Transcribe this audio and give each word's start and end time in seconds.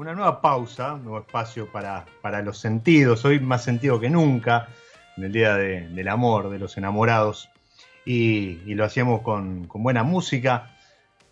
Una 0.00 0.14
nueva 0.14 0.40
pausa, 0.40 0.94
un 0.94 1.04
nuevo 1.04 1.18
espacio 1.18 1.70
para, 1.70 2.06
para 2.22 2.40
los 2.40 2.56
sentidos, 2.56 3.22
hoy 3.26 3.38
más 3.38 3.62
sentido 3.62 4.00
que 4.00 4.08
nunca, 4.08 4.68
en 5.18 5.24
el 5.24 5.32
Día 5.32 5.56
del 5.56 6.08
Amor, 6.08 6.48
de 6.48 6.58
los 6.58 6.78
enamorados, 6.78 7.50
y, 8.06 8.54
lo 8.74 8.86
hacíamos 8.86 9.20
con, 9.20 9.68
buena 9.68 10.02
música, 10.02 10.74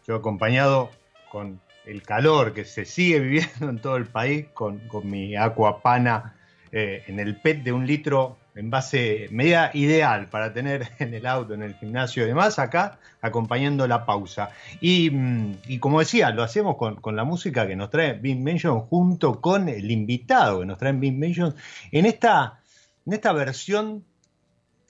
yo 0.07 0.17
acompañado 0.17 0.91
con 1.31 1.63
el 1.87 2.03
calor 2.03 2.53
que 2.53 2.67
se 2.67 2.85
sigue 2.85 3.21
viviendo 3.21 3.71
en 3.71 3.79
todo 3.79 3.97
el 3.97 4.05
país, 4.05 4.49
con, 4.53 4.83
mi 5.03 5.35
aqua 5.35 5.81
pana 5.81 6.37
eh, 6.71 7.05
en 7.07 7.21
el 7.21 7.41
PET 7.41 7.63
de 7.63 7.73
un 7.73 7.87
litro 7.87 8.37
en 8.59 8.71
base 8.71 9.29
medida 9.31 9.71
ideal 9.73 10.29
para 10.29 10.53
tener 10.53 10.89
en 10.99 11.15
el 11.15 11.27
auto, 11.27 11.55
en 11.55 11.63
el 11.63 11.75
gimnasio 11.75 12.25
y 12.25 12.27
demás, 12.27 12.59
acá 12.59 12.99
acompañando 13.21 13.87
la 13.87 14.05
pausa. 14.05 14.51
Y, 14.81 15.11
mm, 15.11 15.79
como 15.79 16.01
decía, 16.01 16.31
lo 16.31 16.43
hacemos 16.43 16.77
con, 16.77 17.17
la 17.17 17.25
música 17.25 17.67
que 17.67 17.77
nos 17.77 17.91
trae 17.91 18.15
Big 18.15 18.39
Mention 18.39 18.81
junto 18.81 19.41
con 19.41 19.69
el 19.69 19.91
invitado 19.91 20.61
que 20.61 20.67
nos 20.67 20.79
trae 20.79 20.93
Big 20.93 21.15
Mention 21.15 21.55
en 21.93 22.07
esta, 22.07 22.61
en 23.07 23.13
esta 23.13 23.33
versión 23.33 24.05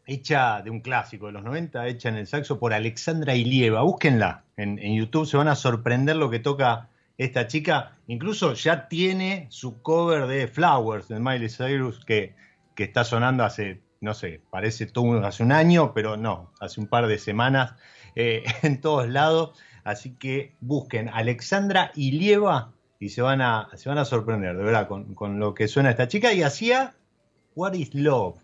hecha 0.06 0.62
de 0.62 0.70
un 0.70 0.80
clásico 0.80 1.26
de 1.26 1.32
los 1.32 1.44
90, 1.44 1.86
hecha 1.88 2.08
en 2.08 2.16
el 2.16 2.26
saxo 2.26 2.58
por 2.58 2.72
Alexandra 2.72 3.34
Ilieva. 3.34 3.82
Búsquenla 3.82 4.44
en, 4.56 4.78
en 4.78 4.94
YouTube, 4.94 5.26
se 5.26 5.36
van 5.36 5.48
a 5.48 5.54
sorprender 5.54 6.16
lo 6.16 6.30
que 6.30 6.38
toca 6.38 6.88
esta 7.18 7.46
chica. 7.46 7.98
Incluso 8.06 8.54
ya 8.54 8.88
tiene 8.88 9.46
su 9.50 9.82
cover 9.82 10.26
de 10.26 10.48
Flowers 10.48 11.08
de 11.08 11.20
Miley 11.20 11.50
Cyrus 11.50 12.02
que 12.06 12.34
que 12.78 12.84
está 12.84 13.02
sonando 13.02 13.42
hace, 13.42 13.82
no 14.00 14.14
sé, 14.14 14.40
parece 14.50 14.86
todo 14.86 15.26
hace 15.26 15.42
un 15.42 15.50
año, 15.50 15.92
pero 15.94 16.16
no, 16.16 16.52
hace 16.60 16.80
un 16.80 16.86
par 16.86 17.08
de 17.08 17.18
semanas 17.18 17.74
eh, 18.14 18.44
en 18.62 18.80
todos 18.80 19.08
lados. 19.08 19.58
Así 19.82 20.14
que 20.14 20.54
busquen 20.60 21.08
Alexandra 21.08 21.90
Ilieva 21.96 22.72
y 23.00 23.08
se 23.08 23.20
van 23.20 23.40
a, 23.40 23.68
se 23.74 23.88
van 23.88 23.98
a 23.98 24.04
sorprender, 24.04 24.56
de 24.56 24.62
verdad, 24.62 24.86
con, 24.86 25.40
lo 25.40 25.54
que 25.54 25.66
suena 25.66 25.90
esta 25.90 26.06
chica. 26.06 26.32
Y 26.32 26.44
hacía 26.44 26.94
What 27.56 27.72
is 27.72 27.92
Love? 27.96 28.38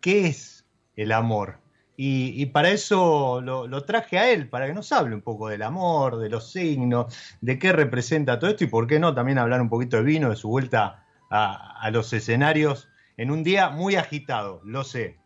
¿Qué 0.00 0.26
es 0.26 0.66
el 0.96 1.12
amor? 1.12 1.60
Y, 1.96 2.44
para 2.46 2.70
eso 2.70 3.40
lo, 3.40 3.84
traje 3.84 4.18
a 4.18 4.32
él, 4.32 4.48
para 4.48 4.66
que 4.66 4.74
nos 4.74 4.90
hable 4.90 5.14
un 5.14 5.22
poco 5.22 5.48
del 5.48 5.62
amor, 5.62 6.18
de 6.18 6.28
los 6.28 6.50
signos, 6.50 7.16
de 7.40 7.56
qué 7.60 7.72
representa 7.72 8.40
todo 8.40 8.50
esto 8.50 8.64
y 8.64 8.66
por 8.66 8.88
qué 8.88 8.98
no 8.98 9.14
también 9.14 9.38
hablar 9.38 9.60
un 9.60 9.68
poquito 9.68 9.96
de 9.96 10.02
vino, 10.02 10.28
de 10.28 10.36
su 10.36 10.48
vuelta 10.48 11.06
a, 11.30 11.80
a 11.80 11.90
los 11.92 12.12
escenarios 12.12 12.88
en 13.16 13.30
un 13.30 13.42
día 13.42 13.70
muy 13.70 13.96
agitado, 13.96 14.60
lo 14.64 14.84
sé. 14.84 15.18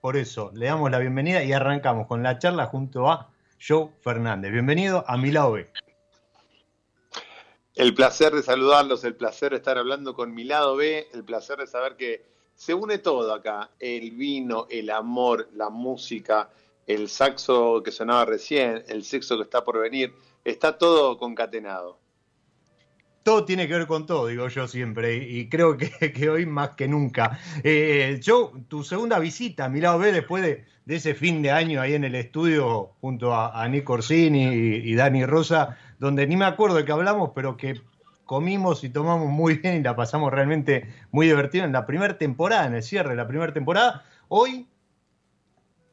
Por 0.00 0.16
eso 0.16 0.50
le 0.54 0.66
damos 0.66 0.90
la 0.90 0.98
bienvenida 0.98 1.42
y 1.42 1.52
arrancamos 1.52 2.06
con 2.06 2.22
la 2.22 2.38
charla 2.38 2.66
junto 2.66 3.10
a 3.10 3.30
Joe 3.66 3.90
Fernández. 4.02 4.52
Bienvenido 4.52 5.04
a 5.06 5.16
Milado 5.16 5.52
B. 5.52 5.70
El 7.74 7.94
placer 7.94 8.34
de 8.34 8.42
saludarlos, 8.42 9.04
el 9.04 9.14
placer 9.14 9.52
de 9.52 9.56
estar 9.56 9.78
hablando 9.78 10.14
con 10.14 10.34
mi 10.34 10.44
lado 10.44 10.76
B, 10.76 11.08
el 11.14 11.24
placer 11.24 11.56
de 11.58 11.66
saber 11.66 11.96
que 11.96 12.26
se 12.54 12.74
une 12.74 12.98
todo 12.98 13.32
acá, 13.32 13.70
el 13.78 14.10
vino, 14.10 14.66
el 14.68 14.90
amor, 14.90 15.48
la 15.54 15.70
música, 15.70 16.50
el 16.86 17.08
saxo 17.08 17.82
que 17.82 17.92
sonaba 17.92 18.26
recién, 18.26 18.84
el 18.88 19.04
sexo 19.04 19.38
que 19.38 19.44
está 19.44 19.64
por 19.64 19.80
venir, 19.80 20.14
está 20.44 20.76
todo 20.76 21.16
concatenado 21.16 22.01
todo 23.22 23.44
tiene 23.44 23.68
que 23.68 23.74
ver 23.74 23.86
con 23.86 24.06
todo, 24.06 24.26
digo 24.26 24.48
yo 24.48 24.66
siempre, 24.68 25.16
y, 25.16 25.48
creo 25.48 25.76
que, 25.76 26.30
hoy 26.30 26.46
más 26.46 26.70
que 26.70 26.88
nunca. 26.88 27.38
Eh, 27.62 28.18
yo, 28.22 28.52
tu 28.68 28.84
segunda 28.84 29.18
visita 29.18 29.66
a 29.66 29.68
mi 29.68 29.80
después 29.80 30.42
de, 30.42 30.64
ese 30.86 31.14
fin 31.14 31.42
de 31.42 31.50
año 31.50 31.80
ahí 31.80 31.94
en 31.94 32.04
el 32.04 32.14
estudio 32.14 32.92
junto 33.00 33.34
a, 33.34 33.66
Nick 33.68 33.88
Orsini 33.88 34.44
y, 34.44 34.94
Dani 34.94 35.24
Rosa, 35.24 35.76
donde 35.98 36.26
ni 36.26 36.36
me 36.36 36.44
acuerdo 36.44 36.76
de 36.76 36.84
qué 36.84 36.92
hablamos, 36.92 37.30
pero 37.34 37.56
que 37.56 37.80
comimos 38.24 38.82
y 38.84 38.88
tomamos 38.88 39.28
muy 39.28 39.58
bien 39.58 39.76
y 39.76 39.82
la 39.82 39.94
pasamos 39.94 40.32
realmente 40.32 40.88
muy 41.10 41.26
divertido 41.26 41.64
en 41.64 41.72
la 41.72 41.86
primera 41.86 42.18
temporada, 42.18 42.66
en 42.66 42.74
el 42.74 42.82
cierre 42.82 43.10
de 43.10 43.16
la 43.16 43.28
primera 43.28 43.52
temporada. 43.52 44.04
Hoy, 44.28 44.66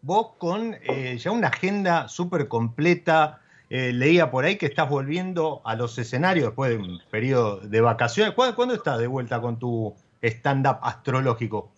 vos 0.02 0.32
con 0.38 0.76
eh, 0.82 1.18
ya 1.20 1.32
una 1.32 1.50
agenda 1.50 2.08
súper 2.08 2.48
completa, 2.48 3.42
eh, 3.70 3.94
leía 3.94 4.32
por 4.32 4.46
ahí 4.46 4.58
que 4.58 4.66
estás 4.66 4.90
volviendo 4.90 5.62
a 5.64 5.76
los 5.76 5.98
escenarios 6.00 6.48
después 6.48 6.72
de 6.72 6.78
un 6.78 7.00
periodo 7.12 7.60
de 7.60 7.82
vacaciones. 7.82 8.34
¿Cuándo, 8.34 8.74
estás 8.74 8.98
de 8.98 9.06
vuelta 9.06 9.40
con 9.40 9.60
tu 9.60 9.94
stand-up 10.24 10.80
astrológico? 10.82 11.72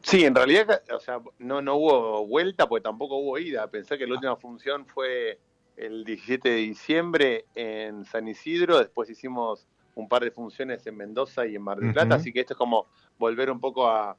Sí, 0.00 0.24
en 0.24 0.34
realidad, 0.34 0.82
o 0.94 1.00
sea, 1.00 1.20
no, 1.38 1.60
no 1.60 1.74
hubo 1.74 2.26
vuelta 2.26 2.66
porque 2.68 2.84
tampoco 2.84 3.16
hubo 3.16 3.38
ida. 3.38 3.70
Pensé 3.70 3.98
que 3.98 4.06
la 4.06 4.14
última 4.14 4.36
función 4.36 4.86
fue 4.86 5.38
el 5.76 6.04
17 6.04 6.48
de 6.48 6.56
diciembre 6.56 7.44
en 7.54 8.06
San 8.06 8.26
Isidro, 8.26 8.78
después 8.78 9.10
hicimos 9.10 9.66
un 9.94 10.08
par 10.08 10.22
de 10.24 10.30
funciones 10.30 10.86
en 10.86 10.96
Mendoza 10.96 11.46
y 11.46 11.56
en 11.56 11.62
Mar 11.62 11.78
del 11.78 11.92
Plata, 11.92 12.14
así 12.14 12.32
que 12.32 12.40
esto 12.40 12.54
es 12.54 12.58
como 12.58 12.86
volver 13.18 13.50
un 13.50 13.60
poco 13.60 13.88
a 13.88 14.16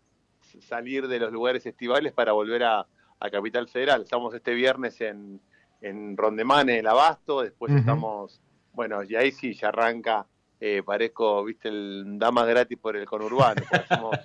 salir 0.59 1.07
de 1.07 1.19
los 1.19 1.31
lugares 1.31 1.65
estivales 1.65 2.13
para 2.13 2.31
volver 2.31 2.63
a, 2.63 2.85
a 3.19 3.29
Capital 3.29 3.67
Federal. 3.67 4.01
Estamos 4.01 4.33
este 4.35 4.53
viernes 4.53 5.01
en, 5.01 5.39
en 5.81 6.17
Rondemane, 6.17 6.79
el 6.79 6.87
Abasto, 6.87 7.41
después 7.41 7.73
estamos, 7.73 8.41
bueno, 8.73 9.03
y 9.03 9.15
ahí 9.15 9.31
sí 9.31 9.53
ya 9.53 9.69
arranca, 9.69 10.25
eh, 10.59 10.81
parezco, 10.83 11.43
viste, 11.43 11.69
el 11.69 12.17
Damas 12.17 12.47
gratis 12.47 12.77
por 12.77 12.95
el 12.95 13.05
conurbano, 13.05 13.61
hacemos 13.71 14.17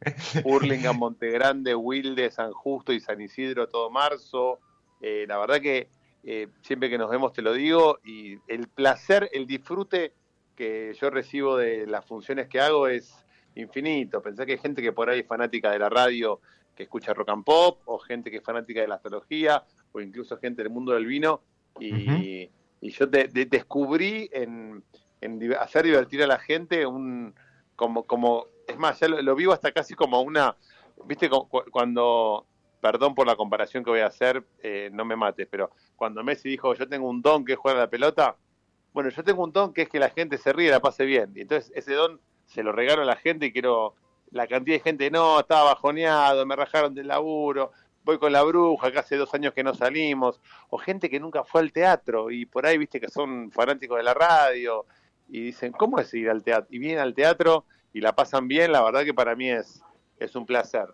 Hurlingham, 0.44 0.98
Montegrande, 0.98 1.74
Wilde, 1.74 2.30
San 2.30 2.52
Justo 2.52 2.92
y 2.92 3.00
San 3.00 3.20
Isidro 3.20 3.68
todo 3.68 3.90
marzo. 3.90 4.58
Eh, 5.00 5.24
la 5.28 5.38
verdad 5.38 5.60
que 5.60 5.88
eh, 6.24 6.48
siempre 6.62 6.90
que 6.90 6.98
nos 6.98 7.10
vemos 7.10 7.32
te 7.32 7.42
lo 7.42 7.52
digo 7.52 7.98
y 8.04 8.38
el 8.48 8.68
placer, 8.68 9.28
el 9.32 9.46
disfrute 9.46 10.12
que 10.56 10.94
yo 11.00 11.10
recibo 11.10 11.56
de 11.56 11.86
las 11.86 12.04
funciones 12.04 12.48
que 12.48 12.60
hago 12.60 12.88
es 12.88 13.24
infinito. 13.54 14.20
Pensé 14.20 14.44
que 14.44 14.52
hay 14.52 14.58
gente 14.58 14.82
que 14.82 14.92
por 14.92 15.08
ahí 15.08 15.20
es 15.20 15.26
fanática 15.26 15.70
de 15.70 15.78
la 15.78 15.88
radio 15.88 16.40
que 16.74 16.84
escucha 16.84 17.12
rock 17.12 17.28
and 17.30 17.44
pop, 17.44 17.80
o 17.86 17.98
gente 17.98 18.30
que 18.30 18.38
es 18.38 18.44
fanática 18.44 18.80
de 18.80 18.88
la 18.88 18.96
astrología, 18.96 19.64
o 19.92 20.00
incluso 20.00 20.36
gente 20.38 20.62
del 20.62 20.72
mundo 20.72 20.92
del 20.92 21.06
vino. 21.06 21.40
Y, 21.80 22.50
yo 22.80 23.06
descubrí 23.06 24.30
en, 24.32 24.84
hacer 25.58 25.84
divertir 25.84 26.22
a 26.22 26.26
la 26.26 26.38
gente 26.38 26.86
un 26.86 27.34
como, 27.74 28.04
como 28.04 28.46
es 28.66 28.76
más, 28.76 28.98
ya 28.98 29.08
lo, 29.08 29.34
vivo 29.34 29.52
hasta 29.52 29.72
casi 29.72 29.94
como 29.94 30.20
una, 30.20 30.56
viste, 31.06 31.30
cuando, 31.70 32.44
perdón 32.80 33.14
por 33.14 33.26
la 33.26 33.36
comparación 33.36 33.84
que 33.84 33.90
voy 33.90 34.00
a 34.00 34.06
hacer, 34.06 34.44
eh, 34.62 34.90
no 34.92 35.04
me 35.04 35.14
mates, 35.14 35.46
pero 35.48 35.70
cuando 35.96 36.24
Messi 36.24 36.48
dijo, 36.50 36.74
yo 36.74 36.88
tengo 36.88 37.08
un 37.08 37.22
don 37.22 37.44
que 37.44 37.52
es 37.52 37.58
jugar 37.58 37.76
la 37.76 37.88
pelota, 37.88 38.36
bueno, 38.92 39.10
yo 39.10 39.22
tengo 39.22 39.44
un 39.44 39.52
don 39.52 39.72
que 39.72 39.82
es 39.82 39.88
que 39.88 40.00
la 40.00 40.10
gente 40.10 40.38
se 40.38 40.52
ríe 40.52 40.68
y 40.68 40.70
la 40.70 40.80
pase 40.80 41.04
bien. 41.04 41.32
Y 41.36 41.42
entonces 41.42 41.70
ese 41.74 41.94
don 41.94 42.20
se 42.46 42.64
lo 42.64 42.72
regalo 42.72 43.02
a 43.02 43.04
la 43.04 43.16
gente 43.16 43.46
y 43.46 43.52
quiero 43.52 43.94
la 44.30 44.46
cantidad 44.46 44.76
de 44.76 44.82
gente, 44.82 45.10
no, 45.10 45.40
estaba 45.40 45.74
bajoneado, 45.74 46.44
me 46.44 46.56
rajaron 46.56 46.94
del 46.94 47.08
laburo, 47.08 47.70
voy 48.08 48.18
con 48.18 48.32
la 48.32 48.42
bruja, 48.42 48.90
que 48.90 48.98
hace 48.98 49.16
dos 49.18 49.34
años 49.34 49.52
que 49.52 49.62
no 49.62 49.74
salimos, 49.74 50.40
o 50.70 50.78
gente 50.78 51.10
que 51.10 51.20
nunca 51.20 51.44
fue 51.44 51.60
al 51.60 51.72
teatro 51.72 52.30
y 52.30 52.46
por 52.46 52.64
ahí 52.64 52.78
viste 52.78 52.98
que 53.00 53.10
son 53.10 53.50
fanáticos 53.50 53.98
de 53.98 54.02
la 54.02 54.14
radio 54.14 54.86
y 55.28 55.42
dicen, 55.42 55.72
¿cómo 55.72 55.98
es 55.98 56.14
ir 56.14 56.30
al 56.30 56.42
teatro? 56.42 56.68
Y 56.70 56.78
vienen 56.78 57.00
al 57.00 57.12
teatro 57.12 57.66
y 57.92 58.00
la 58.00 58.16
pasan 58.16 58.48
bien, 58.48 58.72
la 58.72 58.82
verdad 58.82 59.04
que 59.04 59.12
para 59.12 59.36
mí 59.36 59.50
es, 59.50 59.82
es 60.18 60.34
un 60.34 60.46
placer. 60.46 60.86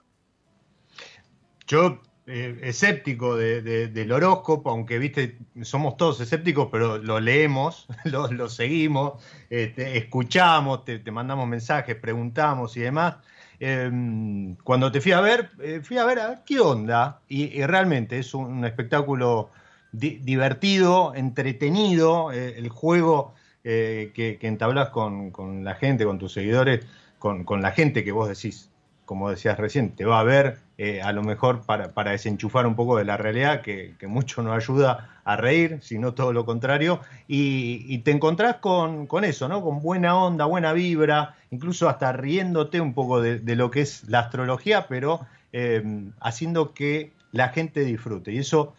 Yo 1.68 2.00
eh, 2.26 2.58
escéptico 2.62 3.36
del 3.36 4.10
horóscopo, 4.10 4.70
aunque 4.70 4.98
viste, 4.98 5.38
somos 5.62 5.96
todos 5.96 6.20
escépticos, 6.20 6.68
pero 6.72 6.98
lo 6.98 7.20
leemos, 7.20 7.86
lo, 8.06 8.48
seguimos, 8.48 9.22
este, 9.50 9.98
escuchamos, 9.98 10.84
te, 10.84 10.98
mandamos 11.12 11.46
mensajes, 11.46 11.94
preguntamos 11.94 12.76
y 12.76 12.80
demás. 12.80 13.18
Em, 13.60 14.56
cuando 14.56 14.90
te 14.90 15.00
fui 15.00 15.12
a 15.12 15.20
ver, 15.20 15.50
eh, 15.62 15.80
fui 15.82 15.98
a 15.98 16.04
ver 16.04 16.18
a 16.18 16.44
qué 16.44 16.60
onda, 16.60 17.20
y, 17.28 17.62
realmente 17.64 18.18
es 18.18 18.34
un, 18.34 18.64
espectáculo 18.64 19.50
divertido, 19.92 21.14
entretenido, 21.14 22.32
eh, 22.32 22.58
el 22.58 22.68
juego 22.68 23.34
que, 23.62 24.38
entablas 24.42 24.90
con, 24.90 25.64
la 25.64 25.74
gente, 25.74 26.04
con 26.04 26.18
tus 26.18 26.32
seguidores, 26.32 26.84
con 27.18 27.62
la 27.62 27.70
gente 27.70 28.04
que 28.04 28.12
vos 28.12 28.28
decís, 28.28 28.70
como 29.04 29.30
decías 29.30 29.58
recién, 29.58 29.94
te 29.94 30.04
va 30.04 30.20
a 30.20 30.22
ver 30.22 30.58
eh, 30.78 31.02
a 31.02 31.12
lo 31.12 31.22
mejor 31.22 31.62
para, 31.62 32.10
desenchufar 32.10 32.66
un 32.66 32.74
poco 32.74 32.96
de 32.96 33.04
la 33.04 33.16
realidad, 33.16 33.60
que, 33.62 33.94
mucho 34.06 34.42
nos 34.42 34.56
ayuda 34.56 35.20
a 35.24 35.36
reír, 35.36 35.78
sino 35.82 36.14
todo 36.14 36.32
lo 36.32 36.44
contrario, 36.44 37.00
y, 37.28 37.98
te 37.98 38.10
encontrás 38.10 38.56
con, 38.56 39.06
eso, 39.24 39.48
¿no? 39.48 39.62
Con 39.62 39.82
buena 39.82 40.16
onda, 40.16 40.46
buena 40.46 40.72
vibra, 40.72 41.36
incluso 41.50 41.88
hasta 41.88 42.12
riéndote 42.12 42.80
un 42.80 42.94
poco 42.94 43.20
de, 43.20 43.56
lo 43.56 43.70
que 43.70 43.82
es 43.82 44.08
la 44.08 44.20
astrología, 44.20 44.86
pero 44.88 45.20
em, 45.52 46.12
haciendo 46.20 46.72
que 46.74 47.12
la 47.32 47.50
gente 47.50 47.80
disfrute. 47.84 48.32
Y 48.32 48.38
eso, 48.38 48.74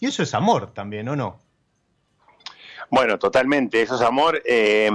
y 0.00 0.06
eso 0.06 0.22
es 0.22 0.34
amor 0.34 0.72
también, 0.72 1.08
¿o 1.08 1.16
no? 1.16 1.41
Bueno, 2.92 3.18
totalmente, 3.18 3.80
eso 3.80 3.94
es 3.94 4.02
amor. 4.02 4.42
Eh, 4.44 4.90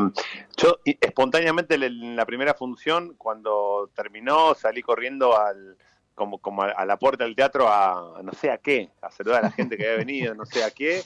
yo 0.55 0.79
espontáneamente 1.01 1.73
en 1.73 2.15
la 2.15 2.27
primera 2.27 2.53
función, 2.53 3.15
cuando 3.17 3.89
terminó, 3.95 4.53
salí 4.53 4.83
corriendo 4.83 5.35
al 5.35 5.75
como, 6.13 6.37
como 6.37 6.61
a, 6.61 6.85
la 6.85 6.97
puerta 6.97 7.23
del 7.23 7.35
teatro 7.35 7.67
a 7.67 8.21
no 8.23 8.33
sé 8.33 8.51
a 8.51 8.59
qué, 8.59 8.91
a 9.01 9.09
saludar 9.09 9.39
a 9.39 9.47
la 9.47 9.51
gente 9.51 9.77
que 9.77 9.87
había 9.87 9.97
venido, 9.97 10.35
no 10.35 10.45
sé 10.45 10.63
a 10.63 10.69
qué, 10.69 11.01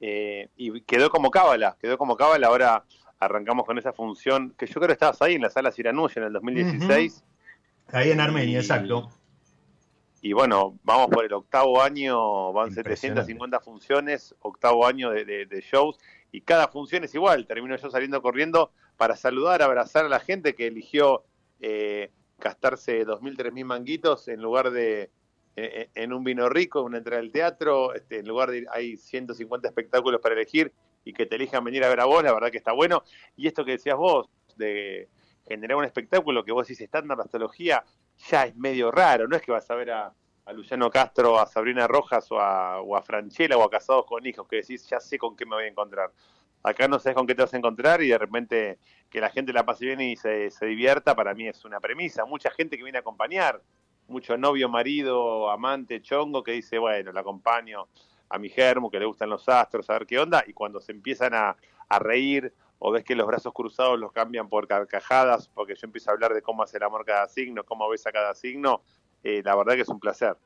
eh, 0.00 0.50
y 0.58 0.82
quedó 0.82 1.08
como 1.08 1.30
cábala, 1.30 1.78
quedó 1.80 1.96
como 1.96 2.14
cábala, 2.14 2.48
ahora 2.48 2.84
arrancamos 3.20 3.64
con 3.64 3.78
esa 3.78 3.94
función, 3.94 4.54
que 4.58 4.66
yo 4.66 4.74
creo 4.74 4.88
que 4.88 4.92
estabas 4.92 5.22
ahí 5.22 5.36
en 5.36 5.42
la 5.42 5.50
sala 5.50 5.72
Siranuya 5.72 6.12
en 6.16 6.24
el 6.24 6.32
2016. 6.34 7.24
Ahí 7.90 8.10
en 8.10 8.20
Armenia, 8.20 8.58
exacto. 8.58 9.10
Y 10.20 10.34
bueno, 10.34 10.78
vamos 10.82 11.08
por 11.08 11.24
el 11.24 11.32
octavo 11.32 11.80
año, 11.80 12.52
van 12.52 12.70
750 12.70 13.60
funciones, 13.60 14.34
octavo 14.40 14.86
año 14.86 15.08
de 15.10 15.64
shows, 15.70 15.98
y 16.34 16.40
cada 16.40 16.66
función 16.66 17.04
es 17.04 17.14
igual. 17.14 17.46
Termino 17.46 17.76
yo 17.76 17.90
saliendo 17.92 18.20
corriendo 18.20 18.72
para 18.96 19.14
saludar, 19.14 19.62
abrazar 19.62 20.04
a 20.04 20.08
la 20.08 20.18
gente 20.18 20.56
que 20.56 20.66
eligió 20.66 21.22
eh, 21.60 22.10
gastarse 22.40 23.06
2.000, 23.06 23.36
3.000 23.36 23.64
manguitos 23.64 24.26
en 24.26 24.42
lugar 24.42 24.72
de 24.72 25.02
eh, 25.02 25.10
eh, 25.54 25.90
en 25.94 26.12
un 26.12 26.24
vino 26.24 26.48
rico, 26.48 26.82
una 26.82 26.98
entrada 26.98 27.20
al 27.20 27.30
teatro, 27.30 27.94
este, 27.94 28.18
en 28.18 28.26
lugar 28.26 28.50
de 28.50 28.66
hay 28.72 28.96
150 28.96 29.68
espectáculos 29.68 30.20
para 30.20 30.34
elegir 30.34 30.72
y 31.04 31.12
que 31.12 31.24
te 31.24 31.36
elijan 31.36 31.62
venir 31.62 31.84
a 31.84 31.88
ver 31.88 32.00
a 32.00 32.06
vos, 32.06 32.24
la 32.24 32.32
verdad 32.32 32.50
que 32.50 32.58
está 32.58 32.72
bueno. 32.72 33.04
Y 33.36 33.46
esto 33.46 33.64
que 33.64 33.70
decías 33.70 33.96
vos, 33.96 34.28
de 34.56 35.08
generar 35.46 35.76
un 35.76 35.84
espectáculo 35.84 36.44
que 36.44 36.50
vos 36.50 36.66
decís 36.66 36.80
estándar 36.80 37.16
de 37.16 37.22
astrología, 37.22 37.84
ya 38.28 38.46
es 38.46 38.56
medio 38.56 38.90
raro, 38.90 39.28
no 39.28 39.36
es 39.36 39.42
que 39.42 39.52
vas 39.52 39.70
a 39.70 39.76
ver 39.76 39.92
a, 39.92 40.12
a 40.46 40.52
Luciano 40.52 40.90
Castro, 40.90 41.38
a 41.38 41.46
Sabrina 41.46 41.86
Rojas 41.86 42.30
o 42.30 42.38
a, 42.38 42.80
o 42.80 42.96
a 42.96 43.02
Franchella 43.02 43.56
o 43.56 43.62
a 43.62 43.70
Casados 43.70 44.04
con 44.06 44.26
Hijos, 44.26 44.46
que 44.46 44.56
decís, 44.56 44.86
ya 44.86 45.00
sé 45.00 45.18
con 45.18 45.36
qué 45.36 45.46
me 45.46 45.56
voy 45.56 45.64
a 45.64 45.68
encontrar. 45.68 46.12
Acá 46.62 46.88
no 46.88 46.98
sabes 46.98 47.16
con 47.16 47.26
qué 47.26 47.34
te 47.34 47.42
vas 47.42 47.52
a 47.54 47.56
encontrar 47.56 48.02
y 48.02 48.08
de 48.08 48.18
repente 48.18 48.78
que 49.10 49.20
la 49.20 49.30
gente 49.30 49.52
la 49.52 49.64
pase 49.64 49.86
bien 49.86 50.00
y 50.00 50.16
se, 50.16 50.50
se 50.50 50.66
divierta, 50.66 51.14
para 51.14 51.34
mí 51.34 51.48
es 51.48 51.64
una 51.64 51.80
premisa. 51.80 52.24
Mucha 52.24 52.50
gente 52.50 52.76
que 52.76 52.82
viene 52.82 52.98
a 52.98 53.00
acompañar, 53.00 53.62
mucho 54.08 54.36
novio, 54.36 54.68
marido, 54.68 55.50
amante, 55.50 56.00
chongo, 56.02 56.42
que 56.42 56.52
dice, 56.52 56.78
bueno, 56.78 57.12
la 57.12 57.20
acompaño 57.20 57.88
a 58.28 58.38
mi 58.38 58.48
germo, 58.48 58.90
que 58.90 58.98
le 58.98 59.06
gustan 59.06 59.30
los 59.30 59.48
astros, 59.48 59.88
a 59.90 59.94
ver 59.94 60.06
qué 60.06 60.18
onda, 60.18 60.42
y 60.46 60.52
cuando 60.52 60.80
se 60.80 60.92
empiezan 60.92 61.34
a, 61.34 61.56
a 61.88 61.98
reír 61.98 62.52
o 62.78 62.90
ves 62.90 63.04
que 63.04 63.14
los 63.14 63.26
brazos 63.26 63.52
cruzados 63.52 63.98
los 63.98 64.12
cambian 64.12 64.48
por 64.48 64.66
carcajadas, 64.66 65.48
porque 65.48 65.74
yo 65.74 65.86
empiezo 65.86 66.10
a 66.10 66.14
hablar 66.14 66.34
de 66.34 66.42
cómo 66.42 66.62
hace 66.62 66.76
el 66.78 66.82
amor 66.82 67.04
cada 67.04 67.28
signo, 67.28 67.64
cómo 67.64 67.88
ves 67.88 68.06
a 68.06 68.12
cada 68.12 68.34
signo, 68.34 68.82
eh, 69.24 69.42
la 69.44 69.56
verdad 69.56 69.74
que 69.74 69.80
es 69.80 69.88
un 69.88 69.98
placer. 69.98 70.36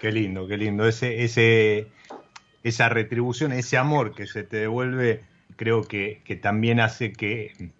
Qué 0.00 0.12
lindo, 0.12 0.46
qué 0.46 0.56
lindo. 0.58 0.86
Ese, 0.86 1.24
ese, 1.24 1.86
esa 2.62 2.88
retribución, 2.88 3.52
ese 3.52 3.78
amor 3.78 4.14
que 4.14 4.26
se 4.26 4.42
te 4.42 4.58
devuelve, 4.58 5.24
creo 5.56 5.82
que, 5.82 6.20
también 6.42 6.80
hace 6.80 7.12
que, 7.12 7.70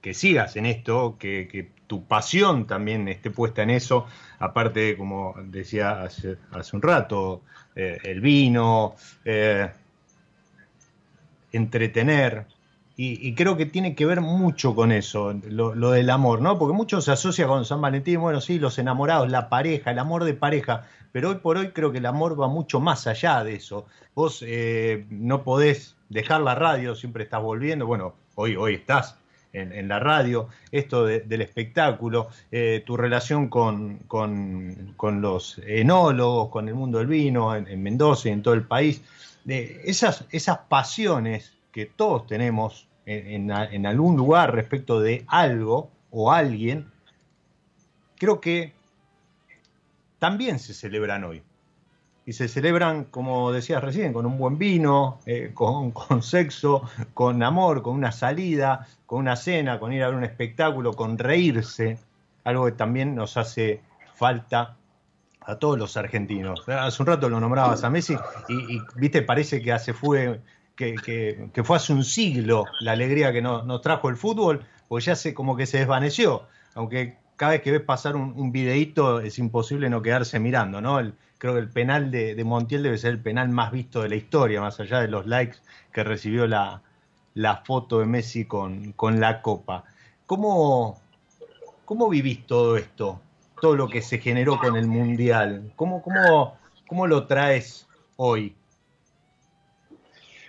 que 0.00 0.14
sigas 0.14 0.56
en 0.56 0.66
esto, 0.66 1.16
que, 1.18 1.72
tu 1.86 2.06
pasión 2.06 2.66
también 2.66 3.08
esté 3.08 3.30
puesta 3.30 3.62
en 3.62 3.68
eso, 3.68 4.06
aparte, 4.38 4.96
como 4.96 5.34
decía 5.44 6.02
hace, 6.02 6.38
hace 6.50 6.76
un 6.76 6.80
rato, 6.80 7.42
eh, 7.76 7.98
el 8.04 8.22
vino, 8.22 8.94
eh, 9.24 9.70
entretener, 11.52 12.46
y, 12.96 13.34
creo 13.34 13.56
que 13.56 13.66
tiene 13.66 13.96
que 13.96 14.06
ver 14.06 14.20
mucho 14.20 14.76
con 14.76 14.92
eso, 14.92 15.32
lo, 15.48 15.90
del 15.90 16.10
amor, 16.10 16.40
¿no? 16.40 16.58
Porque 16.58 16.76
mucho 16.76 17.00
se 17.00 17.10
asocia 17.10 17.48
con 17.48 17.64
San 17.64 17.80
Valentín, 17.80 18.20
bueno, 18.20 18.40
sí, 18.40 18.60
los 18.60 18.78
enamorados, 18.78 19.28
la 19.30 19.48
pareja, 19.48 19.90
el 19.90 19.98
amor 19.98 20.22
de 20.22 20.34
pareja, 20.34 20.86
pero 21.10 21.30
hoy 21.30 21.36
por 21.36 21.56
hoy 21.56 21.70
creo 21.70 21.90
que 21.90 21.98
el 21.98 22.06
amor 22.06 22.40
va 22.40 22.46
mucho 22.46 22.78
más 22.78 23.08
allá 23.08 23.42
de 23.42 23.56
eso. 23.56 23.86
Vos 24.14 24.44
eh, 24.46 25.06
no 25.10 25.42
podés 25.42 25.96
dejar 26.08 26.42
la 26.42 26.54
radio, 26.54 26.94
siempre 26.94 27.24
estás 27.24 27.42
volviendo, 27.42 27.84
bueno, 27.84 28.14
hoy, 28.36 28.54
hoy 28.54 28.74
estás 28.74 29.16
en, 29.52 29.88
la 29.88 29.98
radio, 29.98 30.48
esto 30.70 31.04
del 31.04 31.40
espectáculo, 31.40 32.28
eh, 32.50 32.82
tu 32.84 32.96
relación 32.96 33.48
con, 33.48 33.98
con, 34.06 35.20
los 35.20 35.58
enólogos, 35.66 36.48
con 36.50 36.68
el 36.68 36.74
mundo 36.74 36.98
del 36.98 37.06
vino 37.06 37.54
en, 37.54 37.82
Mendoza 37.82 38.28
y 38.28 38.32
en 38.32 38.42
todo 38.42 38.54
el 38.54 38.64
país, 38.64 39.02
de 39.44 39.80
esas, 39.84 40.26
esas 40.30 40.58
pasiones 40.68 41.52
que 41.74 41.86
todos 41.86 42.28
tenemos 42.28 42.86
en, 43.04 43.50
algún 43.50 44.16
lugar 44.16 44.54
respecto 44.54 45.00
de 45.00 45.24
algo 45.26 45.90
o 46.12 46.30
alguien, 46.30 46.88
creo 48.16 48.40
que 48.40 48.72
también 50.20 50.60
se 50.60 50.72
celebran 50.72 51.24
hoy. 51.24 51.42
Y 52.26 52.32
se 52.32 52.46
celebran, 52.46 53.04
como 53.04 53.50
decías 53.50 53.82
recién, 53.82 54.12
con 54.12 54.24
un 54.24 54.38
buen 54.38 54.56
vino, 54.56 55.18
eh, 55.26 55.50
con, 55.52 55.90
con, 55.90 56.22
sexo, 56.22 56.88
con 57.12 57.42
amor, 57.42 57.82
con 57.82 57.96
una 57.96 58.12
salida, 58.12 58.86
con 59.04 59.18
una 59.18 59.34
cena, 59.34 59.80
con 59.80 59.92
ir 59.92 60.04
a 60.04 60.06
ver 60.06 60.16
un 60.16 60.24
espectáculo, 60.24 60.92
con 60.92 61.18
reírse, 61.18 61.98
algo 62.44 62.66
que 62.66 62.72
también 62.72 63.16
nos 63.16 63.36
hace 63.36 63.82
falta 64.14 64.76
a 65.40 65.56
todos 65.56 65.76
los 65.76 65.96
argentinos. 65.96 66.62
Hace 66.68 67.02
un 67.02 67.08
rato 67.08 67.28
lo 67.28 67.40
nombrabas 67.40 67.82
a 67.82 67.90
Messi 67.90 68.16
y, 68.48 68.76
y 68.76 68.80
viste, 68.94 69.22
parece 69.22 69.60
que 69.60 69.72
hace 69.72 69.92
fue 69.92 70.40
que, 70.76 71.50
fue 71.64 71.76
hace 71.76 71.92
un 71.92 72.04
siglo 72.04 72.64
la 72.80 72.92
alegría 72.92 73.32
que 73.32 73.42
nos, 73.42 73.80
trajo 73.82 74.08
el 74.08 74.16
fútbol, 74.16 74.64
pues 74.88 75.04
ya 75.04 75.16
se, 75.16 75.34
como 75.34 75.56
que 75.56 75.66
se 75.66 75.78
desvaneció, 75.78 76.42
aunque 76.74 77.18
cada 77.36 77.52
vez 77.52 77.62
que 77.62 77.72
ves 77.72 77.80
pasar 77.80 78.16
un, 78.16 78.32
un 78.36 78.52
videíto 78.52 79.20
es 79.20 79.38
imposible 79.38 79.88
no 79.90 80.02
quedarse 80.02 80.38
mirando, 80.38 80.80
¿no? 80.80 81.00
creo 81.44 81.54
que 81.54 81.60
el 81.60 81.68
penal 81.68 82.10
de, 82.10 82.42
Montiel 82.42 82.82
debe 82.82 82.96
ser 82.96 83.10
el 83.10 83.20
penal 83.20 83.50
más 83.50 83.70
visto 83.70 84.00
de 84.00 84.08
la 84.08 84.14
historia, 84.14 84.62
más 84.62 84.80
allá 84.80 85.00
de 85.00 85.08
los 85.08 85.26
likes 85.26 85.58
que 85.92 86.02
recibió 86.02 86.46
la, 86.46 86.80
foto 87.66 87.98
de 87.98 88.06
Messi 88.06 88.46
con, 88.46 88.92
con 88.92 89.20
la 89.20 89.42
copa. 89.42 89.84
¿Cómo, 90.24 91.02
¿cómo 91.84 92.08
vivís 92.08 92.46
todo 92.46 92.78
esto? 92.78 93.20
Todo 93.60 93.76
lo 93.76 93.88
que 93.88 94.00
se 94.00 94.18
generó 94.18 94.58
con 94.58 94.76
el 94.76 94.86
Mundial. 94.86 95.70
¿Cómo, 95.76 96.02
cómo, 96.02 96.56
cómo 96.86 97.06
lo 97.06 97.26
traes 97.26 97.86
hoy? 98.16 98.56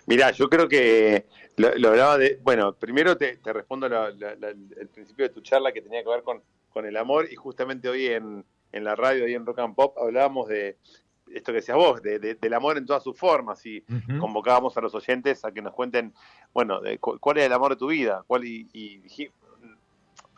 Mirá, 0.07 0.31
yo 0.31 0.50
creo 0.50 0.67
que 0.67 1.25
lo, 1.57 1.89
hablaba 1.89 2.17
de. 2.17 2.39
Bueno, 2.43 2.74
primero 2.74 3.17
te, 3.17 3.39
respondo 3.43 3.88
el 3.88 4.88
principio 4.93 5.27
de 5.27 5.33
tu 5.33 5.41
charla 5.41 5.71
que 5.71 5.81
tenía 5.81 6.03
que 6.03 6.09
ver 6.09 6.24
con, 6.24 6.41
con 6.71 6.85
el 6.85 6.95
amor, 6.97 7.27
y 7.31 7.35
justamente 7.35 7.89
hoy 7.89 8.07
en, 8.07 8.45
en 8.71 8.83
la 8.83 8.95
radio, 8.95 9.25
ahí 9.25 9.33
en 9.33 9.45
Rock 9.45 9.59
and 9.59 9.75
Pop, 9.75 9.97
hablábamos 9.97 10.47
de 10.47 10.77
esto 11.33 11.51
que 11.51 11.57
decías 11.57 11.77
vos, 11.77 12.01
de, 12.01 12.19
del 12.19 12.53
amor 12.53 12.77
en 12.77 12.85
todas 12.85 13.03
sus 13.03 13.17
formas, 13.17 13.65
y 13.65 13.83
convocábamos 14.19 14.77
a 14.77 14.81
los 14.81 14.93
oyentes 14.93 15.43
a 15.43 15.51
que 15.51 15.62
nos 15.62 15.74
cuenten, 15.74 16.13
bueno, 16.53 16.81
de, 16.81 17.00
cuál 17.00 17.38
es 17.38 17.45
el 17.45 17.53
amor 17.53 17.71
de 17.71 17.77
tu 17.77 17.88
vida, 17.88 18.24
cuál 18.27 18.45
y, 18.45 18.67
y, 18.74 19.29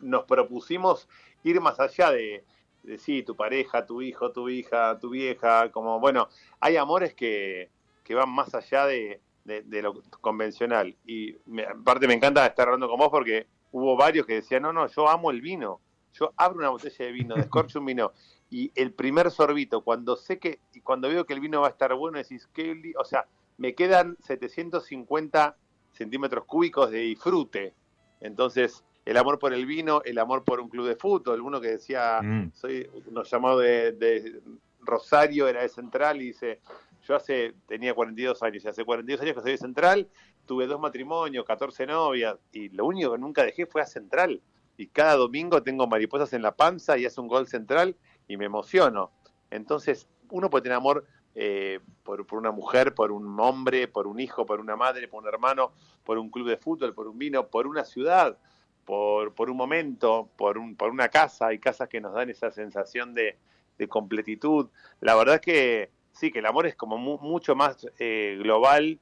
nos 0.00 0.24
propusimos 0.24 1.08
ir 1.44 1.60
más 1.60 1.78
allá 1.78 2.10
de, 2.10 2.44
de, 2.84 2.98
sí, 2.98 3.22
tu 3.22 3.36
pareja, 3.36 3.84
tu 3.84 4.00
hijo, 4.00 4.32
tu 4.32 4.48
hija, 4.48 4.98
tu 4.98 5.10
vieja, 5.10 5.70
como, 5.70 6.00
bueno, 6.00 6.28
hay 6.60 6.76
amores 6.76 7.14
que, 7.14 7.70
que 8.04 8.14
van 8.14 8.30
más 8.30 8.54
allá 8.54 8.86
de, 8.86 9.20
de, 9.48 9.82
lo 9.82 10.02
convencional. 10.20 10.96
Y 11.04 11.36
me, 11.46 11.64
aparte 11.64 12.06
me 12.06 12.14
encanta 12.14 12.46
estar 12.46 12.68
hablando 12.68 12.88
con 12.88 12.98
vos 12.98 13.08
porque 13.10 13.46
hubo 13.72 13.96
varios 13.96 14.26
que 14.26 14.34
decían, 14.34 14.62
no, 14.62 14.72
no, 14.72 14.86
yo 14.86 15.08
amo 15.08 15.30
el 15.30 15.40
vino. 15.40 15.80
Yo 16.12 16.32
abro 16.36 16.58
una 16.58 16.70
botella 16.70 17.04
de 17.04 17.12
vino, 17.12 17.34
descorcho 17.34 17.80
un 17.80 17.86
vino 17.86 18.12
y 18.50 18.72
el 18.74 18.92
primer 18.92 19.30
sorbito, 19.30 19.82
cuando 19.82 20.16
sé 20.16 20.38
que, 20.38 20.60
y 20.72 20.80
cuando 20.80 21.08
veo 21.08 21.26
que 21.26 21.34
el 21.34 21.40
vino 21.40 21.60
va 21.60 21.68
a 21.68 21.70
estar 21.70 21.94
bueno, 21.94 22.18
decís, 22.18 22.48
que 22.52 22.94
o 22.98 23.04
sea, 23.04 23.26
me 23.58 23.74
quedan 23.74 24.16
750 24.20 25.56
centímetros 25.92 26.44
cúbicos 26.44 26.90
de 26.90 26.98
disfrute. 27.00 27.74
Entonces, 28.20 28.84
el 29.04 29.16
amor 29.16 29.38
por 29.38 29.52
el 29.52 29.66
vino, 29.66 30.00
el 30.04 30.18
amor 30.18 30.44
por 30.44 30.60
un 30.60 30.68
club 30.68 30.86
de 30.86 30.96
fútbol, 30.96 31.40
uno 31.40 31.60
que 31.60 31.68
decía, 31.68 32.20
mm. 32.22 32.52
soy, 32.54 32.88
nos 33.10 33.30
llamó 33.30 33.58
de, 33.58 33.92
de 33.92 34.40
Rosario, 34.80 35.46
era 35.46 35.62
de 35.62 35.68
Central, 35.68 36.22
y 36.22 36.26
dice, 36.26 36.60
yo 37.08 37.16
hace, 37.16 37.54
tenía 37.66 37.94
42 37.94 38.42
años, 38.42 38.64
y 38.64 38.68
hace 38.68 38.84
42 38.84 39.22
años 39.22 39.34
que 39.34 39.40
soy 39.40 39.52
de 39.52 39.58
Central, 39.58 40.08
tuve 40.44 40.66
dos 40.66 40.78
matrimonios, 40.78 41.46
14 41.46 41.86
novias, 41.86 42.36
y 42.52 42.68
lo 42.68 42.84
único 42.84 43.12
que 43.12 43.18
nunca 43.18 43.44
dejé 43.44 43.64
fue 43.64 43.80
a 43.80 43.86
Central. 43.86 44.42
Y 44.76 44.88
cada 44.88 45.16
domingo 45.16 45.62
tengo 45.62 45.86
mariposas 45.86 46.34
en 46.34 46.42
la 46.42 46.54
panza 46.54 46.98
y 46.98 47.06
hace 47.06 47.20
un 47.20 47.26
gol 47.26 47.48
Central 47.48 47.96
y 48.28 48.36
me 48.36 48.44
emociono. 48.44 49.10
Entonces, 49.50 50.06
uno 50.30 50.50
puede 50.50 50.64
tener 50.64 50.76
amor 50.76 51.06
eh, 51.34 51.80
por, 52.04 52.26
una 52.32 52.52
mujer, 52.52 52.94
por 52.94 53.10
un 53.10 53.40
hombre, 53.40 53.88
por 53.88 54.06
un 54.06 54.20
hijo, 54.20 54.44
por 54.44 54.60
una 54.60 54.76
madre, 54.76 55.08
por 55.08 55.22
un 55.22 55.28
hermano, 55.28 55.72
por 56.04 56.18
un 56.18 56.28
club 56.28 56.46
de 56.46 56.58
fútbol, 56.58 56.94
por 56.94 57.08
un 57.08 57.18
vino, 57.18 57.48
por 57.48 57.66
una 57.66 57.84
ciudad, 57.84 58.38
por, 58.84 59.34
por 59.34 59.50
un 59.50 59.56
momento, 59.56 60.28
por, 60.36 60.58
un, 60.58 60.76
por 60.76 60.90
una 60.90 61.08
casa. 61.08 61.46
Hay 61.46 61.58
casas 61.58 61.88
que 61.88 62.02
nos 62.02 62.12
dan 62.12 62.28
esa 62.28 62.50
sensación 62.50 63.14
de, 63.14 63.38
de 63.78 63.88
completitud. 63.88 64.68
La 65.00 65.14
verdad 65.14 65.36
es 65.36 65.40
que 65.40 65.97
sí, 66.18 66.32
que 66.32 66.40
el 66.40 66.46
amor 66.46 66.66
es 66.66 66.74
como 66.74 66.98
mucho 66.98 67.54
más 67.54 67.86
eh, 67.98 68.36
global 68.40 68.98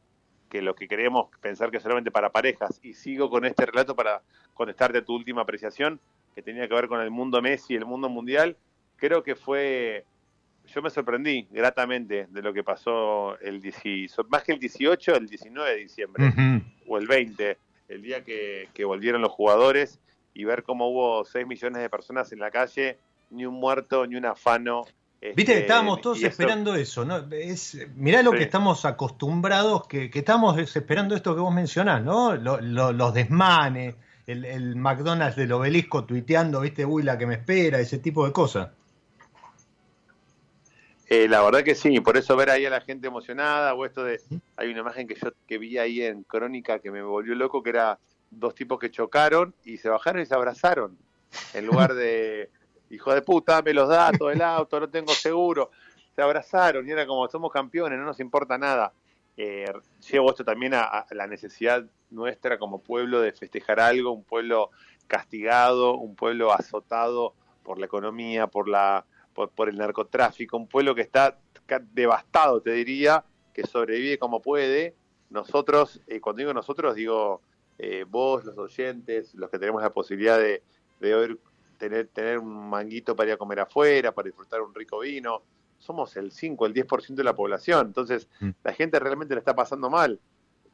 que 0.51 0.61
lo 0.61 0.75
que 0.75 0.87
queremos 0.87 1.29
pensar 1.41 1.71
que 1.71 1.81
solamente 1.81 2.11
para 2.11 2.31
parejas. 2.31 2.79
Y 2.83 2.95
sigo 2.95 3.31
con 3.31 3.45
este 3.45 3.67
relato 3.67 3.97
para 3.97 4.23
contestarte 4.55 4.99
a 4.99 5.05
tu 5.05 5.15
última 5.15 5.43
apreciación, 5.43 5.99
que 6.35 6.43
tenía 6.43 6.69
que 6.69 6.75
ver 6.75 6.89
con 6.89 7.01
el 7.01 7.11
mundo 7.11 7.41
Messi, 7.41 7.75
el 7.75 7.87
mundo 7.87 8.09
mundial. 8.09 8.57
Creo 8.97 9.23
que 9.23 9.35
fue, 9.35 10.05
yo 10.67 10.83
me 10.83 10.91
sorprendí 10.91 11.49
gratamente 11.51 12.27
de 12.29 12.43
lo 12.43 12.53
que 12.53 12.63
pasó 12.63 13.39
el 13.41 13.61
18, 13.61 14.25
más 14.29 14.45
que 14.45 14.53
el 14.53 14.59
18, 14.59 15.17
el 15.17 15.27
19 15.27 15.71
de 15.71 15.77
diciembre, 15.77 16.25
o 16.87 16.99
el 16.99 17.07
20, 17.07 17.57
el 17.89 18.03
día 18.03 18.23
que, 18.23 18.69
que 18.75 18.85
volvieron 18.85 19.23
los 19.23 19.33
jugadores 19.33 19.99
y 20.35 20.45
ver 20.45 20.63
cómo 20.63 20.91
hubo 20.91 21.25
6 21.25 21.47
millones 21.47 21.81
de 21.81 21.89
personas 21.89 22.31
en 22.33 22.41
la 22.41 22.51
calle, 22.51 22.99
ni 23.31 23.47
un 23.47 23.55
muerto, 23.55 24.07
ni 24.07 24.17
un 24.17 24.27
afano, 24.27 24.85
Viste 25.21 25.55
que 25.55 25.61
estábamos 25.61 26.01
todos 26.01 26.23
esperando 26.23 26.75
eso, 26.75 27.05
¿no? 27.05 27.27
Es, 27.33 27.77
mirá 27.97 28.23
lo 28.23 28.33
que 28.33 28.43
estamos 28.43 28.85
acostumbrados, 28.85 29.87
que, 29.87 30.11
estamos 30.13 30.59
esperando 30.59 31.17
esto 31.17 31.35
que 31.35 31.41
vos 31.41 31.53
mencionás, 31.53 32.03
¿no? 32.03 32.37
los 32.37 33.15
desmanes, 33.15 33.97
el, 34.27 34.77
McDonald's 34.77 35.37
del 35.37 35.53
obelisco 35.53 36.05
tuiteando, 36.05 36.61
¿viste? 36.61 36.85
Uy, 36.85 37.03
la 37.03 37.17
que 37.17 37.27
me 37.27 37.35
espera, 37.35 37.81
ese 37.81 37.99
tipo 37.99 38.27
de 38.27 38.33
cosas. 38.33 38.71
Eh, 41.09 41.29
la 41.29 41.41
verdad 41.43 41.63
que 41.63 41.77
sí, 41.77 42.01
por 42.01 42.17
eso 42.17 42.35
ver 42.37 42.51
ahí 42.51 42.67
a 42.67 42.71
la 42.71 42.81
gente 42.81 43.07
emocionada, 43.07 43.75
o 43.75 43.87
esto 43.87 44.03
de. 44.03 44.21
Hay 44.57 44.71
una 44.71 44.81
imagen 44.81 45.07
que 45.07 45.15
yo 45.15 45.31
que 45.47 45.59
vi 45.59 45.79
ahí 45.79 46.03
en 46.03 46.25
Crónica 46.25 46.81
que 46.81 46.91
me 46.91 47.03
volvió 47.03 47.35
loco, 47.37 47.63
que 47.63 47.71
era 47.71 47.99
dos 48.31 48.55
tipos 48.57 48.81
que 48.81 48.91
chocaron 48.91 49.55
y 49.65 49.77
se 49.79 49.89
bajaron 49.89 50.23
y 50.23 50.27
se 50.27 50.35
abrazaron. 50.35 50.99
En 51.55 51.67
lugar 51.67 51.95
de 51.95 52.51
hijo 52.91 53.13
de 53.15 53.23
puta, 53.23 53.63
me 53.63 53.73
los 53.73 53.89
datos 53.89 54.29
del 54.29 54.43
auto, 54.43 54.81
no 54.81 54.89
tengo 54.89 55.13
seguro. 55.13 55.71
Se 56.15 56.23
abrazaron 56.23 56.87
y 56.89 56.93
era 56.93 57.07
como, 57.07 57.29
somos 57.29 57.53
campeones, 57.53 57.99
no 57.99 58.05
nos 58.05 58.21
importa 58.21 58.57
nada. 58.57 58.93
Eh, 59.37 59.71
llevo 60.11 60.31
esto 60.31 60.45
también 60.45 60.73
a, 60.75 61.05
la 61.11 61.27
necesidad 61.27 61.85
nuestra 62.11 62.59
como 62.59 62.81
pueblo 62.81 63.21
de 63.21 63.33
festejar 63.33 63.81
algo, 63.81 64.13
un 64.13 64.25
pueblo 64.25 64.71
castigado, 65.07 65.97
un 65.97 66.17
pueblo 66.17 66.53
azotado 66.53 67.35
por 67.63 67.79
la 67.79 67.87
economía, 67.87 68.47
por, 68.47 68.69
la, 68.69 69.05
por, 69.35 69.69
el 69.69 69.77
narcotráfico, 69.77 70.57
un 70.57 70.69
pueblo 70.69 70.95
que 70.95 71.03
está 71.03 71.39
devastado, 71.93 72.61
te 72.63 72.71
diría, 72.71 73.25
que 73.53 73.67
sobrevive 73.67 74.19
como 74.19 74.41
puede. 74.41 74.95
Nosotros, 75.29 76.01
eh, 76.07 76.21
cuando 76.21 76.39
digo 76.39 76.55
nosotros, 76.55 76.95
digo 76.95 77.43
eh, 77.79 78.05
vos, 78.09 78.45
los 78.45 78.57
oyentes, 78.57 79.35
los 79.35 79.51
que 79.51 79.59
tenemos 79.59 79.83
la 79.83 79.91
posibilidad 79.91 80.39
de, 80.39 80.63
de 81.01 81.15
oír 81.15 81.39
tener, 81.77 82.09
tener 82.09 82.39
un 82.39 82.69
manguito 82.69 83.15
para 83.15 83.31
ir 83.31 83.35
a 83.35 83.39
comer 83.39 83.61
afuera, 83.61 84.13
para 84.13 84.27
disfrutar 84.27 84.61
un 84.61 84.75
rico 84.75 85.01
vino. 85.01 85.43
Somos 85.79 86.17
el 86.17 86.33
5, 86.33 86.67
el 86.67 86.75
10% 86.75 87.15
de 87.15 87.25
la 87.25 87.35
población. 87.35 87.87
Entonces, 87.87 88.29
mm. 88.41 88.51
la 88.65 88.73
gente 88.73 88.99
realmente 88.99 89.35
le 89.35 89.41
está 89.41 89.55
pasando 89.55 89.91
mal. 89.91 90.21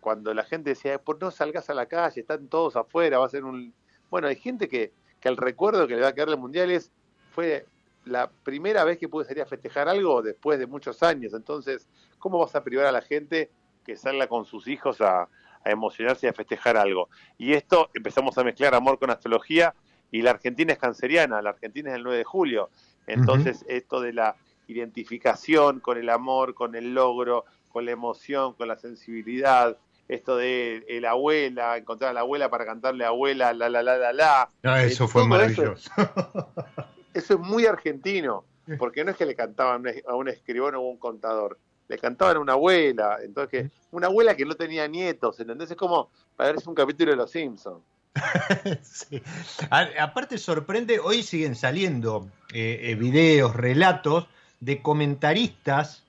Cuando 0.00 0.34
la 0.34 0.44
gente 0.44 0.70
decía, 0.70 0.98
por 0.98 1.20
no 1.20 1.30
salgas 1.30 1.70
a 1.70 1.74
la 1.74 1.86
calle, 1.86 2.20
están 2.20 2.48
todos 2.48 2.76
afuera, 2.76 3.18
va 3.18 3.26
a 3.26 3.30
ser 3.30 3.44
un... 3.44 3.74
Bueno, 4.10 4.28
hay 4.28 4.36
gente 4.36 4.68
que, 4.68 4.92
que 5.20 5.28
el 5.28 5.36
recuerdo 5.36 5.86
que 5.86 5.94
le 5.94 6.02
va 6.02 6.08
a 6.08 6.14
quedar 6.14 6.28
el 6.28 6.38
Mundial 6.38 6.70
es, 6.70 6.90
fue 7.30 7.66
la 8.04 8.30
primera 8.30 8.84
vez 8.84 8.98
que 8.98 9.08
pude 9.08 9.24
salir 9.24 9.42
a 9.42 9.46
festejar 9.46 9.88
algo 9.88 10.22
después 10.22 10.58
de 10.58 10.66
muchos 10.66 11.02
años. 11.02 11.34
Entonces, 11.34 11.88
¿cómo 12.18 12.38
vas 12.38 12.54
a 12.54 12.64
privar 12.64 12.86
a 12.86 12.92
la 12.92 13.02
gente 13.02 13.50
que 13.84 13.96
salga 13.96 14.26
con 14.26 14.44
sus 14.44 14.66
hijos 14.66 15.00
a, 15.00 15.22
a 15.22 15.70
emocionarse 15.70 16.26
y 16.26 16.30
a 16.30 16.32
festejar 16.32 16.76
algo? 16.76 17.08
Y 17.38 17.52
esto 17.52 17.90
empezamos 17.94 18.36
a 18.38 18.44
mezclar 18.44 18.74
amor 18.74 18.98
con 18.98 19.10
astrología 19.10 19.74
y 20.12 20.22
la 20.22 20.30
Argentina 20.30 20.72
es 20.72 20.78
canceriana, 20.78 21.42
la 21.42 21.50
Argentina 21.50 21.90
es 21.90 21.96
el 21.96 22.04
9 22.04 22.18
de 22.18 22.24
julio. 22.24 22.70
Entonces, 23.06 23.64
esto 23.66 24.00
de 24.00 24.12
la 24.12 24.36
identificación 24.68 25.80
con 25.80 25.98
el 25.98 26.08
amor, 26.10 26.54
con 26.54 26.76
el 26.76 26.94
logro, 26.94 27.44
con 27.70 27.86
la 27.86 27.92
emoción, 27.92 28.52
con 28.52 28.68
la 28.68 28.76
sensibilidad, 28.76 29.76
esto 30.08 30.36
de 30.36 30.84
el 30.88 31.06
abuela, 31.06 31.78
encontrar 31.78 32.10
a 32.10 32.14
la 32.14 32.20
abuela 32.20 32.50
para 32.50 32.66
cantarle 32.66 33.04
abuela, 33.04 33.52
la 33.54 33.70
la 33.70 33.82
la 33.82 33.96
la 33.96 34.12
la. 34.12 34.50
Ah, 34.62 34.82
eso 34.84 35.08
fue 35.08 35.26
maravilloso. 35.26 35.90
Eso, 37.14 37.34
es 37.34 37.40
muy 37.40 37.66
argentino, 37.66 38.46
porque 38.78 39.04
no 39.04 39.10
es 39.10 39.18
que 39.18 39.26
le 39.26 39.34
cantaban 39.34 39.84
a 40.06 40.14
un 40.14 40.28
escribano 40.28 40.80
o 40.80 40.88
un 40.88 40.96
contador, 40.96 41.58
le 41.86 41.98
cantaban 41.98 42.38
a 42.38 42.40
una 42.40 42.54
abuela, 42.54 43.18
entonces 43.22 43.70
una 43.90 44.06
abuela 44.06 44.34
que 44.34 44.46
no 44.46 44.54
tenía 44.54 44.88
nietos, 44.88 45.38
¿entendés? 45.38 45.70
Es 45.70 45.76
como, 45.76 46.08
parece 46.36 46.66
un 46.70 46.74
capítulo 46.74 47.10
de 47.10 47.18
Los 47.18 47.30
Simpsons. 47.30 47.82
aparte 49.70 50.38
sorprende, 50.38 50.98
hoy 50.98 51.22
siguen 51.22 51.54
saliendo 51.56 52.28
eh, 52.52 52.80
eh, 52.82 52.94
videos, 52.94 53.56
relatos 53.56 54.26
de 54.60 54.82
comentaristas 54.82 56.04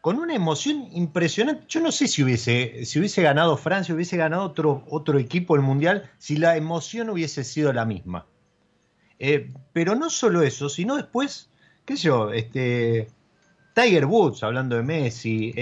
con 0.00 0.18
una 0.18 0.34
emoción 0.34 0.88
impresionante. 0.92 1.64
Yo 1.68 1.80
no 1.80 1.92
sé 1.92 2.08
si 2.08 2.22
hubiese, 2.22 2.84
si 2.86 2.98
hubiese 2.98 3.22
ganado 3.22 3.56
Francia, 3.56 3.94
hubiese 3.94 4.16
ganado 4.16 4.44
otro, 4.44 4.84
otro 4.88 5.18
equipo 5.18 5.56
el 5.56 5.62
Mundial, 5.62 6.10
si 6.18 6.36
la 6.36 6.56
emoción 6.56 7.10
hubiese 7.10 7.44
sido 7.44 7.72
la 7.72 7.84
misma. 7.84 8.26
Eh, 9.18 9.52
pero 9.72 9.94
no 9.96 10.08
solo 10.08 10.42
eso, 10.42 10.70
sino 10.70 10.96
después, 10.96 11.50
qué 11.84 11.96
sé 11.96 12.04
yo, 12.04 12.32
este, 12.32 13.08
Tiger 13.74 14.06
Woods 14.06 14.42
hablando 14.42 14.76
de 14.76 14.82
Messi, 14.82 15.52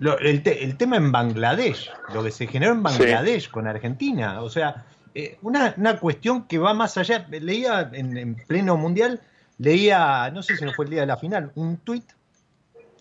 el, 0.00 0.76
tema 0.76 0.96
en 0.96 1.12
Bangladesh, 1.12 1.90
lo 2.14 2.22
que 2.22 2.30
se 2.30 2.46
generó 2.46 2.72
en 2.72 2.82
Bangladesh 2.82 3.50
con 3.50 3.66
Argentina, 3.66 4.42
o 4.42 4.48
sea, 4.48 4.86
eh, 5.14 5.38
una, 5.42 5.98
cuestión 5.98 6.44
que 6.44 6.58
va 6.58 6.72
más 6.72 6.96
allá. 6.96 7.26
Leía 7.30 7.90
en, 7.92 8.34
pleno 8.46 8.76
mundial, 8.76 9.20
leía, 9.58 10.30
no 10.30 10.42
sé 10.42 10.56
si 10.56 10.64
no 10.64 10.72
fue 10.72 10.86
el 10.86 10.92
día 10.92 11.00
de 11.00 11.06
la 11.06 11.16
final, 11.16 11.52
un 11.54 11.78
tuit, 11.78 12.04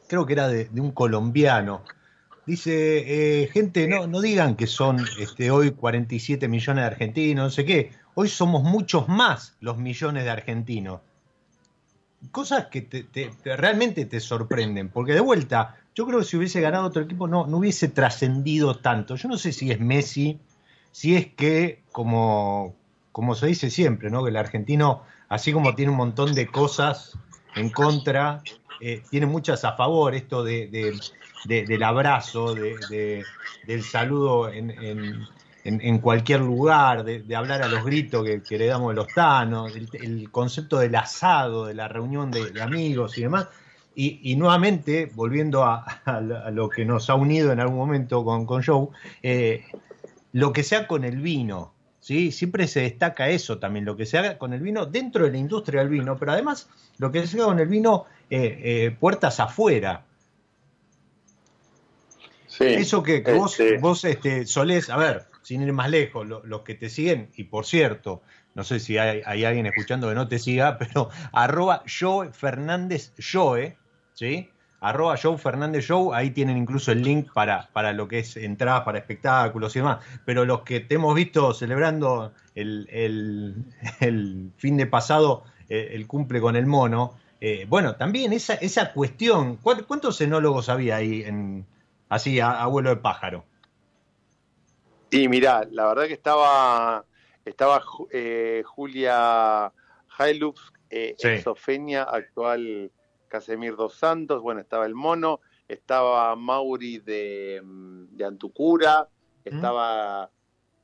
creo 0.07 0.25
que 0.25 0.33
era 0.33 0.47
de, 0.47 0.69
un 0.75 0.91
colombiano. 0.91 1.83
Dice, 2.45 3.43
eh, 3.43 3.47
gente, 3.47 3.87
no, 3.87 4.07
no 4.07 4.21
digan 4.21 4.55
que 4.55 4.65
son 4.65 5.05
este, 5.19 5.51
hoy 5.51 5.71
47 5.71 6.47
millones 6.47 6.81
de 6.81 6.87
argentinos, 6.87 7.45
no 7.45 7.51
sé 7.51 7.63
qué. 7.63 7.91
Hoy 8.15 8.27
somos 8.27 8.63
muchos 8.63 9.07
más 9.07 9.55
los 9.61 9.77
millones 9.77 10.23
de 10.23 10.31
argentinos. 10.31 11.01
Cosas 12.31 12.65
que 12.65 13.31
realmente 13.45 14.05
te 14.05 14.19
sorprenden, 14.19 14.89
porque 14.89 15.13
de 15.13 15.21
vuelta, 15.21 15.78
yo 15.95 16.05
creo 16.05 16.19
que 16.19 16.25
si 16.25 16.37
hubiese 16.37 16.61
ganado 16.61 16.85
otro 16.85 17.01
equipo 17.01 17.27
no, 17.27 17.45
no 17.47 17.57
hubiese 17.57 17.87
trascendido 17.87 18.77
tanto. 18.77 19.15
Yo 19.15 19.27
no 19.27 19.37
sé 19.37 19.51
si 19.51 19.71
es 19.71 19.79
Messi, 19.79 20.39
si 20.91 21.15
es 21.15 21.27
que, 21.27 21.83
como, 21.91 22.75
como 23.11 23.35
se 23.35 23.47
dice 23.47 23.69
siempre, 23.69 24.09
¿no? 24.09 24.23
Que 24.23 24.29
el 24.29 24.37
argentino, 24.37 25.03
así 25.27 25.51
como 25.51 25.75
tiene 25.75 25.91
un 25.91 25.97
montón 25.97 26.33
de 26.33 26.47
cosas 26.47 27.17
en 27.55 27.69
contra, 27.69 28.41
eh, 28.81 29.03
tiene 29.09 29.25
muchas 29.25 29.65
a 29.65 29.73
favor, 29.73 30.15
esto 30.15 30.43
de, 30.43 30.67
del 31.45 31.83
abrazo, 31.83 32.53
de, 32.55 33.23
del 33.67 33.83
saludo 33.83 34.49
en, 34.49 34.71
en, 35.63 35.99
cualquier 35.99 36.41
lugar, 36.41 37.03
de, 37.03 37.35
hablar 37.35 37.61
a 37.61 37.67
los 37.67 37.83
gritos 37.83 38.25
que, 38.47 38.57
le 38.57 38.67
damos 38.67 38.89
de 38.89 38.95
los 38.95 39.07
tanos, 39.07 39.73
el, 39.75 40.31
concepto 40.31 40.79
del 40.79 40.95
asado, 40.95 41.65
de 41.65 41.73
la 41.73 41.87
reunión 41.87 42.31
de, 42.31 42.61
amigos 42.61 43.17
y 43.17 43.23
demás. 43.23 43.47
Y, 43.95 44.37
nuevamente, 44.37 45.11
volviendo 45.13 45.65
a, 45.65 45.83
lo 46.51 46.69
que 46.69 46.85
nos 46.85 47.09
ha 47.09 47.15
unido 47.15 47.51
en 47.51 47.59
algún 47.59 47.77
momento 47.77 48.23
con, 48.23 48.45
con 48.45 48.63
Joe, 48.63 48.87
eh, 49.23 49.65
lo 50.31 50.53
que 50.53 50.63
sea 50.63 50.87
con 50.87 51.03
el 51.03 51.17
vino, 51.17 51.73
¿sí? 51.99 52.31
Siempre 52.31 52.67
se 52.67 52.81
destaca 52.81 53.29
eso 53.29 53.59
también, 53.59 53.85
lo 53.85 53.97
que 53.97 54.05
se 54.05 54.17
haga 54.17 54.37
con 54.37 54.53
el 54.53 54.61
vino 54.61 54.85
dentro 54.85 55.25
de 55.25 55.31
la 55.31 55.37
industria 55.37 55.81
del 55.81 55.89
vino, 55.89 56.17
pero 56.17 56.31
además 56.31 56.69
lo 56.97 57.11
que 57.11 57.25
se 57.27 57.37
haga 57.37 57.47
con 57.47 57.59
el 57.59 57.67
vino 57.67 58.05
eh, 58.29 58.59
eh, 58.63 58.95
puertas 58.97 59.39
afuera. 59.39 60.05
Sí, 62.47 62.65
eso 62.65 63.03
que, 63.03 63.21
vos, 63.21 63.59
este 63.59 63.77
vos 63.77 64.03
este, 64.05 64.45
solés, 64.45 64.89
a 64.89 64.97
ver, 64.97 65.25
sin 65.43 65.61
ir 65.61 65.73
más 65.73 65.89
lejos, 65.89 66.27
los 66.27 66.61
que 66.61 66.75
te 66.75 66.89
siguen, 66.89 67.29
y 67.35 67.45
por 67.45 67.65
cierto, 67.65 68.21
no 68.55 68.63
sé 68.63 68.79
si 68.79 68.97
hay, 68.97 69.43
alguien 69.43 69.65
escuchando 69.65 70.09
que 70.09 70.15
no 70.15 70.27
te 70.27 70.39
siga, 70.39 70.77
pero 70.79 71.09
arroba 71.31 71.83
Joe 71.87 72.31
Fernández 72.31 73.13
Joe, 73.19 73.77
¿sí? 74.13 74.49
Arroba 74.81 75.17
Joe 75.21 75.37
Fernández 75.37 75.85
Show, 75.85 76.13
ahí 76.13 76.31
tienen 76.31 76.55
incluso 76.55 76.93
el 76.93 77.01
link 77.01 77.33
para, 77.33 77.67
para 77.73 77.91
lo 77.91 78.07
que 78.07 78.19
es 78.19 78.37
entradas 78.37 78.83
para 78.83 78.97
espectáculos 78.97 79.75
y 79.75 79.79
demás. 79.79 79.99
Pero 80.23 80.45
los 80.45 80.61
que 80.61 80.79
te 80.79 80.95
hemos 80.95 81.13
visto 81.15 81.53
celebrando 81.53 82.31
el, 82.55 82.87
el, 82.89 84.53
fin 84.57 84.77
de 84.77 84.85
pasado, 84.85 85.43
eh, 85.67 85.89
el 85.91 86.07
cumple 86.07 86.39
con 86.39 86.55
el 86.55 86.65
mono, 86.65 87.15
eh, 87.41 87.65
bueno, 87.67 87.95
también 87.95 88.33
esa, 88.33 88.55
esa 88.55 88.93
cuestión, 88.93 89.57
¿cuántos 89.57 90.19
enólogos 90.21 90.69
había 90.69 90.97
ahí 90.97 91.23
en 91.23 91.65
así, 92.09 92.39
a, 92.39 92.61
abuelo 92.61 92.89
de 92.89 92.97
pájaro? 92.97 93.45
Y 95.11 95.27
mira, 95.27 95.67
la 95.71 95.87
verdad 95.87 96.07
que 96.07 96.13
estaba, 96.13 97.05
estaba 97.45 97.81
eh, 98.11 98.63
Julia 98.65 99.71
Hailux, 100.17 100.73
eh, 100.89 101.15
actual 102.07 102.91
Casemir 103.27 103.75
dos 103.75 103.93
Santos, 103.93 104.41
bueno, 104.41 104.59
estaba 104.61 104.85
el 104.85 104.95
Mono, 104.95 105.39
estaba 105.67 106.35
Mauri 106.35 106.99
de, 106.99 107.61
de 107.63 108.25
Antucura, 108.25 109.07
mm. 109.45 109.55
estaba 109.55 110.31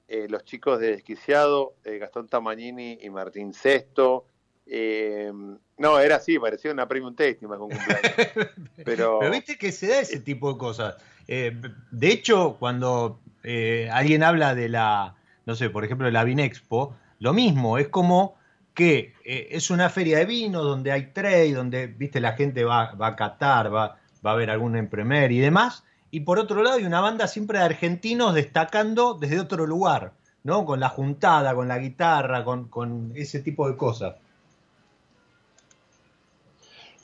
eh, 0.07 0.27
los 0.29 0.43
chicos 0.45 0.79
de 0.79 0.91
Desquiciado, 0.91 1.75
eh, 1.83 1.97
Gastón 1.97 2.27
Tamagnini 2.27 2.99
y 3.01 3.09
Martín 3.09 3.53
Sesto. 3.53 4.27
no, 4.67 5.99
era 5.99 6.15
así, 6.17 6.37
parecía 6.37 6.71
una 6.71 6.87
premium 6.87 7.15
tasting 7.15 7.47
más 7.47 7.59
Pero... 8.85 9.19
Pero 9.19 9.31
viste 9.31 9.57
que 9.57 9.71
se 9.71 9.87
da 9.87 9.99
ese 9.99 10.19
tipo 10.19 10.53
de 10.53 10.59
cosas. 10.59 10.97
de 11.27 12.07
hecho, 12.07 12.57
cuando 12.59 13.19
eh, 13.47 13.89
alguien 13.91 14.23
habla 14.23 14.55
de 14.55 14.69
la, 14.69 15.15
no 15.45 15.55
sé, 15.55 15.69
por 15.69 15.85
ejemplo, 15.85 16.09
la 16.09 16.23
Vinexpo, 16.23 16.95
lo 17.19 17.33
mismo, 17.33 17.77
es 17.77 17.87
como 17.87 18.35
que 18.73 19.13
eh, 19.23 19.47
es 19.51 19.69
una 19.69 19.89
feria 19.89 20.19
de 20.19 20.25
vino 20.25 20.61
donde 20.61 20.91
hay 20.91 21.13
trade, 21.13 21.53
donde, 21.53 21.87
viste, 21.87 22.19
la 22.19 22.33
gente 22.33 22.63
va, 22.63 22.93
va 22.93 23.07
a 23.07 23.15
catar, 23.15 23.73
va, 23.73 23.97
va 24.25 24.31
a 24.31 24.35
ver 24.35 24.49
algún 24.49 24.75
empremer 24.75 25.31
y 25.31 25.39
demás, 25.39 25.83
y 26.11 26.21
por 26.21 26.39
otro 26.39 26.63
lado 26.63 26.77
hay 26.77 26.85
una 26.85 27.01
banda 27.01 27.27
siempre 27.27 27.59
de 27.59 27.65
argentinos 27.65 28.33
destacando 28.33 29.15
desde 29.15 29.39
otro 29.39 29.65
lugar, 29.65 30.13
¿no? 30.43 30.65
Con 30.65 30.79
la 30.79 30.89
juntada, 30.89 31.55
con 31.55 31.67
la 31.67 31.79
guitarra, 31.79 32.43
con, 32.43 32.67
con 32.69 33.11
ese 33.15 33.39
tipo 33.39 33.67
de 33.69 33.75
cosas. 33.75 34.15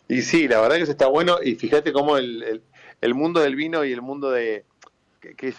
Y 0.07 0.21
sí, 0.21 0.47
la 0.47 0.59
verdad 0.59 0.75
que 0.75 0.83
eso 0.83 0.91
está 0.91 1.07
bueno, 1.07 1.37
y 1.41 1.55
fíjate 1.55 1.93
cómo 1.93 2.17
el, 2.17 2.61
el, 2.99 3.13
mundo 3.13 3.39
del 3.39 3.55
vino 3.55 3.85
y 3.85 3.93
el 3.93 4.01
mundo 4.01 4.29
de... 4.29 4.65
Que, 5.19 5.53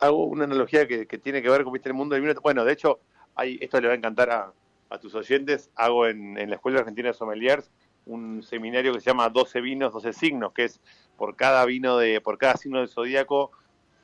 hago 0.00 0.24
una 0.24 0.44
analogía 0.44 0.86
que, 0.86 1.06
tiene 1.18 1.42
que 1.42 1.50
ver 1.50 1.64
con 1.64 1.78
el 1.82 1.94
mundo 1.94 2.14
del 2.14 2.22
vino. 2.22 2.34
Bueno, 2.42 2.64
de 2.64 2.72
hecho, 2.72 3.00
hay, 3.34 3.58
esto 3.60 3.80
le 3.80 3.88
va 3.88 3.94
a 3.94 3.96
encantar 3.96 4.30
a, 4.30 4.52
tus 5.00 5.14
oyentes. 5.14 5.70
Hago 5.74 6.06
en, 6.06 6.34
la 6.34 6.54
Escuela 6.54 6.78
Argentina 6.78 7.08
de 7.08 7.14
Sommeliers 7.14 7.70
un 8.06 8.42
seminario 8.42 8.94
que 8.94 9.00
se 9.00 9.10
llama 9.10 9.28
12 9.28 9.60
vinos, 9.60 9.92
12 9.92 10.12
signos, 10.12 10.52
que 10.52 10.64
es 10.64 10.80
por 11.16 11.34
cada 11.34 11.64
vino 11.64 11.98
de, 11.98 12.20
por 12.20 12.38
cada 12.38 12.56
signo 12.56 12.78
del 12.78 12.88
zodíaco, 12.88 13.50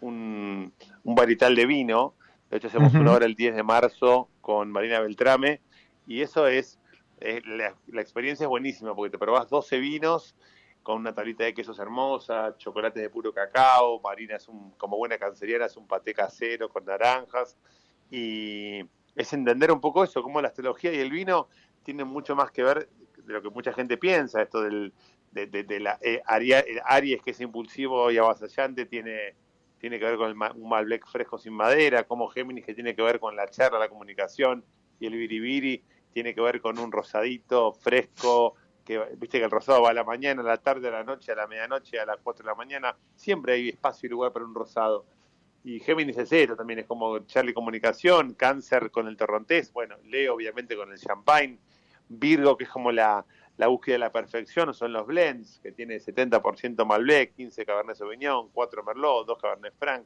un, 0.00 0.72
un 1.05 1.14
varietal 1.14 1.55
de 1.55 1.66
vino. 1.66 2.14
De 2.50 2.57
hecho, 2.57 2.66
hacemos 2.66 2.92
una 2.94 3.12
hora 3.12 3.26
el 3.26 3.37
10 3.37 3.55
de 3.55 3.62
marzo 3.62 4.28
con 4.40 4.70
Marina 4.70 5.00
Beltrame. 5.00 5.61
Y 6.07 6.20
eso 6.20 6.48
es, 6.48 6.81
la, 7.20 7.74
la, 7.87 8.00
experiencia 8.00 8.44
es 8.44 8.48
buenísima 8.48 8.94
porque 8.94 9.12
te 9.12 9.18
probás 9.18 9.48
12 9.48 9.78
vinos 9.78 10.35
con 10.82 10.98
una 10.98 11.14
tablita 11.14 11.44
de 11.44 11.54
quesos 11.54 11.78
hermosa, 11.78 12.56
chocolates 12.58 13.02
de 13.02 13.10
puro 13.10 13.32
cacao, 13.32 14.00
Marina 14.00 14.36
es 14.36 14.48
un, 14.48 14.72
como 14.72 14.96
buena 14.96 15.18
canceriana 15.18 15.66
es 15.66 15.76
un 15.76 15.86
paté 15.86 16.12
casero 16.14 16.68
con 16.68 16.84
naranjas. 16.84 17.56
Y 18.10 18.80
es 19.16 19.32
entender 19.32 19.70
un 19.70 19.80
poco 19.80 20.04
eso, 20.04 20.22
cómo 20.22 20.40
la 20.40 20.48
astrología 20.48 20.92
y 20.92 20.98
el 20.98 21.10
vino 21.10 21.48
tienen 21.82 22.06
mucho 22.06 22.34
más 22.34 22.50
que 22.50 22.62
ver 22.62 22.88
de 23.16 23.32
lo 23.32 23.42
que 23.42 23.50
mucha 23.50 23.72
gente 23.72 23.96
piensa, 23.96 24.42
esto 24.42 24.62
del, 24.62 24.92
de, 25.30 25.80
la 25.80 25.98
eh, 26.02 26.20
Aries 26.26 27.22
que 27.22 27.30
es 27.30 27.40
impulsivo 27.40 28.10
y 28.10 28.18
avasallante 28.18 28.86
tiene 28.86 29.34
tiene 29.82 29.98
que 29.98 30.04
ver 30.04 30.16
con 30.16 30.30
un 30.30 30.68
Malbec 30.68 31.04
fresco 31.08 31.38
sin 31.38 31.54
madera, 31.54 32.04
como 32.04 32.28
Géminis 32.28 32.64
que 32.64 32.72
tiene 32.72 32.94
que 32.94 33.02
ver 33.02 33.18
con 33.18 33.34
la 33.34 33.48
charla, 33.48 33.80
la 33.80 33.88
comunicación 33.88 34.64
y 35.00 35.06
el 35.06 35.14
biribiri 35.14 35.82
tiene 36.12 36.36
que 36.36 36.40
ver 36.40 36.60
con 36.60 36.78
un 36.78 36.92
rosadito 36.92 37.72
fresco, 37.72 38.54
viste 39.16 39.38
que 39.38 39.44
el 39.44 39.50
rosado 39.50 39.83
va 39.83 39.90
a 39.90 39.94
la 39.94 40.05
mañana, 40.05 40.42
a 40.42 40.44
la 40.44 40.57
tarde, 40.57 40.88
a 40.88 40.90
la 40.90 41.05
noche, 41.05 41.33
a 41.33 41.35
la 41.35 41.46
medianoche, 41.46 41.98
a 42.00 42.07
las 42.07 42.18
4 42.22 42.44
de 42.44 42.50
la 42.50 42.55
mañana, 42.55 42.96
siempre 43.16 43.55
hay 43.55 43.68
espacio 43.70 44.07
y 44.07 44.11
lugar 44.11 44.33
para 44.33 44.44
un 44.44 44.55
rosado. 44.55 45.05
Y 45.64 45.78
Géminis 45.81 46.18
es 46.18 46.28
cero 46.28 46.57
también, 46.57 46.81
es 46.81 46.87
como 46.87 47.20
Charlie 47.20 47.55
Comunicación, 47.55 48.35
Cáncer 48.35 48.90
con 48.90 49.07
el 49.07 49.16
Torrontés, 49.16 49.72
bueno, 49.72 49.96
Leo 50.05 50.35
obviamente 50.35 50.76
con 50.76 50.90
el 50.90 50.98
Champagne, 50.98 51.59
Virgo 52.09 52.57
que 52.57 52.64
es 52.64 52.70
como 52.70 52.90
la, 52.90 53.24
la 53.57 53.68
búsqueda 53.68 53.94
de 53.94 54.00
la 54.00 54.12
perfección, 54.12 54.72
son 54.74 54.92
los 54.92 55.07
blends, 55.07 55.61
que 55.62 55.72
tiene 55.72 55.96
70% 56.00 56.85
Malbec, 56.85 57.35
15 57.35 57.64
Cabernet 57.64 57.96
Sauvignon, 57.96 58.48
4 58.52 58.83
Merlot, 58.83 59.26
2 59.26 59.38
Cabernet 59.40 59.74
Franc. 59.78 60.05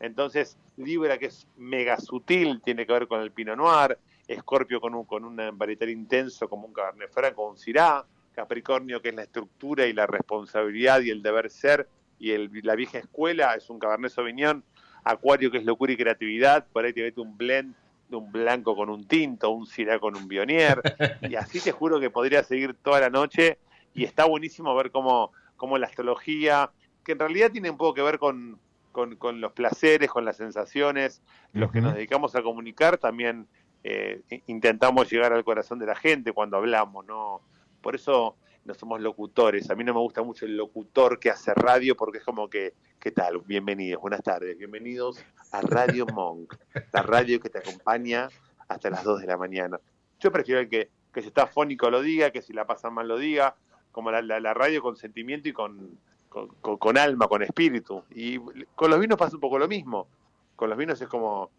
Entonces, 0.00 0.58
Libra, 0.76 1.18
que 1.18 1.26
es 1.26 1.46
mega 1.56 1.98
sutil, 1.98 2.60
tiene 2.62 2.86
que 2.86 2.92
ver 2.92 3.06
con 3.06 3.20
el 3.20 3.32
Pinot 3.32 3.56
Noir, 3.56 3.98
Escorpio 4.26 4.80
con 4.80 4.94
un, 4.94 5.04
con 5.04 5.24
un 5.24 5.36
varietal 5.58 5.90
intenso 5.90 6.48
como 6.48 6.66
un 6.66 6.72
Cabernet 6.72 7.10
Franc 7.10 7.38
o 7.38 7.50
un 7.50 7.58
Syrah, 7.58 8.04
Capricornio 8.40 9.02
que 9.02 9.10
es 9.10 9.14
la 9.14 9.24
estructura 9.24 9.86
y 9.86 9.92
la 9.92 10.06
responsabilidad 10.06 11.02
y 11.02 11.10
el 11.10 11.22
deber 11.22 11.50
ser 11.50 11.88
y 12.18 12.30
el, 12.30 12.50
la 12.62 12.74
vieja 12.74 12.96
escuela 12.96 13.54
es 13.54 13.68
un 13.68 13.78
Cabernet 13.78 14.10
Sauvignon, 14.10 14.64
Acuario 15.04 15.50
que 15.50 15.58
es 15.58 15.64
locura 15.64 15.92
y 15.92 15.96
creatividad, 15.98 16.66
por 16.72 16.84
ahí 16.84 16.94
te 16.94 17.02
ves 17.02 17.18
un 17.18 17.36
blend 17.36 17.74
de 18.08 18.16
un 18.16 18.32
blanco 18.32 18.74
con 18.74 18.88
un 18.88 19.06
tinto, 19.06 19.50
un 19.50 19.66
Syrah 19.66 19.98
con 19.98 20.16
un 20.16 20.26
Bionier, 20.26 20.80
y 21.22 21.34
así 21.34 21.60
te 21.60 21.70
juro 21.70 22.00
que 22.00 22.08
podría 22.08 22.42
seguir 22.42 22.74
toda 22.74 23.00
la 23.00 23.10
noche 23.10 23.58
y 23.94 24.04
está 24.04 24.24
buenísimo 24.24 24.74
ver 24.74 24.90
cómo, 24.90 25.32
cómo 25.56 25.76
la 25.76 25.86
astrología, 25.86 26.70
que 27.04 27.12
en 27.12 27.18
realidad 27.18 27.50
tiene 27.50 27.70
un 27.70 27.76
poco 27.76 27.92
que 27.92 28.02
ver 28.02 28.18
con, 28.18 28.58
con, 28.90 29.16
con 29.16 29.40
los 29.42 29.52
placeres, 29.52 30.10
con 30.10 30.24
las 30.24 30.38
sensaciones, 30.38 31.22
los 31.52 31.70
que 31.70 31.82
nos 31.82 31.94
dedicamos 31.94 32.34
a 32.36 32.42
comunicar 32.42 32.96
también 32.96 33.46
eh, 33.82 34.20
intentamos 34.46 35.10
llegar 35.10 35.32
al 35.32 35.44
corazón 35.44 35.78
de 35.78 35.86
la 35.86 35.94
gente 35.94 36.32
cuando 36.32 36.58
hablamos, 36.58 37.06
¿no? 37.06 37.40
Por 37.80 37.94
eso 37.94 38.36
no 38.64 38.74
somos 38.74 39.00
locutores. 39.00 39.70
A 39.70 39.74
mí 39.74 39.84
no 39.84 39.94
me 39.94 40.00
gusta 40.00 40.22
mucho 40.22 40.44
el 40.44 40.56
locutor 40.56 41.18
que 41.18 41.30
hace 41.30 41.54
radio 41.54 41.96
porque 41.96 42.18
es 42.18 42.24
como 42.24 42.48
que, 42.50 42.74
¿qué 42.98 43.10
tal? 43.10 43.38
Bienvenidos, 43.38 44.02
buenas 44.02 44.22
tardes, 44.22 44.56
bienvenidos 44.58 45.24
a 45.52 45.62
Radio 45.62 46.06
Monk, 46.14 46.54
la 46.92 47.02
radio 47.02 47.40
que 47.40 47.48
te 47.48 47.58
acompaña 47.58 48.28
hasta 48.68 48.90
las 48.90 49.02
2 49.02 49.22
de 49.22 49.26
la 49.26 49.36
mañana. 49.36 49.80
Yo 50.18 50.30
prefiero 50.30 50.68
que, 50.68 50.90
que 51.12 51.22
si 51.22 51.28
está 51.28 51.46
fónico 51.46 51.90
lo 51.90 52.02
diga, 52.02 52.30
que 52.30 52.42
si 52.42 52.52
la 52.52 52.66
pasa 52.66 52.90
mal 52.90 53.08
lo 53.08 53.16
diga, 53.16 53.56
como 53.92 54.10
la, 54.10 54.20
la, 54.22 54.54
radio 54.54 54.82
con 54.82 54.96
sentimiento 54.96 55.48
y 55.48 55.52
con, 55.52 55.98
con, 56.28 56.48
con, 56.76 56.98
alma, 56.98 57.26
con 57.28 57.42
espíritu. 57.42 58.04
Y 58.10 58.38
con 58.74 58.90
los 58.90 59.00
vinos 59.00 59.18
pasa 59.18 59.34
un 59.34 59.40
poco 59.40 59.58
lo 59.58 59.66
mismo. 59.66 60.06
Con 60.54 60.68
los 60.68 60.78
vinos 60.78 61.00
es 61.00 61.08
como, 61.08 61.50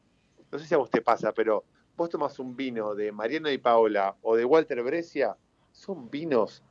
no 0.51 0.59
sé 0.59 0.65
si 0.67 0.73
a 0.75 0.77
vos 0.77 0.89
te 0.89 1.01
pasa, 1.01 1.33
pero 1.33 1.65
vos 1.97 2.09
tomas 2.09 2.37
un 2.39 2.55
vino 2.55 2.95
de 2.95 3.11
Mariano 3.11 3.51
y 3.51 3.57
Paola 3.57 4.15
o 4.21 4.35
de 4.35 4.45
Walter 4.45 4.81
Brescia, 4.83 5.35
son 5.71 6.09
vinos 6.09 6.63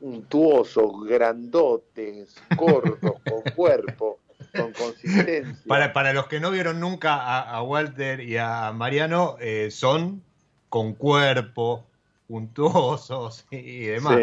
untuosos, 0.00 0.92
grandotes, 1.04 2.34
gordos, 2.56 2.98
con 3.00 3.42
cuerpo, 3.56 4.18
con 4.54 4.72
consistencia. 4.72 5.56
Para, 5.66 5.92
para 5.92 6.12
los 6.12 6.26
que 6.26 6.40
no 6.40 6.50
vieron 6.50 6.80
nunca 6.80 7.40
a, 7.40 7.62
Walter 7.62 8.20
y 8.20 8.36
a 8.36 8.72
Mariano, 8.72 9.36
eh, 9.40 9.70
son 9.70 10.22
con 10.68 10.94
cuerpo, 10.94 11.84
untuosos 12.28 13.46
y 13.50 13.84
demás. 13.86 14.18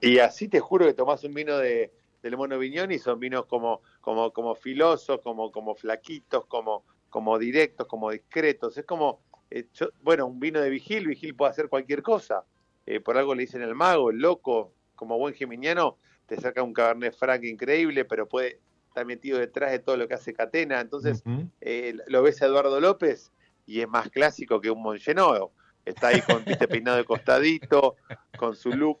Y 0.00 0.18
así 0.18 0.48
te 0.48 0.60
juro 0.60 0.84
que 0.86 0.92
tomás 0.92 1.24
un 1.24 1.32
vino 1.32 1.56
de, 1.56 1.90
del 2.22 2.36
Mono 2.36 2.58
Viñón 2.58 2.92
y 2.92 2.98
son 2.98 3.18
vinos 3.18 3.46
como, 3.46 3.80
como, 4.00 4.32
como 4.32 4.54
filosos, 4.54 5.20
como, 5.22 5.50
como 5.50 5.74
flaquitos, 5.74 6.44
como, 6.46 6.84
como 7.08 7.38
directos, 7.38 7.86
como 7.86 8.10
discretos. 8.10 8.76
Es 8.76 8.84
como 8.84 9.20
eh, 9.54 9.68
bueno, 10.02 10.26
un 10.26 10.40
vino 10.40 10.60
de 10.60 10.68
Vigil, 10.68 11.06
Vigil 11.06 11.36
puede 11.36 11.52
hacer 11.52 11.68
cualquier 11.68 12.02
cosa. 12.02 12.44
Eh, 12.86 12.98
por 12.98 13.16
algo 13.16 13.36
le 13.36 13.42
dicen 13.42 13.62
el 13.62 13.76
mago, 13.76 14.10
el 14.10 14.18
loco, 14.18 14.72
como 14.96 15.16
buen 15.16 15.32
geminiano, 15.32 15.96
te 16.26 16.36
saca 16.40 16.64
un 16.64 16.74
Cabernet 16.74 17.14
Franc 17.14 17.44
increíble, 17.44 18.04
pero 18.04 18.28
puede 18.28 18.58
estar 18.88 19.06
metido 19.06 19.38
detrás 19.38 19.70
de 19.70 19.78
todo 19.78 19.96
lo 19.96 20.08
que 20.08 20.14
hace 20.14 20.34
Catena. 20.34 20.80
Entonces, 20.80 21.22
eh, 21.60 21.96
lo 22.08 22.22
ves 22.22 22.42
a 22.42 22.46
Eduardo 22.46 22.80
López 22.80 23.30
y 23.64 23.80
es 23.80 23.88
más 23.88 24.10
clásico 24.10 24.60
que 24.60 24.72
un 24.72 24.82
Mongenot. 24.82 25.52
Está 25.84 26.08
ahí 26.08 26.20
con 26.22 26.42
este 26.46 26.66
peinado 26.66 26.96
de 26.96 27.04
costadito, 27.04 27.94
con 28.36 28.56
su 28.56 28.70
look. 28.70 29.00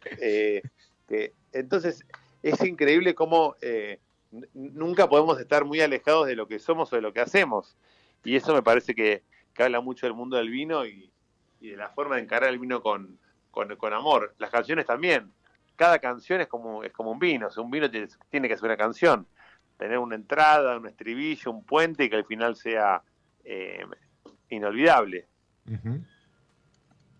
entonces, 1.52 2.04
es 2.44 2.62
increíble 2.62 3.16
cómo 3.16 3.56
nunca 4.52 5.08
podemos 5.08 5.40
estar 5.40 5.64
muy 5.64 5.80
alejados 5.80 6.28
de 6.28 6.36
lo 6.36 6.46
que 6.46 6.60
somos 6.60 6.92
o 6.92 6.96
de 6.96 7.02
lo 7.02 7.12
que 7.12 7.20
hacemos. 7.20 7.76
Y 8.22 8.36
eso 8.36 8.54
me 8.54 8.62
parece 8.62 8.94
que, 8.94 9.24
habla 9.62 9.80
mucho 9.80 10.06
del 10.06 10.14
mundo 10.14 10.36
del 10.36 10.50
vino 10.50 10.84
y, 10.86 11.10
de 11.60 11.76
la 11.76 11.88
forma 11.88 12.16
de 12.16 12.22
encarar 12.22 12.50
el 12.50 12.58
vino 12.58 12.82
con, 12.82 13.18
con, 13.50 13.92
amor. 13.92 14.34
Las 14.38 14.50
canciones 14.50 14.84
también. 14.84 15.32
Cada 15.76 15.98
canción 15.98 16.40
es 16.40 16.46
como, 16.46 16.84
es 16.84 16.92
como 16.92 17.10
un 17.10 17.18
vino. 17.18 17.48
un 17.56 17.70
vino 17.70 17.90
tiene, 17.90 18.48
que 18.48 18.56
ser 18.56 18.66
una 18.66 18.76
canción. 18.76 19.26
Tener 19.78 19.98
una 19.98 20.14
entrada, 20.14 20.76
un 20.76 20.86
estribillo, 20.86 21.50
un 21.50 21.64
puente 21.64 22.04
y 22.04 22.10
que 22.10 22.16
al 22.16 22.26
final 22.26 22.56
sea 22.56 23.02
eh, 23.44 23.84
inolvidable. 24.50 25.26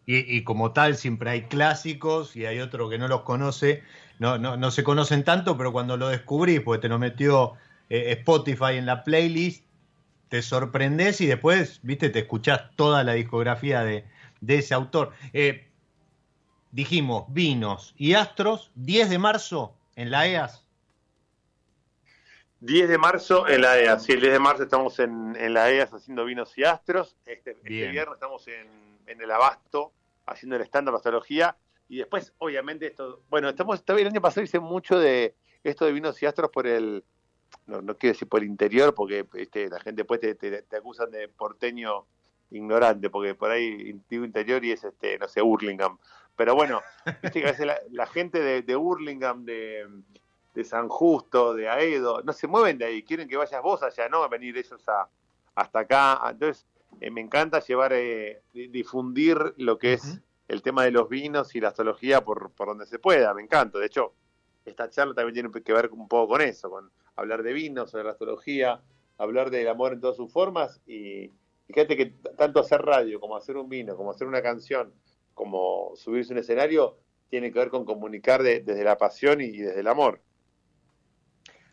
y, 0.06 0.36
y, 0.36 0.44
como 0.44 0.72
tal, 0.72 0.96
siempre 0.96 1.30
hay 1.30 1.42
clásicos 1.44 2.36
y 2.36 2.44
hay 2.44 2.60
otro 2.60 2.90
que 2.90 2.98
no 2.98 3.08
los 3.08 3.22
conoce 3.22 3.82
no, 4.18 4.38
no, 4.38 4.56
no 4.56 4.70
se 4.70 4.84
conocen 4.84 5.24
tanto, 5.24 5.56
pero 5.56 5.72
cuando 5.72 5.96
lo 5.96 6.08
descubrís, 6.08 6.60
porque 6.60 6.82
te 6.82 6.88
lo 6.88 6.98
metió 6.98 7.54
eh, 7.88 8.12
Spotify 8.18 8.76
en 8.76 8.86
la 8.86 9.02
playlist, 9.02 9.64
te 10.28 10.42
sorprendes 10.42 11.20
y 11.20 11.26
después, 11.26 11.80
viste, 11.82 12.10
te 12.10 12.20
escuchás 12.20 12.74
toda 12.76 13.04
la 13.04 13.12
discografía 13.12 13.82
de, 13.82 14.04
ese 14.46 14.74
autor. 14.74 15.12
Eh, 15.32 15.68
dijimos, 16.72 17.24
vinos 17.28 17.94
y 17.96 18.14
astros, 18.14 18.70
10 18.74 19.10
de 19.10 19.18
marzo 19.18 19.76
en 19.96 20.10
la 20.10 20.26
EAS. 20.26 20.64
10 22.60 22.88
de 22.88 22.98
marzo 22.98 23.46
en 23.46 23.60
la 23.60 23.78
EAS, 23.78 24.04
sí, 24.04 24.12
el 24.12 24.20
10 24.20 24.32
de 24.32 24.38
marzo 24.38 24.62
estamos 24.62 24.98
en, 24.98 25.52
la 25.52 25.70
EAS 25.70 25.92
haciendo 25.92 26.24
vinos 26.24 26.56
y 26.56 26.64
astros. 26.64 27.16
Este, 27.26 27.52
este 27.52 27.88
viernes 27.88 28.14
estamos 28.14 28.48
en, 28.48 28.66
en, 29.06 29.20
el 29.20 29.30
Abasto 29.30 29.92
haciendo 30.26 30.56
el 30.56 30.62
estándar 30.62 30.92
de 30.92 30.96
astrología 30.96 31.56
y 31.88 31.98
después, 31.98 32.32
obviamente, 32.38 32.86
esto, 32.86 33.22
bueno, 33.28 33.48
estamos, 33.48 33.82
el 33.86 34.06
año 34.06 34.20
pasado 34.20 34.42
hice 34.42 34.58
mucho 34.58 34.98
de 34.98 35.36
esto 35.62 35.84
de 35.84 35.92
vinos 35.92 36.22
y 36.22 36.26
astros 36.26 36.50
por 36.50 36.66
el, 36.66 37.04
no, 37.66 37.80
no 37.82 37.96
quiero 37.96 38.12
decir 38.12 38.28
por 38.28 38.42
el 38.42 38.48
interior, 38.48 38.94
porque 38.94 39.26
este, 39.34 39.68
la 39.68 39.80
gente 39.80 40.02
después 40.02 40.20
te, 40.20 40.34
te, 40.34 40.76
acusan 40.76 41.10
de 41.10 41.28
porteño 41.28 42.06
ignorante, 42.50 43.10
porque 43.10 43.34
por 43.34 43.50
ahí 43.50 44.00
digo 44.08 44.24
interior 44.24 44.64
y 44.64 44.72
es, 44.72 44.84
este 44.84 45.18
no 45.18 45.28
sé, 45.28 45.42
Hurlingham. 45.42 45.98
Pero 46.36 46.54
bueno, 46.54 46.80
viste 47.22 47.40
que 47.40 47.48
a 47.48 47.52
veces 47.52 47.66
la, 47.90 48.06
gente 48.06 48.40
de, 48.40 48.62
de 48.62 48.76
Hurlingham, 48.76 49.44
de, 49.44 49.86
de, 50.54 50.64
San 50.64 50.88
Justo, 50.88 51.54
de 51.54 51.68
Aedo, 51.68 52.22
no 52.22 52.32
se 52.32 52.46
mueven 52.46 52.78
de 52.78 52.86
ahí, 52.86 53.02
quieren 53.02 53.28
que 53.28 53.36
vayas 53.36 53.62
vos 53.62 53.82
allá, 53.82 54.08
no 54.08 54.28
venir 54.28 54.56
ellos 54.56 54.88
a, 54.88 55.08
hasta 55.54 55.80
acá. 55.80 56.20
Entonces, 56.30 56.66
eh, 57.00 57.10
me 57.10 57.20
encanta 57.20 57.60
llevar, 57.60 57.92
eh, 57.92 58.42
difundir 58.52 59.54
lo 59.56 59.78
que 59.78 59.94
es 59.94 60.20
el 60.48 60.62
tema 60.62 60.84
de 60.84 60.90
los 60.90 61.08
vinos 61.08 61.54
y 61.54 61.60
la 61.60 61.68
astrología 61.68 62.22
por, 62.22 62.50
por 62.52 62.68
donde 62.68 62.86
se 62.86 62.98
pueda, 62.98 63.32
me 63.32 63.42
encanta. 63.42 63.78
De 63.78 63.86
hecho, 63.86 64.14
esta 64.64 64.88
charla 64.90 65.14
también 65.14 65.34
tiene 65.34 65.64
que 65.64 65.72
ver 65.72 65.90
un 65.92 66.08
poco 66.08 66.34
con 66.34 66.40
eso, 66.42 66.70
con 66.70 66.90
hablar 67.16 67.42
de 67.42 67.52
vinos, 67.52 67.90
sobre 67.90 68.04
la 68.04 68.10
astrología, 68.10 68.80
hablar 69.18 69.50
del 69.50 69.68
amor 69.68 69.92
en 69.92 70.00
todas 70.00 70.16
sus 70.16 70.32
formas 70.32 70.80
y 70.86 71.30
fíjate 71.66 71.96
que 71.96 72.06
tanto 72.36 72.60
hacer 72.60 72.82
radio 72.82 73.20
como 73.20 73.36
hacer 73.36 73.56
un 73.56 73.68
vino, 73.68 73.96
como 73.96 74.10
hacer 74.10 74.26
una 74.26 74.42
canción, 74.42 74.92
como 75.34 75.92
subirse 75.96 76.32
a 76.32 76.34
un 76.34 76.38
escenario, 76.40 76.98
tiene 77.30 77.52
que 77.52 77.58
ver 77.58 77.68
con 77.68 77.84
comunicar 77.84 78.42
desde 78.42 78.84
la 78.84 78.96
pasión 78.96 79.40
y, 79.40 79.50
desde 79.58 79.80
el 79.80 79.88
amor. 79.88 80.20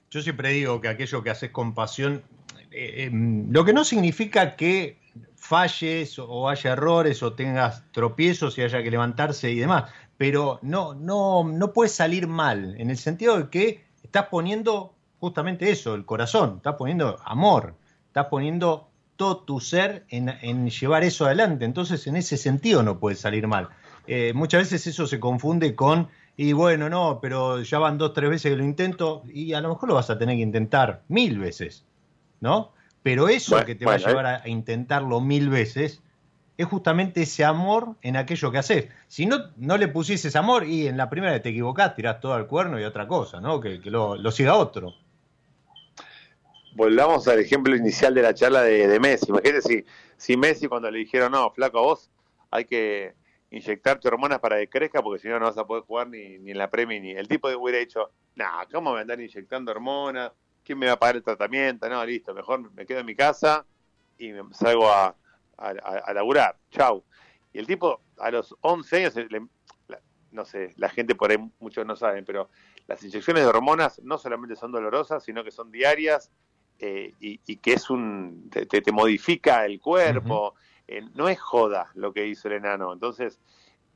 Yo 0.09 0.21
siempre 0.21 0.49
digo 0.49 0.81
que 0.81 0.87
aquello 0.87 1.23
que 1.23 1.29
haces 1.29 1.51
con 1.51 1.73
pasión, 1.73 2.23
eh, 2.71 3.03
em, 3.05 3.51
lo 3.51 3.63
que 3.63 3.73
no 3.73 3.83
significa 3.83 4.55
que 4.55 4.99
falles 5.35 6.17
o 6.19 6.49
haya 6.49 6.73
errores 6.73 7.21
o 7.23 7.33
tengas 7.33 7.83
tropiezos 7.91 8.57
y 8.57 8.61
haya 8.61 8.81
que 8.81 8.91
levantarse 8.91 9.51
y 9.51 9.59
demás, 9.59 9.91
pero 10.17 10.59
no, 10.61 10.93
no, 10.93 11.43
no 11.43 11.73
puede 11.73 11.89
salir 11.89 12.27
mal, 12.27 12.75
en 12.79 12.89
el 12.89 12.97
sentido 12.97 13.37
de 13.37 13.49
que 13.49 13.83
estás 14.03 14.27
poniendo 14.27 14.95
justamente 15.21 15.69
eso, 15.69 15.93
el 15.93 16.03
corazón, 16.03 16.55
estás 16.57 16.75
poniendo 16.75 17.19
amor, 17.23 17.75
estás 18.07 18.25
poniendo 18.25 18.89
todo 19.15 19.37
tu 19.37 19.59
ser 19.59 20.03
en, 20.09 20.67
llevar 20.67 21.03
eso 21.03 21.27
adelante, 21.27 21.63
entonces 21.63 22.07
en 22.07 22.15
ese 22.15 22.37
sentido 22.37 22.81
no 22.81 22.99
puede 22.99 23.15
salir 23.15 23.47
mal. 23.47 23.69
Eh, 24.07 24.33
muchas 24.33 24.63
veces 24.63 24.87
eso 24.87 25.05
se 25.05 25.19
confunde 25.19 25.75
con, 25.75 26.09
y 26.35 26.53
bueno, 26.53 26.89
no, 26.89 27.19
pero 27.21 27.61
ya 27.61 27.77
van 27.77 27.99
dos, 27.99 28.13
tres 28.13 28.31
veces 28.31 28.51
que 28.51 28.57
lo 28.57 28.65
intento, 28.65 29.21
y 29.31 29.53
a 29.53 29.61
lo 29.61 29.69
mejor 29.69 29.89
lo 29.89 29.95
vas 29.95 30.09
a 30.09 30.17
tener 30.17 30.35
que 30.37 30.41
intentar 30.41 31.03
mil 31.07 31.37
veces, 31.37 31.85
¿no? 32.39 32.73
Pero 33.03 33.29
eso 33.29 33.63
que 33.63 33.75
te 33.75 33.85
va 33.85 33.93
a 33.93 33.97
llevar 33.97 34.25
a, 34.25 34.49
intentarlo 34.49 35.21
mil 35.21 35.49
veces 35.49 36.01
es 36.57 36.65
justamente 36.65 37.23
ese 37.23 37.45
amor 37.45 37.95
en 38.01 38.17
aquello 38.17 38.51
que 38.51 38.57
haces. 38.57 38.89
Si 39.07 39.27
no, 39.27 39.37
no 39.57 39.77
le 39.77 39.87
pusieses 39.87 40.35
amor 40.35 40.65
y 40.65 40.87
en 40.87 40.97
la 40.97 41.09
primera 41.09 41.39
te 41.41 41.49
equivocás, 41.49 41.95
tirás 41.95 42.19
todo 42.19 42.33
al 42.33 42.47
cuerno 42.47 42.79
y 42.79 42.83
otra 42.83 43.07
cosa, 43.07 43.39
¿no? 43.39 43.59
Que, 43.59 43.79
lo, 43.85 44.31
siga 44.31 44.55
otro. 44.55 44.95
Volvamos 46.73 47.27
al 47.27 47.39
ejemplo 47.39 47.75
inicial 47.75 48.13
de 48.13 48.21
la 48.21 48.33
charla 48.33 48.61
de, 48.61 48.99
Messi. 48.99 49.27
Imagínate 49.29 49.61
si, 49.61 49.85
si 50.17 50.37
Messi 50.37 50.67
cuando 50.67 50.89
le 50.89 50.99
dijeron, 50.99 51.31
no, 51.31 51.51
flaco, 51.51 51.79
a 51.79 51.81
vos 51.81 52.09
hay 52.49 52.65
que 52.65 53.15
inyectarte 53.49 54.07
hormonas 54.07 54.39
para 54.39 54.57
que 54.57 54.69
crezca 54.69 55.01
porque 55.01 55.21
si 55.21 55.27
no 55.27 55.39
no 55.39 55.45
vas 55.45 55.57
a 55.57 55.67
poder 55.67 55.83
jugar 55.83 56.07
ni, 56.07 56.39
ni 56.39 56.51
en 56.51 56.57
la 56.57 56.69
Premier 56.69 57.01
ni 57.01 57.11
el 57.11 57.27
tipo 57.27 57.49
de 57.49 57.55
hubiera 57.55 57.79
dicho, 57.79 58.11
nah, 58.35 58.63
¿cómo 58.71 58.93
me 58.93 59.01
andar 59.01 59.19
inyectando 59.19 59.71
hormonas? 59.71 60.31
¿quién 60.63 60.79
me 60.79 60.87
va 60.87 60.93
a 60.93 60.99
pagar 60.99 61.17
el 61.17 61.23
tratamiento? 61.23 61.89
No, 61.89 62.05
listo, 62.05 62.33
mejor 62.33 62.71
me 62.73 62.85
quedo 62.85 62.99
en 62.99 63.05
mi 63.05 63.15
casa 63.15 63.65
y 64.17 64.31
me 64.31 64.53
salgo 64.53 64.89
a, 64.89 65.15
a, 65.57 66.13
laburar. 66.13 66.57
Chau. 66.71 67.03
Y 67.53 67.59
el 67.59 67.67
tipo, 67.67 68.01
a 68.17 68.31
los 68.31 68.55
11 68.61 68.97
años, 68.97 69.13
no 70.31 70.45
sé, 70.45 70.73
la 70.77 70.89
gente 70.89 71.15
por 71.15 71.31
ahí 71.31 71.37
muchos 71.59 71.85
no 71.85 71.95
saben, 71.95 72.25
pero 72.25 72.49
las 72.87 73.03
inyecciones 73.03 73.43
de 73.43 73.49
hormonas 73.49 73.99
no 74.03 74.17
solamente 74.17 74.55
son 74.55 74.71
dolorosas, 74.71 75.23
sino 75.23 75.43
que 75.43 75.51
son 75.51 75.71
diarias 75.71 76.31
eh, 76.81 77.13
y, 77.19 77.37
que 77.57 77.73
es 77.73 77.89
un 77.89 78.49
te, 78.49 78.65
te 78.65 78.91
modifica 78.91 79.65
el 79.65 79.79
cuerpo. 79.79 80.55
Eh, 80.87 81.01
no 81.13 81.29
es 81.29 81.39
joda 81.39 81.91
lo 81.95 82.11
que 82.11 82.27
hizo 82.27 82.47
el 82.47 82.55
enano. 82.55 82.91
Entonces, 82.91 83.39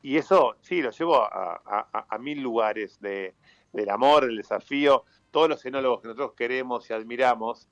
y 0.02 0.18
eso 0.18 0.56
sí, 0.62 0.82
lo 0.82 0.92
llevo 0.92 1.18
a, 1.18 2.06
a 2.10 2.18
mil 2.20 2.42
lugares 2.42 3.00
de, 3.02 3.34
del 3.74 3.90
amor, 3.90 4.26
del 4.26 4.38
desafío 4.38 5.04
todos 5.36 5.50
los 5.50 5.66
enólogos 5.66 6.00
que 6.00 6.08
nosotros 6.08 6.32
queremos 6.34 6.90
y 6.90 6.94
admiramos 6.94 7.68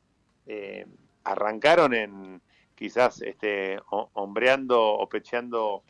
eh, 0.48 0.86
arrancaron 1.24 1.94
en 1.94 2.42
quizás 2.76 3.22
este, 3.22 3.80
hombreando 3.90 4.84
o 4.84 5.08
pecheando 5.08 5.82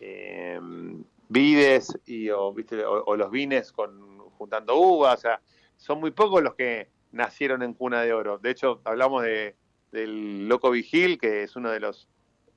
eh, 0.00 0.60
vides 1.28 1.98
y, 2.06 2.30
o, 2.30 2.52
¿viste? 2.52 2.84
O, 2.84 3.16
los 3.16 3.28
vines 3.32 3.72
con, 3.72 4.20
juntando 4.38 4.76
uvas. 4.76 5.18
O 5.18 5.22
sea, 5.22 5.40
son 5.76 5.98
muy 5.98 6.12
pocos 6.12 6.40
los 6.44 6.54
que 6.54 6.90
nacieron 7.12 7.62
en 7.62 7.74
cuna 7.74 8.02
de 8.02 8.12
oro. 8.12 8.38
De 8.38 8.50
hecho, 8.50 8.80
hablamos 8.84 9.22
de, 9.22 9.56
del 9.92 10.48
Loco 10.48 10.70
Vigil, 10.70 11.18
que 11.18 11.42
es 11.42 11.56
uno 11.56 11.70
de 11.70 11.80
los... 11.80 12.08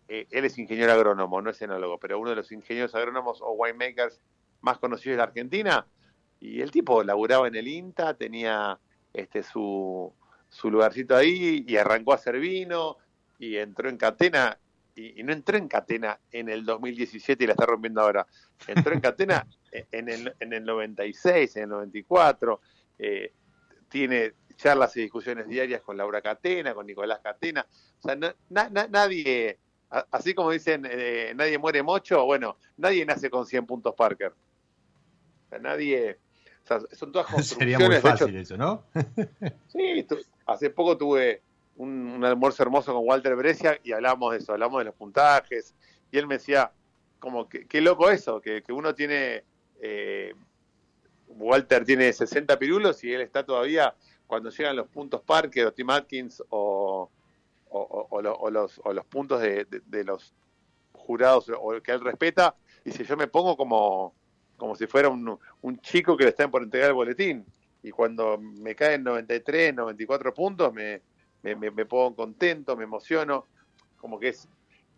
Eh, 0.08 0.28
él 0.32 0.46
es 0.46 0.58
ingeniero 0.58 0.92
agrónomo, 0.92 1.42
no 1.42 1.52
es 1.52 1.62
enólogo, 1.62 2.00
pero 2.00 2.20
uno 2.20 2.32
de 2.32 2.36
los 2.36 2.52
ingenieros 2.52 2.96
agrónomos 2.96 3.42
o 3.42 3.52
winemakers 3.52 4.20
más 4.62 4.80
conocidos 4.80 5.14
de 5.14 5.18
la 5.18 5.24
Argentina 5.24 5.86
y 6.40 6.62
el 6.62 6.72
tipo 6.72 7.04
laburaba 7.04 7.48
en 7.48 7.56
el 7.56 7.68
INTA, 7.68 8.14
tenía 8.14 8.80
este 9.14 9.44
su, 9.44 10.14
su 10.50 10.72
lugarcito 10.72 11.16
ahí 11.16 11.66
y 11.68 11.78
arrancó 11.78 12.14
a 12.14 12.16
hacer 12.16 12.40
vino 12.40 12.98
y 13.38 13.58
entró 13.58 13.90
en 13.90 13.98
Catena. 13.98 14.58
Y, 14.96 15.24
no 15.24 15.32
entró 15.32 15.58
en 15.58 15.68
Catena 15.68 16.20
en 16.32 16.50
el 16.50 16.66
2017 16.66 17.44
y 17.44 17.48
la 17.48 17.54
está 17.54 17.66
rompiendo 17.66 18.02
ahora. 18.02 18.26
Entró 18.68 18.94
en 18.94 19.02
Catena 19.02 19.48
en 19.92 20.10
el, 20.10 20.34
en 20.40 20.54
el 20.54 20.64
96, 20.64 21.56
en 21.58 21.64
el 21.64 21.70
94. 21.70 22.62
Eh, 22.98 23.34
tiene 23.90 24.34
charlas 24.56 24.96
y 24.98 25.02
discusiones 25.02 25.48
diarias 25.48 25.82
con 25.82 25.98
Laura 25.98 26.22
Catena, 26.22 26.74
con 26.74 26.86
Nicolás 26.86 27.20
Catena. 27.24 27.66
O 28.02 28.08
sea, 28.08 28.18
nadie, 28.50 29.58
así 30.12 30.34
como 30.34 30.52
dicen, 30.52 30.88
eh, 30.90 31.34
nadie 31.36 31.58
muere 31.58 31.82
mocho, 31.82 32.26
bueno, 32.26 32.58
nadie 32.78 33.06
nace 33.06 33.30
con 33.30 33.46
100 33.46 33.66
puntos 33.66 33.96
Parker. 33.96 34.32
O 34.32 35.50
sea, 35.50 35.60
nadie, 35.60 36.20
son 36.92 37.12
todas 37.12 37.28
construcciones. 37.28 37.78
Sería 37.78 37.88
muy 37.88 37.98
fácil 37.98 38.36
eso, 38.36 38.58
¿no? 38.58 38.84
sí, 39.68 40.06
hace 40.46 40.70
poco 40.70 40.98
tuve 40.98 41.42
un, 41.78 42.24
almuerzo 42.24 42.62
hermoso 42.64 42.94
con 42.94 43.08
Walter 43.08 43.36
Brescia 43.36 43.80
y 43.84 43.94
hablábamos 43.94 44.34
de 44.34 44.40
eso, 44.40 44.52
hablamos 44.52 44.80
de 44.80 44.86
los 44.86 44.96
puntajes. 44.96 45.74
Y 46.12 46.18
él 46.18 46.28
me 46.28 46.36
decía, 46.36 46.72
como, 47.20 47.48
que, 47.48 47.66
qué 47.66 47.82
loco 47.82 48.10
eso, 48.10 48.42
que, 48.42 48.64
uno 48.70 48.94
tiene. 48.94 49.44
Eh, 49.82 50.34
Walter 51.42 51.86
tiene 51.86 52.12
60 52.12 52.58
pirulos 52.60 53.04
y 53.04 53.14
él 53.14 53.22
está 53.22 53.46
todavía 53.46 53.96
cuando 54.28 54.50
llegan 54.50 54.76
los 54.76 54.88
puntos 54.88 55.22
Parker 55.22 55.68
o 55.68 55.74
Tim 55.74 55.90
Atkins 55.90 56.44
o, 56.50 57.10
o, 57.70 58.22
los, 58.52 59.06
puntos 59.08 59.42
de, 59.42 60.04
los 60.04 60.34
jurados 60.92 61.50
o 61.50 61.82
que 61.82 61.92
él 61.92 62.02
respeta, 62.02 62.56
y 62.84 62.92
si 62.92 63.04
yo 63.04 63.18
me 63.18 63.28
pongo 63.28 63.58
como, 63.58 64.14
como 64.58 64.76
si 64.76 64.88
fuera 64.88 65.10
un, 65.10 65.40
un 65.62 65.80
chico 65.80 66.16
que 66.16 66.26
le 66.26 66.30
están 66.32 66.52
por 66.52 66.62
entregar 66.62 66.90
el 66.90 66.96
boletín, 66.96 67.46
y 67.82 67.92
cuando 67.92 68.38
me 68.38 68.76
caen 68.76 69.04
93, 69.04 69.74
94 69.74 70.34
puntos, 70.34 70.74
me, 70.74 71.02
me, 71.42 71.56
me, 71.56 71.86
pongo 71.86 72.16
contento, 72.16 72.76
me 72.76 72.84
emociono, 72.84 73.46
como 73.98 74.20
que 74.20 74.30
es, 74.30 74.48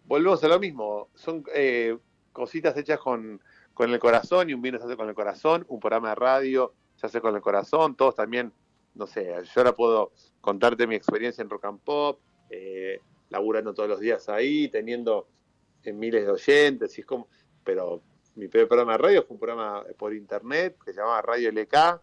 volvemos 0.06 0.44
a 0.44 0.48
lo 0.48 0.60
mismo, 0.60 1.10
son 1.14 1.44
eh, 1.54 1.98
cositas 2.34 2.76
hechas 2.78 3.00
con, 3.00 3.42
con 3.74 3.92
el 3.92 4.00
corazón 4.00 4.50
y 4.50 4.54
un 4.54 4.62
vino 4.62 4.78
se 4.78 4.86
hace 4.86 4.98
con 4.98 5.10
el 5.10 5.16
corazón, 5.16 5.66
un 5.68 5.80
programa 5.80 6.10
de 6.10 6.16
radio 6.16 6.74
se 6.96 7.08
hace 7.08 7.22
con 7.22 7.36
el 7.36 7.42
corazón, 7.42 7.96
todos 7.96 8.16
también, 8.16 8.54
no 8.94 9.08
sé, 9.08 9.26
yo 9.26 9.52
ahora 9.56 9.74
puedo 9.74 10.12
contarte 10.40 10.86
mi 10.86 10.96
experiencia 10.96 11.42
en 11.42 11.50
rock 11.50 11.66
and 11.66 11.80
pop, 11.80 12.20
eh, 12.50 13.00
laburando 13.30 13.74
todos 13.74 13.90
los 13.90 14.00
días 14.00 14.30
ahí, 14.30 14.68
teniendo 14.68 15.28
en 15.84 15.98
miles 15.98 16.26
de 16.26 16.32
oyentes, 16.32 16.98
y 16.98 17.02
es 17.02 17.08
como, 17.08 17.28
pero 17.64 18.02
mi 18.36 18.48
primer 18.48 18.68
programa 18.68 18.94
de 18.94 18.98
radio 19.00 19.24
fue 19.24 19.36
un 19.36 19.40
programa 19.40 19.84
por 19.98 20.14
internet 20.14 20.78
que 20.84 20.94
se 20.94 21.00
llamaba 21.00 21.22
Radio 21.22 21.52
LK, 21.52 22.02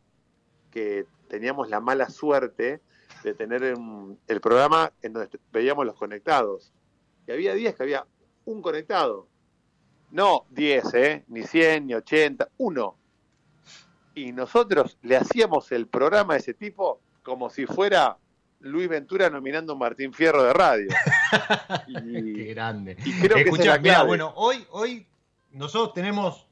que 0.70 1.06
teníamos 1.28 1.68
la 1.68 1.80
mala 1.80 2.08
suerte 2.10 2.80
de 3.22 3.34
tener 3.34 3.62
el 3.62 4.40
programa 4.40 4.92
en 5.02 5.12
donde 5.12 5.38
veíamos 5.52 5.86
los 5.86 5.96
conectados. 5.96 6.72
Y 7.26 7.32
había 7.32 7.54
días 7.54 7.74
que 7.74 7.82
había 7.82 8.06
un 8.44 8.62
conectado. 8.62 9.28
No 10.10 10.46
10, 10.50 10.94
¿eh? 10.94 11.24
ni 11.28 11.42
100, 11.42 11.86
ni 11.86 11.94
80, 11.94 12.48
uno. 12.58 12.96
Y 14.14 14.32
nosotros 14.32 14.98
le 15.02 15.16
hacíamos 15.16 15.70
el 15.72 15.86
programa 15.86 16.34
a 16.34 16.36
ese 16.38 16.54
tipo 16.54 17.00
como 17.22 17.50
si 17.50 17.66
fuera 17.66 18.16
Luis 18.60 18.88
Ventura 18.88 19.30
nominando 19.30 19.74
a 19.74 19.76
Martín 19.76 20.12
Fierro 20.12 20.42
de 20.42 20.52
radio. 20.52 20.88
Qué 21.86 22.44
grande. 22.54 22.96
Y 23.04 24.06
bueno, 24.06 24.32
hoy, 24.36 24.66
hoy 24.70 25.06
nosotros 25.52 25.94
tenemos 25.94 26.46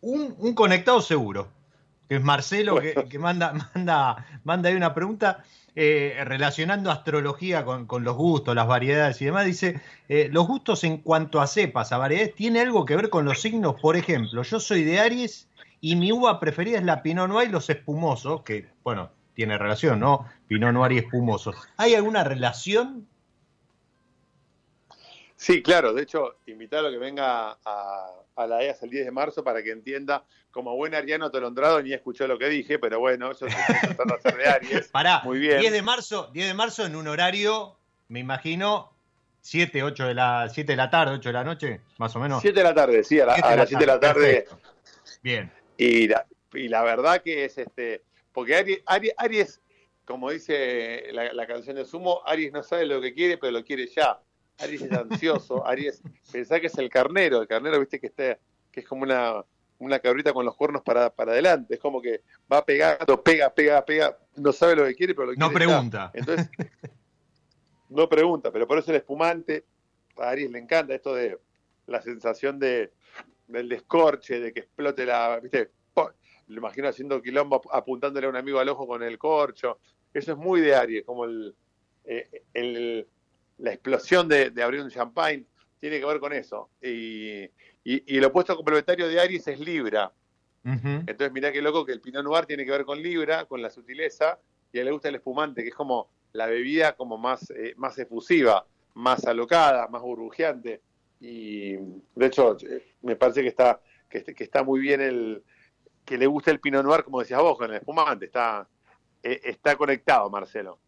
un, 0.00 0.34
un 0.38 0.54
conectado 0.54 1.00
seguro, 1.00 1.48
que 2.08 2.16
es 2.16 2.22
Marcelo, 2.22 2.80
que, 2.80 3.18
manda, 3.18 3.52
manda, 3.74 4.26
manda 4.44 4.68
ahí 4.68 4.74
una 4.76 4.94
pregunta. 4.94 5.44
Eh, 5.76 6.18
relacionando 6.22 6.92
astrología 6.92 7.64
con, 7.64 8.04
los 8.04 8.16
gustos, 8.16 8.54
las 8.54 8.68
variedades 8.68 9.20
y 9.20 9.24
demás, 9.24 9.44
dice, 9.44 9.80
eh, 10.08 10.28
los 10.30 10.46
gustos 10.46 10.84
en 10.84 10.98
cuanto 10.98 11.40
a 11.40 11.48
cepas, 11.48 11.90
a 11.90 11.98
variedades, 11.98 12.36
¿tiene 12.36 12.60
algo 12.60 12.84
que 12.84 12.94
ver 12.94 13.10
con 13.10 13.24
los 13.24 13.40
signos? 13.40 13.80
Por 13.80 13.96
ejemplo, 13.96 14.44
yo 14.44 14.60
soy 14.60 14.84
de 14.84 15.00
Aries 15.00 15.48
y 15.80 15.96
mi 15.96 16.12
uva 16.12 16.38
preferida 16.38 16.78
es 16.78 16.84
la 16.84 17.02
Pinot 17.02 17.28
Noir 17.28 17.48
y 17.48 17.52
los 17.52 17.68
espumosos, 17.70 18.42
que, 18.42 18.68
bueno, 18.84 19.10
tiene 19.34 19.58
relación, 19.58 19.98
¿no? 19.98 20.26
Pinot 20.46 20.72
Noir 20.72 20.92
y 20.92 20.98
espumoso. 20.98 21.52
¿Hay 21.76 21.96
alguna 21.96 22.22
relación? 22.22 23.08
Sí, 25.44 25.62
claro. 25.62 25.92
De 25.92 26.04
hecho, 26.04 26.36
invitarlo 26.46 26.88
a 26.88 26.90
que 26.90 26.96
venga 26.96 27.58
a, 27.66 28.10
a 28.34 28.46
la 28.46 28.62
EAS 28.62 28.82
el 28.82 28.88
10 28.88 29.04
de 29.04 29.10
marzo 29.10 29.44
para 29.44 29.62
que 29.62 29.72
entienda 29.72 30.24
como 30.50 30.74
buen 30.74 30.94
ariano 30.94 31.30
tolondrado 31.30 31.82
ni 31.82 31.92
escuchó 31.92 32.26
lo 32.26 32.38
que 32.38 32.48
dije, 32.48 32.78
pero 32.78 32.98
bueno, 32.98 33.30
yo 33.38 33.46
estoy 33.46 33.62
tratando 33.82 34.14
de 34.14 34.20
hacer 34.20 34.36
de 34.38 34.46
Aries. 34.46 34.88
Pará, 34.92 35.20
Muy 35.22 35.38
bien. 35.38 35.60
10 35.60 35.70
de 35.70 35.82
marzo, 35.82 36.30
10 36.32 36.46
de 36.46 36.54
marzo 36.54 36.86
en 36.86 36.96
un 36.96 37.08
horario, 37.08 37.76
me 38.08 38.20
imagino, 38.20 38.90
7, 39.42 39.82
8 39.82 40.06
de 40.06 40.14
la 40.14 40.48
7 40.48 40.72
de 40.72 40.76
la 40.76 40.88
tarde, 40.88 41.16
8 41.16 41.28
de 41.28 41.32
la 41.34 41.44
noche, 41.44 41.80
más 41.98 42.16
o 42.16 42.20
menos. 42.20 42.40
7 42.40 42.58
de 42.58 42.64
la 42.64 42.74
tarde, 42.74 43.04
sí, 43.04 43.20
a, 43.20 43.26
las 43.26 43.68
7 43.68 43.76
de 43.76 43.86
la 43.86 44.00
tarde. 44.00 44.46
Bien. 45.22 45.52
Y 45.76 46.08
la, 46.08 46.24
y 46.54 46.68
la 46.68 46.82
verdad 46.84 47.20
que 47.20 47.44
es 47.44 47.58
este, 47.58 48.02
porque 48.32 48.80
Aries, 48.86 49.12
Aries, 49.18 49.60
como 50.06 50.30
dice 50.30 51.04
la, 51.12 51.34
la, 51.34 51.46
canción 51.46 51.76
de 51.76 51.84
Sumo, 51.84 52.22
Aries 52.24 52.50
no 52.50 52.62
sabe 52.62 52.86
lo 52.86 53.02
que 53.02 53.12
quiere, 53.12 53.36
pero 53.36 53.52
lo 53.52 53.62
quiere 53.62 53.86
ya. 53.88 54.18
Aries 54.58 54.82
es 54.82 54.92
ansioso, 54.92 55.66
Aries, 55.66 56.02
pensá 56.30 56.60
que 56.60 56.68
es 56.68 56.78
el 56.78 56.88
carnero, 56.88 57.42
el 57.42 57.48
carnero, 57.48 57.80
viste 57.80 58.00
que 58.00 58.06
está, 58.06 58.38
que 58.70 58.80
es 58.80 58.86
como 58.86 59.02
una, 59.02 59.44
una 59.78 59.98
cabrita 59.98 60.32
con 60.32 60.44
los 60.44 60.54
cuernos 60.54 60.82
para, 60.82 61.10
para 61.10 61.32
adelante, 61.32 61.74
es 61.74 61.80
como 61.80 62.00
que 62.00 62.22
va 62.52 62.64
pegando, 62.64 63.22
pega, 63.22 63.52
pega, 63.52 63.84
pega, 63.84 64.16
no 64.36 64.52
sabe 64.52 64.76
lo 64.76 64.84
que 64.84 64.94
quiere, 64.94 65.14
pero 65.14 65.26
lo 65.26 65.32
quiere. 65.34 65.48
No 65.48 65.52
pregunta. 65.52 66.10
Entonces, 66.14 66.48
no 67.88 68.08
pregunta, 68.08 68.50
pero 68.52 68.66
por 68.66 68.78
eso 68.78 68.90
el 68.90 68.98
espumante, 68.98 69.64
a 70.16 70.30
Aries 70.30 70.50
le 70.50 70.58
encanta 70.58 70.94
esto 70.94 71.14
de 71.14 71.38
la 71.86 72.00
sensación 72.00 72.58
de 72.58 72.92
del 73.48 73.68
descorche, 73.68 74.40
de 74.40 74.52
que 74.52 74.60
explote 74.60 75.04
la, 75.04 75.38
viste, 75.40 75.70
lo 76.46 76.58
imagino 76.58 76.88
haciendo 76.88 77.22
quilombo 77.22 77.62
apuntándole 77.72 78.26
a 78.26 78.30
un 78.30 78.36
amigo 78.36 78.58
al 78.58 78.68
ojo 78.68 78.86
con 78.86 79.02
el 79.02 79.18
corcho. 79.18 79.78
Eso 80.12 80.32
es 80.32 80.38
muy 80.38 80.60
de 80.60 80.74
Aries, 80.74 81.04
como 81.04 81.24
el, 81.24 81.54
eh, 82.04 82.42
el 82.52 83.06
la 83.58 83.72
explosión 83.72 84.28
de, 84.28 84.52
abrir 84.62 84.82
un 84.82 84.90
champagne 84.90 85.44
tiene 85.80 86.00
que 86.00 86.06
ver 86.06 86.20
con 86.20 86.32
eso. 86.32 86.70
Y, 86.82 87.50
el 87.84 88.24
opuesto 88.24 88.56
complementario 88.56 89.08
de 89.08 89.20
Aries 89.20 89.46
es 89.46 89.60
Libra. 89.60 90.12
Entonces, 90.64 91.30
mirá 91.30 91.52
qué 91.52 91.60
loco 91.60 91.84
que 91.84 91.92
el 91.92 92.00
Pinot 92.00 92.24
Noir 92.24 92.46
tiene 92.46 92.64
que 92.64 92.70
ver 92.70 92.86
con 92.86 93.02
Libra, 93.02 93.44
con 93.44 93.60
la 93.60 93.68
sutileza, 93.68 94.38
y 94.72 94.78
a 94.78 94.80
él 94.80 94.86
le 94.86 94.92
gusta 94.92 95.10
el 95.10 95.16
espumante, 95.16 95.62
que 95.62 95.68
es 95.68 95.74
como 95.74 96.08
la 96.32 96.46
bebida 96.46 96.96
como 96.96 97.18
más, 97.18 97.50
eh, 97.50 97.74
más 97.76 97.98
efusiva, 97.98 98.66
más 98.94 99.26
alocada, 99.26 99.86
más 99.88 100.00
burbujeante. 100.00 100.80
Y 101.20 101.74
de 101.74 102.26
hecho, 102.26 102.56
eh, 102.60 102.94
me 103.02 103.16
parece 103.16 103.42
que 103.42 103.48
está, 103.48 103.80
que, 104.08 104.24
está 104.38 104.62
muy 104.62 104.80
bien 104.80 105.00
el 105.00 105.42
que 106.04 106.18
le 106.18 106.26
gusta 106.26 106.50
el 106.50 106.60
Pinot 106.60 106.84
Noir, 106.84 107.04
como 107.04 107.20
decías 107.20 107.40
vos, 107.40 107.56
con 107.56 107.70
el 107.70 107.76
espumante. 107.76 108.26
Está, 108.26 108.66
eh, 109.22 109.40
está 109.44 109.76
conectado, 109.76 110.28
Marcelo. 110.30 110.78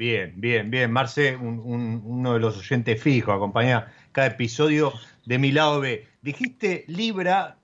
Bien, 0.00 0.32
bien, 0.34 0.70
bien. 0.70 0.90
Marce, 0.90 1.36
uno 1.36 2.32
de 2.32 2.40
los 2.40 2.56
oyentes 2.56 3.02
fijos, 3.02 3.36
acompaña 3.36 3.92
cada 4.12 4.28
episodio 4.28 4.94
de 5.26 5.38
mi 5.38 5.52
lado 5.52 5.78
B. 5.80 6.08
Dijiste 6.22 6.86
Libra, 6.88 7.58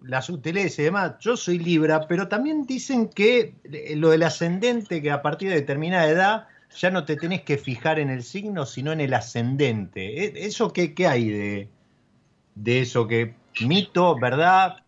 la 0.00 0.22
sutileza 0.22 0.80
y 0.80 0.86
demás. 0.86 1.16
Yo 1.20 1.36
soy 1.36 1.58
Libra, 1.58 2.06
pero 2.08 2.28
también 2.28 2.64
dicen 2.64 3.10
que 3.10 3.56
eh, 3.64 3.94
lo 3.94 4.08
del 4.08 4.22
ascendente, 4.22 5.02
que 5.02 5.10
a 5.10 5.20
partir 5.20 5.50
de 5.50 5.56
determinada 5.56 6.08
edad 6.08 6.48
ya 6.74 6.88
no 6.88 7.04
te 7.04 7.16
tenés 7.16 7.42
que 7.42 7.58
fijar 7.58 7.98
en 7.98 8.08
el 8.08 8.22
signo, 8.22 8.64
sino 8.64 8.92
en 8.92 9.02
el 9.02 9.12
ascendente. 9.12 10.24
¿E, 10.24 10.46
¿Eso 10.46 10.72
qué, 10.72 10.94
qué 10.94 11.06
hay 11.06 11.28
de, 11.28 11.68
de 12.54 12.80
eso? 12.80 13.06
que 13.06 13.34
¿Mito, 13.66 14.18
verdad? 14.18 14.82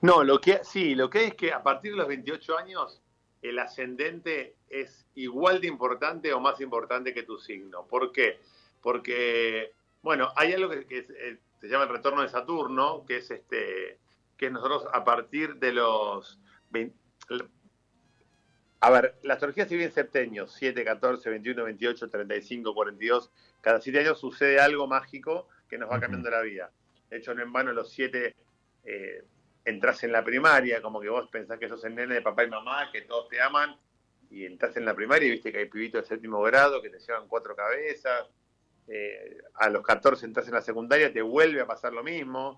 No, 0.00 0.24
lo 0.24 0.40
que 0.40 0.60
sí, 0.62 0.94
lo 0.94 1.10
que 1.10 1.26
es 1.26 1.34
que 1.34 1.52
a 1.52 1.62
partir 1.62 1.90
de 1.90 1.98
los 1.98 2.08
28 2.08 2.56
años 2.56 3.02
el 3.42 3.58
ascendente 3.58 4.56
es 4.72 5.06
igual 5.14 5.60
de 5.60 5.68
importante 5.68 6.32
o 6.32 6.40
más 6.40 6.60
importante 6.60 7.12
que 7.12 7.22
tu 7.22 7.38
signo. 7.38 7.86
¿Por 7.86 8.10
qué? 8.10 8.40
Porque, 8.80 9.72
bueno, 10.00 10.32
hay 10.34 10.54
algo 10.54 10.70
que, 10.70 10.86
eh, 10.98 11.38
se 11.60 11.68
llama 11.68 11.84
el 11.84 11.90
retorno 11.90 12.22
de 12.22 12.28
Saturno, 12.28 13.04
que 13.06 13.18
es 13.18 13.30
este 13.30 13.98
que 14.36 14.50
nosotros 14.50 14.88
a 14.92 15.04
partir 15.04 15.56
de 15.56 15.72
los... 15.72 16.40
a 18.80 18.90
ver, 18.90 19.14
la 19.22 19.34
astrología 19.34 19.66
se 19.66 19.74
vive 19.74 19.84
en 19.84 19.92
septenios, 19.92 20.52
7, 20.54 20.84
14, 20.84 21.30
21, 21.30 21.62
28, 21.62 22.10
35, 22.10 22.74
42. 22.74 23.30
Cada 23.60 23.80
siete 23.80 24.00
años 24.00 24.18
sucede 24.18 24.58
algo 24.58 24.88
mágico 24.88 25.46
que 25.68 25.78
nos 25.78 25.88
va 25.88 26.00
cambiando 26.00 26.28
la 26.28 26.40
vida. 26.40 26.72
De 27.08 27.18
hecho, 27.18 27.34
no 27.34 27.42
en 27.42 27.52
vano 27.52 27.72
los 27.72 27.92
siete 27.92 28.34
eh, 28.82 29.22
entras 29.64 30.02
en 30.02 30.10
la 30.10 30.24
primaria, 30.24 30.82
como 30.82 31.00
que 31.00 31.08
vos 31.08 31.28
pensás 31.28 31.60
que 31.60 31.68
sos 31.68 31.84
el 31.84 31.94
nene 31.94 32.14
de 32.14 32.22
papá 32.22 32.42
y 32.42 32.50
mamá, 32.50 32.90
que 32.90 33.02
todos 33.02 33.28
te 33.28 33.40
aman, 33.40 33.76
y 34.32 34.46
entras 34.46 34.74
en 34.78 34.86
la 34.86 34.94
primaria 34.94 35.28
y 35.28 35.32
viste 35.32 35.52
que 35.52 35.58
hay 35.58 35.66
pibitos 35.66 36.02
de 36.02 36.08
séptimo 36.08 36.40
grado 36.40 36.80
que 36.80 36.88
te 36.88 36.98
llevan 36.98 37.28
cuatro 37.28 37.54
cabezas, 37.54 38.30
eh, 38.88 39.38
a 39.54 39.68
los 39.68 39.82
14 39.82 40.24
entras 40.24 40.48
en 40.48 40.54
la 40.54 40.62
secundaria, 40.62 41.12
te 41.12 41.20
vuelve 41.20 41.60
a 41.60 41.66
pasar 41.66 41.92
lo 41.92 42.02
mismo, 42.02 42.56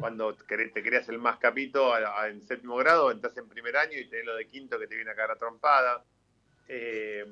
cuando 0.00 0.34
te 0.34 0.82
creas 0.82 1.08
el 1.08 1.18
más 1.18 1.38
capito 1.38 1.94
en 2.26 2.42
séptimo 2.42 2.76
grado, 2.76 3.12
entras 3.12 3.36
en 3.38 3.48
primer 3.48 3.76
año 3.76 3.96
y 3.96 4.08
tenés 4.08 4.26
lo 4.26 4.34
de 4.34 4.48
quinto 4.48 4.76
que 4.76 4.88
te 4.88 4.96
viene 4.96 5.12
a 5.12 5.14
caer 5.14 5.30
a 5.30 5.36
trompada, 5.36 6.04
eh, 6.66 7.24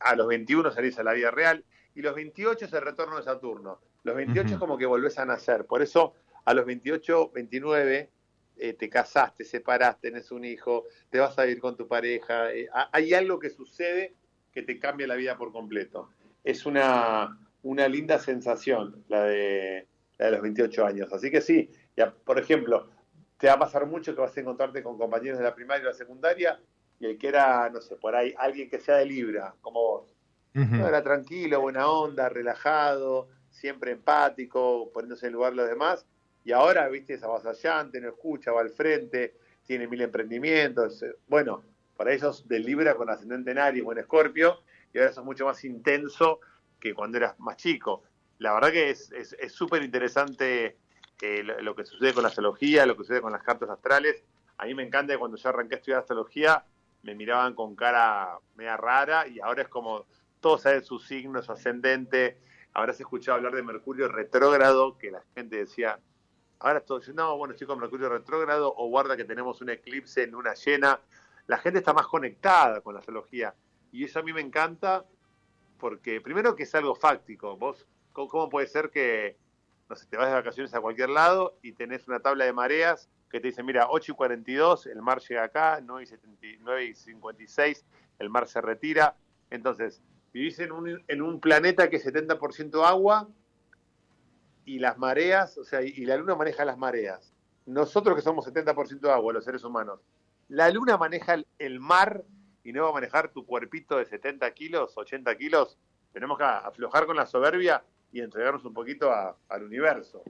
a 0.00 0.16
los 0.16 0.26
21 0.26 0.72
salís 0.72 0.98
a 0.98 1.04
la 1.04 1.12
vida 1.12 1.30
real, 1.30 1.64
y 1.94 2.02
los 2.02 2.14
28 2.14 2.64
es 2.64 2.72
el 2.72 2.82
retorno 2.82 3.16
de 3.16 3.22
Saturno, 3.22 3.80
los 4.02 4.16
28 4.16 4.54
es 4.54 4.58
como 4.58 4.76
que 4.76 4.84
volvés 4.84 5.18
a 5.18 5.24
nacer, 5.24 5.64
por 5.64 5.80
eso 5.80 6.14
a 6.44 6.54
los 6.54 6.66
28, 6.66 7.30
29 7.32 8.10
eh, 8.58 8.72
te 8.72 8.88
casaste, 8.88 9.44
separaste, 9.44 10.10
tenés 10.10 10.30
un 10.32 10.44
hijo, 10.44 10.84
te 11.10 11.18
vas 11.18 11.38
a 11.38 11.46
ir 11.46 11.60
con 11.60 11.76
tu 11.76 11.86
pareja, 11.86 12.52
eh, 12.52 12.68
hay 12.92 13.12
algo 13.12 13.38
que 13.38 13.50
sucede 13.50 14.14
que 14.50 14.62
te 14.62 14.78
cambia 14.78 15.06
la 15.06 15.14
vida 15.14 15.36
por 15.36 15.52
completo. 15.52 16.08
Es 16.42 16.64
una, 16.64 17.38
una 17.62 17.88
linda 17.88 18.18
sensación 18.18 19.04
la 19.08 19.24
de, 19.24 19.86
la 20.16 20.26
de 20.26 20.32
los 20.32 20.40
28 20.40 20.86
años. 20.86 21.12
Así 21.12 21.30
que 21.30 21.42
sí, 21.42 21.70
ya, 21.96 22.10
por 22.12 22.38
ejemplo, 22.38 22.88
te 23.36 23.48
va 23.48 23.54
a 23.54 23.58
pasar 23.58 23.86
mucho 23.86 24.14
que 24.14 24.22
vas 24.22 24.34
a 24.36 24.40
encontrarte 24.40 24.82
con 24.82 24.96
compañeros 24.96 25.38
de 25.38 25.44
la 25.44 25.54
primaria 25.54 25.82
y 25.82 25.86
la 25.86 25.92
secundaria 25.92 26.58
y 26.98 27.04
el 27.04 27.18
que 27.18 27.28
era, 27.28 27.68
no 27.68 27.82
sé, 27.82 27.96
por 27.96 28.16
ahí 28.16 28.34
alguien 28.38 28.70
que 28.70 28.80
sea 28.80 28.96
de 28.96 29.04
Libra, 29.04 29.54
como 29.60 29.80
vos. 29.80 30.16
era 30.54 31.02
tranquilo, 31.02 31.60
buena 31.60 31.90
onda, 31.90 32.30
relajado, 32.30 33.28
siempre 33.50 33.90
empático, 33.90 34.90
poniéndose 34.94 35.26
en 35.26 35.34
lugar 35.34 35.50
de 35.50 35.56
los 35.56 35.68
demás 35.68 36.06
y 36.46 36.52
ahora, 36.52 36.88
viste, 36.88 37.14
es 37.14 37.24
avasallante, 37.24 38.00
no 38.00 38.08
escucha, 38.08 38.52
va 38.52 38.60
al 38.60 38.70
frente, 38.70 39.34
tiene 39.66 39.88
mil 39.88 40.00
emprendimientos. 40.00 41.02
Eh, 41.02 41.16
bueno, 41.26 41.64
para 41.96 42.12
ellos 42.12 42.46
de 42.46 42.60
Libra 42.60 42.94
con 42.94 43.10
ascendente 43.10 43.50
en 43.50 43.58
Aries 43.58 43.84
o 43.84 43.90
en 43.90 43.98
Escorpio, 43.98 44.62
y 44.94 44.98
ahora 44.98 45.10
eso 45.10 45.22
es 45.22 45.26
mucho 45.26 45.44
más 45.44 45.64
intenso 45.64 46.38
que 46.78 46.94
cuando 46.94 47.18
eras 47.18 47.38
más 47.40 47.56
chico. 47.56 48.04
la 48.38 48.54
verdad 48.54 48.70
que 48.70 48.90
es 48.90 49.10
súper 49.48 49.82
interesante 49.82 50.76
eh, 51.20 51.42
lo, 51.42 51.74
que 51.74 51.84
sucede 51.84 52.14
con 52.14 52.22
la 52.22 52.28
astrología, 52.28 52.86
lo 52.86 52.96
que 52.96 53.02
sucede 53.02 53.22
con 53.22 53.32
las 53.32 53.42
cartas 53.42 53.68
astrales. 53.68 54.22
A 54.58 54.66
mí 54.66 54.74
me 54.74 54.84
encanta 54.84 55.14
que 55.14 55.18
cuando 55.18 55.36
yo 55.36 55.48
arranqué 55.48 55.74
a 55.74 55.78
estudiar 55.78 56.00
astrología 56.00 56.64
me 57.02 57.16
miraban 57.16 57.54
con 57.54 57.74
cara 57.74 58.38
media 58.54 58.76
rara 58.76 59.26
y 59.26 59.40
ahora 59.40 59.62
es 59.62 59.68
como 59.68 60.06
todos 60.40 60.62
saben 60.62 60.84
su 60.84 61.00
signo, 61.00 61.42
su 61.42 61.50
ascendente. 61.50 62.38
Habrás 62.72 63.00
escuchado 63.00 63.38
hablar 63.38 63.56
de 63.56 63.64
Mercurio 63.64 64.06
retrógrado, 64.06 64.96
que 64.96 65.10
la 65.10 65.24
gente 65.34 65.56
decía, 65.56 65.98
ahora 66.60 66.80
todos 66.80 67.02
dicen, 67.02 67.16
no, 67.16 67.36
bueno, 67.36 67.52
estoy 67.52 67.66
con 67.66 67.78
Mercurio 67.78 68.08
retrógrado 68.08 68.72
o 68.76 68.88
guarda 68.88 69.16
que 69.16 69.24
tenemos 69.24 69.60
un 69.60 69.70
eclipse 69.70 70.22
en 70.22 70.32
luna 70.32 70.54
llena. 70.54 71.00
La 71.46 71.58
gente 71.58 71.78
está 71.78 71.92
más 71.92 72.06
conectada 72.06 72.80
con 72.80 72.94
la 72.94 73.00
astrología 73.00 73.54
y 73.92 74.04
eso 74.04 74.18
a 74.18 74.22
mí 74.22 74.32
me 74.32 74.40
encanta 74.40 75.04
porque 75.78 76.20
primero 76.20 76.56
que 76.56 76.64
es 76.64 76.74
algo 76.74 76.94
fáctico. 76.94 77.56
Vos, 77.56 77.86
¿cómo, 78.12 78.48
puede 78.48 78.66
ser 78.66 78.90
que, 78.90 79.36
te 80.10 80.16
vas 80.16 80.28
de 80.28 80.34
vacaciones 80.34 80.74
a 80.74 80.80
cualquier 80.80 81.10
lado 81.10 81.58
y 81.62 81.72
tenés 81.72 82.08
una 82.08 82.20
tabla 82.20 82.44
de 82.44 82.52
mareas 82.52 83.08
que 83.30 83.40
te 83.40 83.48
dice, 83.48 83.62
mira, 83.62 83.88
8 83.90 84.12
y 84.12 84.14
42, 84.14 84.86
el 84.86 85.02
mar 85.02 85.20
llega 85.20 85.44
acá, 85.44 85.80
9 85.82 86.04
y, 86.84 86.94
56, 86.94 87.84
el 88.18 88.30
mar 88.30 88.46
se 88.46 88.60
retira. 88.60 89.16
Entonces, 89.50 90.00
vivís 90.32 90.58
en 90.60 90.72
un, 90.72 91.04
en 91.06 91.22
un 91.22 91.40
planeta 91.40 91.90
que 91.90 91.96
es 91.96 92.06
70% 92.06 92.84
agua 92.84 93.28
y 94.66 94.78
las 94.78 94.98
mareas, 94.98 95.56
o 95.56 95.64
sea, 95.64 95.80
y 95.80 96.04
la 96.04 96.18
luna 96.18 96.34
maneja 96.34 96.66
las 96.66 96.76
mareas. 96.76 97.32
Nosotros 97.64 98.14
que 98.14 98.22
somos 98.22 98.46
70% 98.46 99.08
agua, 99.08 99.32
los 99.32 99.44
seres 99.44 99.64
humanos, 99.64 100.00
la 100.48 100.68
luna 100.70 100.98
maneja 100.98 101.36
el 101.58 101.80
mar 101.80 102.24
y 102.62 102.72
no 102.72 102.82
va 102.82 102.90
a 102.90 102.92
manejar 102.92 103.32
tu 103.32 103.46
cuerpito 103.46 103.96
de 103.96 104.04
70 104.04 104.52
kilos, 104.52 104.92
80 104.96 105.34
kilos, 105.36 105.78
tenemos 106.12 106.36
que 106.36 106.44
aflojar 106.44 107.06
con 107.06 107.16
la 107.16 107.26
soberbia 107.26 107.84
y 108.12 108.20
entregarnos 108.20 108.64
un 108.64 108.74
poquito 108.74 109.12
al 109.12 109.62
universo. 109.62 110.22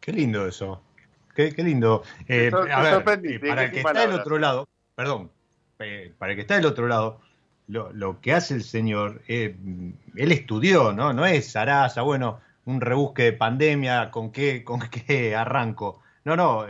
Qué 0.00 0.12
lindo 0.12 0.46
eso. 0.46 0.82
Qué, 1.34 1.50
lindo. 1.58 2.02
Eh, 2.28 2.46
eh, 2.46 2.50
para 2.50 3.64
el 3.64 3.70
que 3.72 3.78
está 3.78 4.06
del 4.06 4.20
otro 4.20 4.38
lado, 4.38 4.68
perdón, 4.94 5.30
eh, 5.80 6.14
para 6.16 6.32
el 6.32 6.36
que 6.36 6.42
está 6.42 6.54
del 6.54 6.66
otro 6.66 6.86
lado, 6.86 7.20
lo, 7.68 8.20
que 8.20 8.32
hace 8.32 8.54
el 8.54 8.62
señor, 8.62 9.22
él 9.26 9.96
estudió, 10.14 10.92
¿no? 10.92 11.12
No 11.12 11.26
es 11.26 11.52
Sarasa, 11.52 12.02
bueno, 12.02 12.40
un 12.64 12.80
rebusque 12.80 13.24
de 13.24 13.32
pandemia, 13.32 14.10
¿con 14.10 14.30
qué, 14.32 14.64
con 14.64 14.80
qué 14.80 15.34
arranco? 15.36 16.00
No, 16.24 16.36
no, 16.36 16.66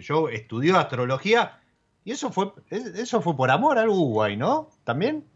yo 0.00 0.28
estudió 0.28 0.78
astrología 0.78 1.60
y 2.04 2.12
eso 2.12 2.30
fue, 2.30 2.52
eso 2.70 3.20
fue 3.20 3.36
por 3.36 3.50
amor, 3.50 3.78
hubo 3.88 4.22
ahí, 4.22 4.36
¿no? 4.36 4.70
¿También? 4.84 5.26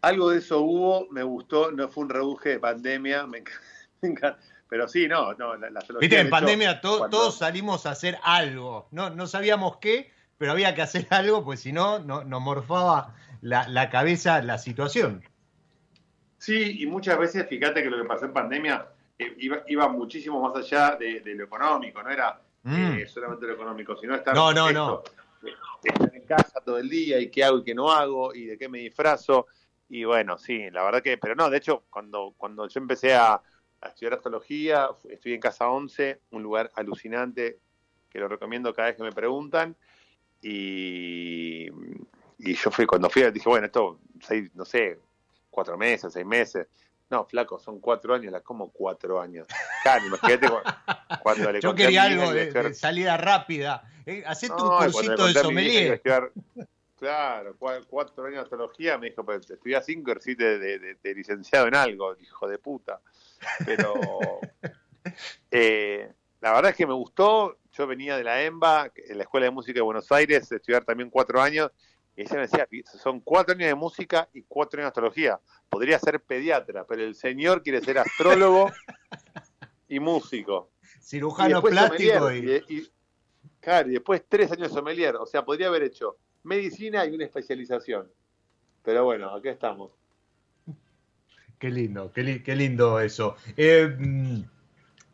Algo 0.00 0.30
de 0.30 0.38
eso 0.38 0.60
hubo, 0.60 1.06
me 1.10 1.22
gustó, 1.22 1.70
no 1.70 1.88
fue 1.88 2.04
un 2.04 2.10
rebuje 2.10 2.48
de 2.48 2.58
pandemia, 2.58 3.26
me 3.26 3.44
encanta. 4.00 4.38
Pero 4.70 4.88
sí, 4.88 5.06
no, 5.06 5.34
no, 5.34 5.54
la, 5.56 5.84
Viste, 6.00 6.18
en 6.18 6.30
pandemia 6.30 6.80
todos 6.80 7.36
salimos 7.36 7.84
a 7.84 7.90
hacer 7.90 8.18
algo, 8.22 8.88
no, 8.90 9.10
no 9.10 9.26
sabíamos 9.26 9.76
qué, 9.76 10.10
pero 10.44 10.52
había 10.52 10.74
que 10.74 10.82
hacer 10.82 11.06
algo, 11.10 11.42
pues 11.42 11.60
si 11.60 11.72
no, 11.72 12.00
no 12.00 12.22
nos 12.22 12.42
morfaba 12.42 13.14
la, 13.40 13.88
cabeza 13.88 14.42
la 14.42 14.58
situación. 14.58 15.22
Sí, 16.38 16.82
y 16.82 16.86
muchas 16.86 17.18
veces, 17.18 17.46
fíjate 17.48 17.82
que 17.82 17.88
lo 17.88 17.96
que 17.96 18.04
pasó 18.04 18.26
en 18.26 18.34
pandemia 18.34 18.86
eh, 19.18 19.34
iba, 19.38 19.88
muchísimo 19.88 20.40
más 20.40 20.54
allá 20.56 20.96
de, 20.96 21.20
de, 21.20 21.34
lo 21.34 21.44
económico, 21.44 22.02
no 22.02 22.10
era 22.10 22.38
Mm. 22.64 22.98
Eh, 22.98 23.06
solamente 23.06 23.46
lo 23.46 23.52
económico, 23.52 23.94
sino 23.96 24.14
estar, 24.14 24.34
no, 24.34 24.52
no, 24.52 24.72
no. 24.72 25.02
estar 25.82 26.14
en 26.14 26.22
casa 26.22 26.62
todo 26.64 26.78
el 26.78 26.88
día 26.88 27.20
y 27.20 27.30
qué 27.30 27.44
hago 27.44 27.58
y 27.58 27.62
qué 27.64 27.74
no 27.74 27.92
hago 27.92 28.34
y 28.34 28.46
de 28.46 28.58
qué 28.58 28.68
me 28.68 28.78
disfrazo. 28.78 29.46
Y 29.90 30.04
bueno, 30.04 30.38
sí, 30.38 30.70
la 30.70 30.82
verdad 30.82 31.02
que, 31.02 31.18
pero 31.18 31.34
no, 31.34 31.50
de 31.50 31.58
hecho, 31.58 31.84
cuando, 31.90 32.34
cuando 32.38 32.66
yo 32.66 32.80
empecé 32.80 33.14
a, 33.14 33.40
estudiar 33.86 34.14
astrología, 34.14 34.88
estuve 35.10 35.34
en 35.34 35.42
Casa 35.42 35.68
11, 35.68 36.22
un 36.30 36.42
lugar 36.42 36.70
alucinante 36.74 37.58
que 38.08 38.18
lo 38.18 38.28
recomiendo 38.28 38.72
cada 38.72 38.88
vez 38.88 38.96
que 38.96 39.02
me 39.02 39.12
preguntan. 39.12 39.76
Y, 40.46 41.70
y 42.38 42.54
yo 42.54 42.70
fui, 42.70 42.84
cuando 42.84 43.08
fui, 43.08 43.22
dije, 43.30 43.48
bueno, 43.48 43.64
esto, 43.64 43.98
seis, 44.20 44.50
no 44.54 44.66
sé, 44.66 44.98
cuatro 45.48 45.78
meses, 45.78 46.12
seis 46.12 46.26
meses. 46.26 46.66
No, 47.08 47.24
flaco, 47.24 47.58
son 47.58 47.80
cuatro 47.80 48.14
años, 48.14 48.30
la 48.30 48.42
como 48.42 48.70
cuatro 48.70 49.20
años. 49.20 49.46
Claro, 49.82 50.06
imagínate 50.06 50.48
cuando 51.22 51.50
le 51.50 51.60
Yo 51.62 51.74
quería 51.74 52.02
algo 52.02 52.32
de, 52.32 52.74
salida 52.74 53.16
rápida. 53.16 53.82
Eh, 54.04 54.22
hacete 54.26 54.52
un 54.52 54.68
cursito 54.68 55.26
de 55.26 55.32
sommelier. 55.32 56.02
claro, 56.98 57.56
cuatro 57.88 58.24
años 58.24 58.34
de 58.34 58.40
astrología, 58.42 58.98
me 58.98 59.08
dijo, 59.08 59.24
pues 59.24 59.48
estudié 59.50 59.80
cinco 59.82 60.12
y 60.26 60.34
de, 60.34 60.98
de, 61.02 61.14
licenciado 61.14 61.68
en 61.68 61.74
algo, 61.74 62.14
hijo 62.20 62.46
de 62.46 62.58
puta. 62.58 63.00
Pero 63.64 63.94
eh, 65.50 66.12
la 66.42 66.52
verdad 66.52 66.70
es 66.72 66.76
que 66.76 66.86
me 66.86 66.92
gustó. 66.92 67.56
Yo 67.76 67.86
venía 67.88 68.16
de 68.16 68.22
la 68.22 68.42
EMBA, 68.42 68.92
en 68.94 69.18
la 69.18 69.24
Escuela 69.24 69.46
de 69.46 69.50
Música 69.50 69.74
de 69.74 69.82
Buenos 69.82 70.10
Aires, 70.12 70.50
estudiar 70.50 70.84
también 70.84 71.10
cuatro 71.10 71.42
años, 71.42 71.72
y 72.16 72.22
ella 72.22 72.34
me 72.36 72.40
decía, 72.42 72.68
son 73.02 73.20
cuatro 73.20 73.54
años 73.54 73.66
de 73.66 73.74
música 73.74 74.28
y 74.32 74.42
cuatro 74.42 74.78
años 74.78 74.86
de 74.86 74.88
astrología. 74.88 75.40
Podría 75.68 75.98
ser 75.98 76.20
pediatra, 76.20 76.86
pero 76.86 77.02
el 77.02 77.16
señor 77.16 77.64
quiere 77.64 77.80
ser 77.80 77.98
astrólogo 77.98 78.70
y 79.88 79.98
músico. 79.98 80.70
Cirujano 81.02 81.60
plástico. 81.60 82.32
Y... 82.32 82.88
claro, 83.58 83.88
y 83.88 83.94
después 83.94 84.22
tres 84.28 84.52
años 84.52 84.68
de 84.68 84.74
sommelier. 84.74 85.16
O 85.16 85.26
sea, 85.26 85.44
podría 85.44 85.66
haber 85.66 85.82
hecho 85.82 86.16
medicina 86.44 87.04
y 87.04 87.14
una 87.14 87.24
especialización. 87.24 88.08
Pero 88.84 89.04
bueno, 89.04 89.34
aquí 89.34 89.48
estamos. 89.48 89.90
Qué 91.58 91.70
lindo, 91.70 92.12
qué, 92.12 92.54
lindo 92.54 93.00
eso. 93.00 93.36
Eh, 93.56 93.96
mm, 93.98 94.42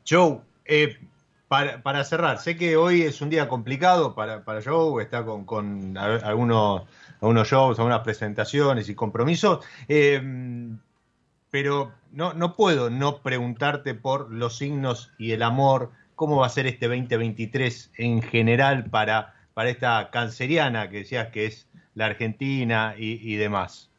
Joe, 0.06 0.40
eh, 0.66 0.98
para, 1.50 2.04
cerrar, 2.04 2.38
sé 2.38 2.56
que 2.56 2.76
hoy 2.76 3.02
es 3.02 3.20
un 3.20 3.28
día 3.28 3.48
complicado 3.48 4.14
para, 4.14 4.44
para 4.44 4.62
Joe, 4.62 5.02
está 5.02 5.24
con, 5.24 5.98
algunos, 5.98 6.84
algunos 7.20 7.48
shows, 7.48 7.76
algunas 7.80 8.02
presentaciones 8.02 8.88
y 8.88 8.94
compromisos, 8.94 9.66
em, 9.88 10.78
pero 11.50 11.90
no, 12.12 12.34
no 12.34 12.54
puedo 12.54 12.88
no 12.88 13.20
preguntarte 13.20 13.94
por 13.94 14.30
los 14.30 14.58
signos 14.58 15.10
y 15.18 15.32
el 15.32 15.42
amor, 15.42 15.90
cómo 16.14 16.36
va 16.36 16.46
a 16.46 16.50
ser 16.50 16.68
este 16.68 16.86
2023 16.86 17.94
en 17.96 18.22
general 18.22 18.88
para, 18.88 19.34
para 19.52 19.70
esta 19.70 20.08
canceriana 20.12 20.88
que 20.88 20.98
decías 20.98 21.30
que 21.30 21.46
es 21.46 21.68
la 21.96 22.06
Argentina 22.06 22.94
y, 22.96 23.34
demás. 23.34 23.90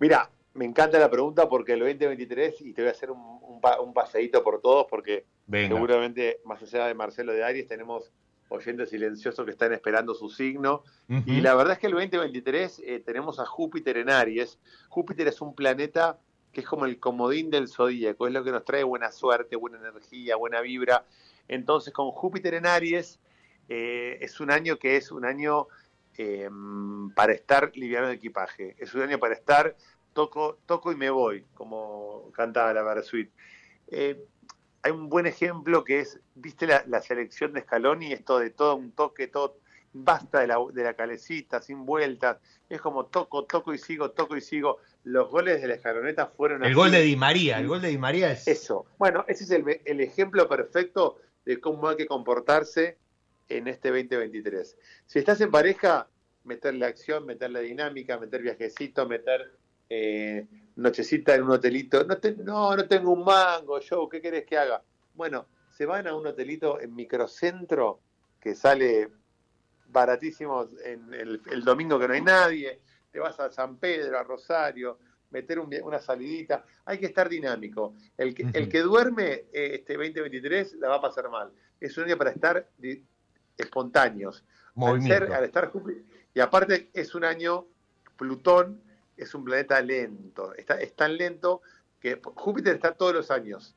Mira, 0.00 0.28
me 0.52 0.66
encanta 0.66 0.98
la 0.98 1.10
pregunta 1.10 1.48
porque 1.48 1.72
el 1.72 1.80
2023, 1.80 2.60
y 2.60 2.74
te 2.74 2.82
voy 2.82 2.90
a 2.90 2.92
hacer 2.92 3.10
un, 3.10 3.40
un 3.80 3.94
paseíto 3.94 4.44
por 4.44 4.60
todos 4.60 4.86
porque 4.90 5.24
Seguramente, 5.50 6.40
más 6.44 6.62
allá 6.62 6.86
de 6.86 6.94
Marcelo 6.94 7.32
de 7.32 7.44
Aries, 7.44 7.68
tenemos 7.68 8.12
oyentes 8.48 8.90
silenciosos 8.90 9.44
que 9.44 9.52
están 9.52 9.72
esperando 9.72 10.14
su 10.14 10.28
signo. 10.28 10.82
Y 11.26 11.40
la 11.40 11.54
verdad 11.54 11.74
es 11.74 11.78
que 11.78 11.86
el 11.86 11.92
2023 11.92 12.82
eh, 12.84 13.02
tenemos 13.04 13.38
a 13.38 13.46
Júpiter 13.46 13.96
en 13.96 14.10
Aries. 14.10 14.58
Júpiter 14.88 15.28
es 15.28 15.40
un 15.40 15.54
planeta 15.54 16.18
que 16.52 16.60
es 16.62 16.66
como 16.66 16.86
el 16.86 16.98
comodín 16.98 17.50
del 17.50 17.68
zodíaco, 17.68 18.26
es 18.26 18.32
lo 18.32 18.42
que 18.42 18.50
nos 18.50 18.64
trae 18.64 18.82
buena 18.82 19.12
suerte, 19.12 19.56
buena 19.56 19.78
energía, 19.78 20.36
buena 20.36 20.62
vibra. 20.62 21.04
Entonces, 21.48 21.92
con 21.92 22.10
Júpiter 22.12 22.54
en 22.54 22.66
Aries, 22.66 23.20
eh, 23.68 24.16
es 24.20 24.40
un 24.40 24.50
año 24.50 24.78
que 24.78 24.96
es 24.96 25.10
un 25.12 25.24
año 25.26 25.66
eh, 26.16 26.48
para 27.14 27.34
estar 27.34 27.72
liviano 27.74 28.08
de 28.08 28.14
equipaje. 28.14 28.74
Es 28.78 28.94
un 28.94 29.02
año 29.02 29.18
para 29.18 29.34
estar 29.34 29.76
toco, 30.14 30.58
toco 30.64 30.92
y 30.92 30.96
me 30.96 31.10
voy, 31.10 31.44
como 31.54 32.30
cantaba 32.32 32.72
la 32.72 32.82
Versuit. 32.82 33.30
Eh, 33.88 34.24
hay 34.86 34.92
un 34.92 35.08
buen 35.08 35.26
ejemplo 35.26 35.82
que 35.82 35.98
es, 35.98 36.20
viste 36.36 36.64
la, 36.64 37.02
selección 37.02 37.52
de 37.52 37.62
Scaloni, 37.62 38.12
esto 38.12 38.38
de 38.38 38.50
todo 38.50 38.76
un 38.76 38.92
toque, 38.92 39.26
todo, 39.26 39.58
basta 39.92 40.40
de 40.40 40.46
la, 40.46 40.58
de 40.72 40.84
la 40.84 40.94
calecita, 40.94 41.60
sin 41.60 41.84
vueltas, 41.84 42.38
es 42.68 42.80
como 42.80 43.06
toco, 43.06 43.46
toco 43.46 43.74
y 43.74 43.78
sigo, 43.78 44.12
toco 44.12 44.36
y 44.36 44.40
sigo. 44.40 44.78
Los 45.02 45.28
goles 45.28 45.60
de 45.60 45.66
la 45.66 45.74
escaloneta 45.74 46.28
fueron... 46.28 46.64
El 46.64 46.76
gol 46.76 46.92
de 46.92 47.00
Di 47.00 47.16
María, 47.16 47.58
el 47.58 47.66
gol 47.66 47.82
de 47.82 47.88
Di 47.88 47.98
María 47.98 48.30
es... 48.30 48.46
Eso, 48.46 48.86
bueno, 48.96 49.24
ese 49.26 49.42
es 49.42 49.50
el, 49.50 49.64
el 49.84 50.00
ejemplo 50.00 50.48
perfecto 50.48 51.18
de 51.44 51.58
cómo 51.58 51.88
hay 51.88 51.96
que 51.96 52.06
comportarse 52.06 52.96
en 53.48 53.66
este 53.66 53.88
2023. 53.88 54.76
Si 55.06 55.18
estás 55.18 55.40
en 55.40 55.50
pareja, 55.50 56.08
meterle 56.44 56.86
acción, 56.86 57.26
meterle 57.26 57.62
dinámica, 57.62 58.18
meter 58.18 58.40
viajecito, 58.40 59.04
meter 59.08 59.50
eh, 59.88 60.46
nochecita 60.76 61.34
en 61.34 61.42
un 61.44 61.52
hotelito, 61.52 62.04
no, 62.04 62.16
no, 62.44 62.76
no 62.76 62.88
tengo 62.88 63.12
un 63.12 63.24
mango, 63.24 63.80
yo, 63.80 64.08
¿qué 64.08 64.20
querés 64.20 64.44
que 64.44 64.58
haga? 64.58 64.82
Bueno, 65.14 65.46
se 65.70 65.86
van 65.86 66.06
a 66.06 66.14
un 66.14 66.26
hotelito 66.26 66.80
en 66.80 66.94
microcentro 66.94 68.00
que 68.40 68.54
sale 68.54 69.10
baratísimo 69.88 70.68
en 70.84 71.12
el, 71.14 71.64
domingo 71.64 71.98
que 71.98 72.08
no 72.08 72.14
hay 72.14 72.22
nadie, 72.22 72.80
te 73.10 73.18
vas 73.18 73.38
a 73.40 73.50
San 73.50 73.76
Pedro, 73.76 74.18
a 74.18 74.22
Rosario, 74.22 74.98
meter 75.30 75.58
una 75.58 75.98
salidita, 75.98 76.64
hay 76.84 76.98
que 76.98 77.06
estar 77.06 77.28
dinámico. 77.28 77.94
El 78.16 78.34
que, 78.34 78.46
el 78.52 78.68
que 78.68 78.80
duerme 78.80 79.46
eh, 79.52 79.70
este 79.74 79.94
2023 79.94 80.74
la 80.74 80.88
va 80.88 80.96
a 80.96 81.00
pasar 81.00 81.28
mal. 81.30 81.50
Es 81.80 81.96
un 81.98 82.06
día 82.06 82.16
para 82.16 82.30
estar 82.30 82.68
espontáneos. 83.56 84.44
Al, 84.76 85.02
ser, 85.02 85.32
al 85.32 85.44
estar 85.44 85.72
y 86.34 86.40
aparte 86.40 86.90
es 86.92 87.14
un 87.14 87.24
año 87.24 87.66
Plutón 88.16 88.82
es 89.16 89.34
un 89.34 89.44
planeta 89.44 89.80
lento. 89.80 90.54
Está, 90.54 90.80
es 90.80 90.94
tan 90.94 91.16
lento 91.16 91.62
que 92.00 92.20
Júpiter 92.22 92.74
está 92.74 92.92
todos 92.92 93.14
los 93.14 93.30
años, 93.30 93.74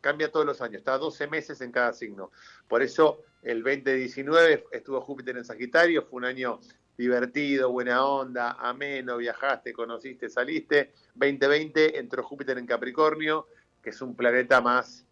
cambia 0.00 0.30
todos 0.30 0.46
los 0.46 0.60
años, 0.60 0.78
está 0.78 0.98
12 0.98 1.26
meses 1.28 1.60
en 1.60 1.72
cada 1.72 1.92
signo. 1.92 2.30
Por 2.68 2.82
eso 2.82 3.22
el 3.42 3.62
2019 3.62 4.66
estuvo 4.72 5.00
Júpiter 5.00 5.36
en 5.36 5.44
Sagitario, 5.44 6.02
fue 6.02 6.18
un 6.18 6.24
año 6.24 6.60
divertido, 7.00 7.72
buena 7.72 8.04
onda, 8.04 8.52
ameno, 8.58 9.16
viajaste, 9.16 9.72
conociste, 9.72 10.28
saliste. 10.28 10.92
2020 11.14 11.98
entró 11.98 12.22
Júpiter 12.22 12.58
en 12.58 12.66
Capricornio, 12.66 13.46
que 13.82 13.90
es 13.90 14.02
un 14.02 14.14
planeta 14.14 14.60
más, 14.60 15.06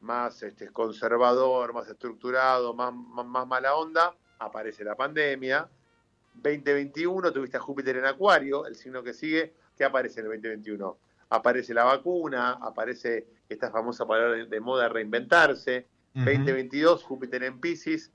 más 0.00 0.42
este, 0.42 0.72
conservador, 0.72 1.72
más 1.72 1.88
estructurado, 1.88 2.74
más, 2.74 2.92
más, 2.92 3.46
mala 3.46 3.76
onda. 3.76 4.16
Aparece 4.40 4.82
la 4.82 4.96
pandemia. 4.96 5.68
2021 6.42 7.32
tuviste 7.32 7.56
a 7.56 7.60
Júpiter 7.60 7.96
en 7.96 8.04
Acuario, 8.04 8.66
el 8.66 8.76
signo 8.76 9.02
que 9.02 9.12
sigue. 9.12 9.54
¿Qué 9.76 9.84
aparece 9.84 10.20
en 10.20 10.26
el 10.26 10.32
2021? 10.32 10.98
Aparece 11.30 11.74
la 11.74 11.84
vacuna, 11.84 12.58
aparece 12.60 13.26
esta 13.48 13.70
famosa 13.70 14.06
palabra 14.06 14.44
de 14.44 14.60
moda 14.60 14.88
reinventarse. 14.88 15.86
2022, 16.14 17.04
Júpiter 17.04 17.44
en 17.44 17.60
Pisces, 17.60 18.10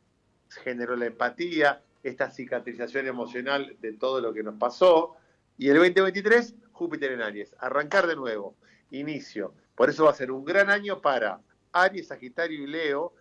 generó 0.50 0.96
la 0.96 1.06
empatía, 1.06 1.82
esta 2.04 2.30
cicatrización 2.30 3.08
emocional 3.08 3.78
de 3.80 3.94
todo 3.94 4.20
lo 4.20 4.34
que 4.34 4.44
nos 4.44 4.56
pasó. 4.56 5.16
Y 5.58 5.70
el 5.70 5.78
2023, 5.78 6.56
Júpiter 6.72 7.12
en 7.14 7.22
Aries, 7.22 7.56
arrancar 7.60 8.08
de 8.08 8.16
nuevo, 8.16 8.56
inicio. 8.92 9.54
Por 9.76 9.90
eso 9.90 10.06
va 10.06 10.12
a 10.12 10.16
ser 10.16 10.32
un 10.32 10.44
gran 10.44 10.70
año 10.70 11.02
para 11.02 11.40
Aries, 11.72 12.08
Sagitario 12.08 12.62
y 12.62 12.68
Leo. 12.68 13.14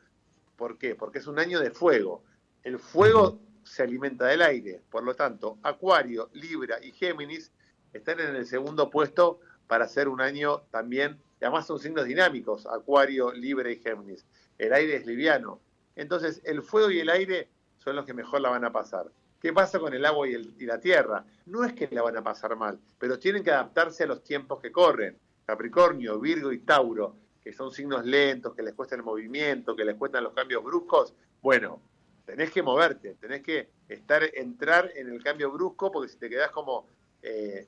¿Por 0.57 0.79
qué? 0.79 0.95
Porque 0.95 1.19
es 1.19 1.27
un 1.27 1.39
año 1.39 1.61
de 1.61 1.71
fuego. 1.71 2.25
El 2.65 2.79
fuego 2.79 3.41
se 3.65 3.83
alimenta 3.83 4.27
del 4.27 4.43
aire. 4.43 4.83
Por 4.91 5.05
lo 5.05 5.15
tanto, 5.15 5.59
Acuario, 5.63 6.31
Libra 6.33 6.79
y 6.83 6.93
Géminis 6.93 7.53
están 7.93 8.21
en 8.21 8.37
el 8.37 8.47
segundo 8.47 8.91
puesto 8.91 9.41
para 9.67 9.85
hacer 9.85 10.09
un 10.09 10.21
año 10.21 10.63
también, 10.71 11.21
y 11.41 11.45
además 11.45 11.67
son 11.67 11.79
signos 11.79 12.05
dinámicos, 12.05 12.67
Acuario, 12.67 13.33
Libra 13.33 13.71
y 13.71 13.79
Géminis. 13.79 14.27
El 14.59 14.73
aire 14.73 14.97
es 14.97 15.07
liviano. 15.07 15.61
Entonces, 15.97 16.41
el 16.45 16.63
fuego 16.63 16.91
y 16.91 17.01
el 17.01 17.11
aire 17.11 17.49
son 17.79 17.97
los 17.97 18.05
que 18.05 18.15
mejor 18.15 18.41
la 18.41 18.51
van 18.51 18.65
a 18.65 18.73
pasar. 18.73 19.11
¿Qué 19.41 19.53
pasa 19.53 19.81
con 19.81 19.93
el 19.93 20.05
agua 20.05 20.29
y, 20.29 20.67
la 20.67 20.79
tierra? 20.79 21.25
No 21.47 21.65
es 21.65 21.73
que 21.73 21.89
la 21.91 22.03
van 22.03 22.17
a 22.17 22.23
pasar 22.23 22.55
mal, 22.55 22.79
pero 22.99 23.19
tienen 23.19 23.43
que 23.43 23.51
adaptarse 23.51 24.05
a 24.05 24.07
los 24.07 24.23
tiempos 24.23 24.61
que 24.61 24.71
corren. 24.71 25.19
Capricornio, 25.45 26.21
Virgo 26.21 26.53
y 26.53 26.61
Tauro, 26.61 27.17
que 27.43 27.53
son 27.53 27.73
signos 27.73 28.07
lentos, 28.07 28.55
que 28.55 28.63
les 28.63 28.75
cuesta 28.75 28.95
el 28.95 29.03
movimiento, 29.03 29.75
que 29.75 29.85
les 29.85 29.97
cuestan 29.97 30.23
los 30.23 30.33
cambios 30.33 30.63
bruscos, 30.63 31.15
bueno, 31.43 31.83
tenés 32.25 32.51
que 32.51 32.63
moverte, 32.63 33.15
tenés 33.15 33.43
que 33.43 33.69
estar, 33.89 34.23
entrar 34.35 34.91
en 34.95 35.11
el 35.11 35.23
cambio 35.23 35.51
brusco, 35.51 35.91
porque 35.91 36.09
si 36.09 36.19
te 36.19 36.29
quedás 36.29 36.51
como 36.51 36.87
eh, 37.23 37.67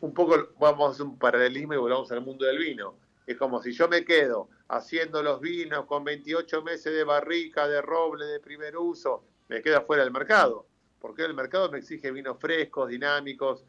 un 0.00 0.14
poco, 0.14 0.50
vamos 0.58 0.88
a 0.88 0.92
hacer 0.92 1.06
un 1.06 1.18
paralelismo 1.18 1.74
y 1.74 1.78
volvamos 1.78 2.10
al 2.12 2.22
mundo 2.22 2.46
del 2.46 2.58
vino. 2.58 2.94
Es 3.26 3.36
como 3.36 3.62
si 3.62 3.72
yo 3.72 3.88
me 3.88 4.04
quedo 4.04 4.48
haciendo 4.68 5.22
los 5.22 5.40
vinos 5.40 5.84
con 5.86 6.04
28 6.04 6.62
meses 6.62 6.92
de 6.92 7.04
barrica, 7.04 7.68
de 7.68 7.82
roble, 7.82 8.24
de 8.24 8.40
primer 8.40 8.76
uso, 8.76 9.24
me 9.48 9.62
queda 9.62 9.82
fuera 9.82 10.02
del 10.02 10.12
mercado. 10.12 10.66
Porque 11.00 11.24
el 11.24 11.34
mercado 11.34 11.70
me 11.70 11.78
exige 11.78 12.10
vinos 12.10 12.38
frescos, 12.38 12.88
dinámicos, 12.88 13.64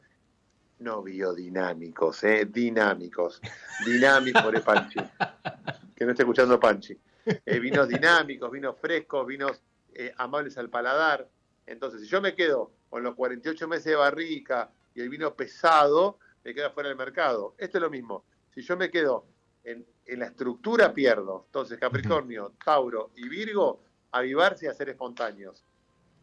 no 0.80 1.02
biodinámicos, 1.04 2.24
eh, 2.24 2.46
dinámicos. 2.46 3.40
Dinámicos, 3.86 4.42
por 4.42 4.64
Panchi. 4.64 5.00
Que 5.96 6.06
no 6.06 6.12
esté 6.12 6.24
escuchando 6.24 6.60
Panchi. 6.60 6.98
Eh, 7.46 7.60
vinos 7.60 7.88
dinámicos, 7.88 8.50
vinos 8.50 8.76
frescos, 8.82 9.28
vinos 9.28 9.62
eh, 9.94 10.14
amables 10.18 10.58
al 10.58 10.70
paladar. 10.70 11.30
Entonces, 11.66 12.02
si 12.02 12.08
yo 12.08 12.22
me 12.22 12.36
quedo 12.36 12.72
con 12.90 13.04
los 13.04 13.16
48 13.16 13.68
meses 13.68 13.86
de 13.86 13.96
barrica 13.96 14.72
y 14.94 15.02
el 15.02 15.10
vino 15.10 15.36
pesado, 15.36 16.20
me 16.44 16.54
queda 16.54 16.72
fuera 16.72 16.90
del 16.90 16.98
mercado. 16.98 17.56
Esto 17.58 17.78
es 17.78 17.82
lo 17.82 17.90
mismo. 17.90 18.26
Si 18.54 18.62
yo 18.62 18.76
me 18.76 18.90
quedo 18.90 19.26
en, 19.64 19.86
en 20.06 20.20
la 20.20 20.28
estructura, 20.28 20.94
pierdo. 20.94 21.44
Entonces, 21.48 21.78
Capricornio, 21.80 22.54
Tauro 22.64 23.12
y 23.16 23.30
Virgo, 23.30 23.84
avivarse 24.12 24.66
y 24.66 24.70
a 24.70 24.74
ser 24.74 24.90
espontáneos. 24.90 25.64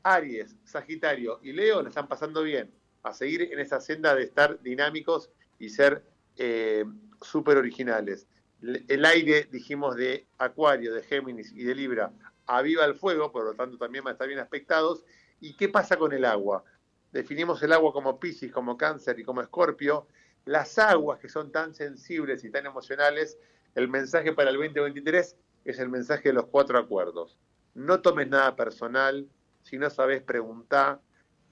Aries, 0.03 0.57
Sagitario 0.64 1.41
y 1.43 1.53
Leo 1.53 1.83
le 1.83 1.89
están 1.89 2.09
pasando 2.09 2.43
bien 2.43 2.73
a 3.03 3.12
seguir 3.12 3.43
en 3.43 3.59
esa 3.59 3.81
senda 3.81 4.14
de 4.14 4.25
estar 4.25 4.61
dinámicos 4.62 5.31
y 5.59 5.71
ser 5.71 6.03
eh, 6.37 6.85
súper 7.21 7.57
originales. 7.57 8.27
El 8.61 9.05
aire, 9.05 9.49
dijimos, 9.51 9.97
de 9.97 10.27
Acuario, 10.39 10.93
de 10.93 11.03
Géminis 11.03 11.53
y 11.53 11.62
de 11.62 11.75
Libra, 11.75 12.12
aviva 12.49 12.85
el 12.85 12.95
fuego, 12.95 13.31
por 13.31 13.45
lo 13.45 13.55
tanto 13.55 13.79
también 13.79 14.03
van 14.03 14.13
a 14.13 14.15
estar 14.15 14.27
bien 14.27 14.41
aspectados. 14.41 15.05
¿Y 15.41 15.55
qué 15.57 15.69
pasa 15.69 15.97
con 15.97 16.13
el 16.13 16.25
agua? 16.25 16.65
Definimos 17.13 17.63
el 17.63 17.73
agua 17.73 17.93
como 17.93 18.19
Piscis, 18.19 18.51
como 18.51 18.77
Cáncer 18.77 19.19
y 19.21 19.25
como 19.25 19.43
Escorpio. 19.43 20.09
Las 20.47 20.79
aguas 20.79 21.21
que 21.21 21.29
son 21.29 21.53
tan 21.53 21.75
sensibles 21.75 22.43
y 22.45 22.51
tan 22.51 22.67
emocionales, 22.67 23.39
el 23.75 23.89
mensaje 23.89 24.33
para 24.33 24.51
el 24.51 24.57
2023 24.57 25.37
es 25.65 25.79
el 25.79 25.91
mensaje 25.91 26.31
de 26.31 26.33
los 26.33 26.47
cuatro 26.47 26.79
acuerdos. 26.79 27.39
No 27.75 28.01
tomes 28.01 28.29
nada 28.29 28.57
personal, 28.57 29.29
si 29.63 29.79
no 29.79 29.91
sabes 29.91 30.23
preguntar 30.23 31.01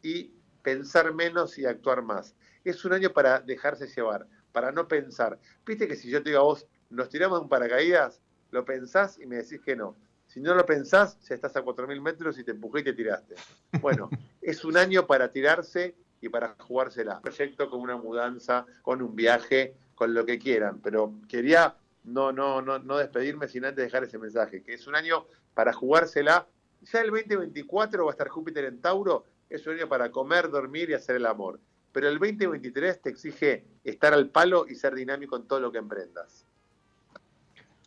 y 0.02 0.32
pensar 0.62 1.12
menos 1.12 1.58
y 1.58 1.66
actuar 1.66 2.02
más. 2.02 2.34
Es 2.64 2.84
un 2.84 2.94
año 2.94 3.10
para 3.12 3.40
dejarse 3.40 3.86
llevar, 3.86 4.26
para 4.52 4.72
no 4.72 4.88
pensar. 4.88 5.38
Viste 5.66 5.86
que 5.86 5.96
si 5.96 6.10
yo 6.10 6.22
te 6.22 6.30
digo 6.30 6.40
a 6.40 6.44
vos, 6.44 6.66
nos 6.88 7.10
tiramos 7.10 7.40
un 7.40 7.48
paracaídas, 7.48 8.22
lo 8.50 8.64
pensás 8.64 9.18
y 9.18 9.26
me 9.26 9.36
decís 9.36 9.60
que 9.60 9.76
no. 9.76 9.96
Si 10.36 10.42
no 10.42 10.54
lo 10.54 10.66
pensás, 10.66 11.18
ya 11.26 11.34
estás 11.34 11.56
a 11.56 11.64
4.000 11.64 11.98
metros 12.02 12.38
y 12.38 12.44
te 12.44 12.50
empujé 12.50 12.80
y 12.80 12.84
te 12.84 12.92
tiraste. 12.92 13.36
Bueno, 13.80 14.10
es 14.42 14.66
un 14.66 14.76
año 14.76 15.06
para 15.06 15.32
tirarse 15.32 15.94
y 16.20 16.28
para 16.28 16.54
jugársela. 16.58 17.16
Un 17.16 17.22
proyecto 17.22 17.70
con 17.70 17.80
una 17.80 17.96
mudanza, 17.96 18.66
con 18.82 19.00
un 19.00 19.16
viaje, 19.16 19.74
con 19.94 20.12
lo 20.12 20.26
que 20.26 20.38
quieran. 20.38 20.80
Pero 20.82 21.14
quería 21.26 21.74
no, 22.04 22.32
no, 22.32 22.60
no, 22.60 22.78
no 22.78 22.98
despedirme 22.98 23.48
sin 23.48 23.64
antes 23.64 23.82
dejar 23.82 24.04
ese 24.04 24.18
mensaje, 24.18 24.62
que 24.62 24.74
es 24.74 24.86
un 24.86 24.94
año 24.94 25.24
para 25.54 25.72
jugársela 25.72 26.46
ya 26.82 27.00
el 27.00 27.10
2024 27.10 28.04
va 28.04 28.10
a 28.10 28.12
estar 28.12 28.28
Júpiter 28.28 28.66
en 28.66 28.82
Tauro, 28.82 29.24
es 29.48 29.66
un 29.66 29.76
año 29.76 29.88
para 29.88 30.10
comer, 30.10 30.50
dormir 30.50 30.90
y 30.90 30.92
hacer 30.92 31.16
el 31.16 31.24
amor. 31.24 31.58
Pero 31.92 32.10
el 32.10 32.18
2023 32.18 33.00
te 33.00 33.08
exige 33.08 33.64
estar 33.82 34.12
al 34.12 34.28
palo 34.28 34.66
y 34.68 34.74
ser 34.74 34.94
dinámico 34.94 35.34
en 35.36 35.48
todo 35.48 35.60
lo 35.60 35.72
que 35.72 35.78
emprendas. 35.78 36.44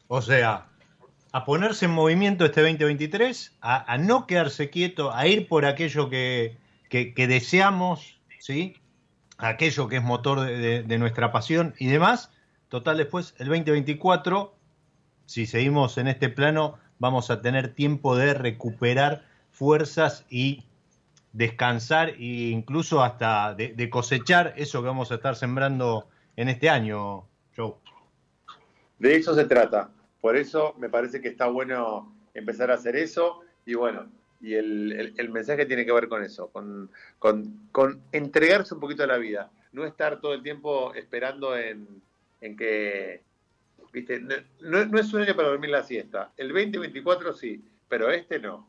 O 0.08 0.20
sea, 0.20 0.68
a 1.32 1.46
ponerse 1.46 1.86
en 1.86 1.92
movimiento 1.92 2.46
este 2.46 2.62
2023, 2.62 3.58
a, 3.62 3.98
no 3.98 4.26
quedarse 4.28 4.70
quieto, 4.70 5.14
a 5.14 5.28
ir 5.28 5.48
por 5.48 5.66
aquello 5.66 6.10
que, 6.10 6.58
deseamos, 6.90 8.20
¿sí? 8.40 8.76
aquello 9.38 9.88
que 9.88 9.98
es 9.98 10.04
motor 10.04 10.42
de, 10.42 10.84
de, 10.84 10.98
nuestra 10.98 11.32
pasión 11.32 11.76
y 11.78 11.88
demás. 11.88 12.32
Total, 12.68 12.98
después, 12.98 13.36
el 13.38 13.48
2024, 13.48 14.56
si 15.26 15.46
seguimos 15.46 15.98
en 15.98 16.08
este 16.08 16.30
plano, 16.30 16.78
vamos 16.98 17.32
a 17.32 17.42
tener 17.42 17.74
tiempo 17.74 18.16
de 18.16 18.34
recuperar 18.34 19.26
fuerzas 19.52 20.26
y 20.30 20.64
descansar 21.34 22.10
e 22.10 22.50
incluso 22.52 23.04
hasta 23.04 23.54
de, 23.54 23.90
cosechar 23.90 24.54
eso 24.58 24.82
que 24.82 24.88
vamos 24.88 25.12
a 25.12 25.16
estar 25.16 25.36
sembrando 25.36 26.08
en 26.36 26.50
este 26.50 26.70
año, 26.70 27.26
Joe. 27.56 27.74
De 28.98 29.16
eso 29.16 29.34
se 29.36 29.46
trata. 29.46 29.90
Por 30.22 30.36
eso 30.36 30.76
me 30.78 30.90
parece 30.90 31.22
que 31.22 31.30
está 31.30 31.48
bueno 31.48 32.14
empezar 32.34 32.72
a 32.72 32.76
hacer 32.76 32.96
eso 32.96 33.42
y 33.66 33.76
bueno, 33.76 34.10
y 34.42 34.54
el, 34.56 35.30
mensaje 35.32 35.66
tiene 35.66 35.86
que 35.86 35.92
ver 35.92 36.08
con 36.08 36.24
eso, 36.24 36.50
con, 36.50 36.90
con, 37.20 38.02
entregarse 38.12 38.74
un 38.74 38.80
poquito 38.80 39.04
a 39.04 39.08
la 39.08 39.18
vida, 39.18 39.52
no 39.74 39.86
estar 39.86 40.22
todo 40.22 40.34
el 40.34 40.44
tiempo 40.44 40.94
esperando 40.94 41.58
en, 41.58 42.02
en 42.42 42.56
que 42.56 43.22
¿viste? 43.92 44.22
No, 44.62 45.00
es 45.00 45.14
un 45.14 45.22
año 45.22 45.36
para 45.36 45.50
dormir 45.50 45.70
la 45.70 45.84
siesta. 45.84 46.32
El 46.38 46.50
2024 46.50 47.34
sí, 47.34 47.64
pero 47.88 48.10
este 48.12 48.40
no. 48.40 48.68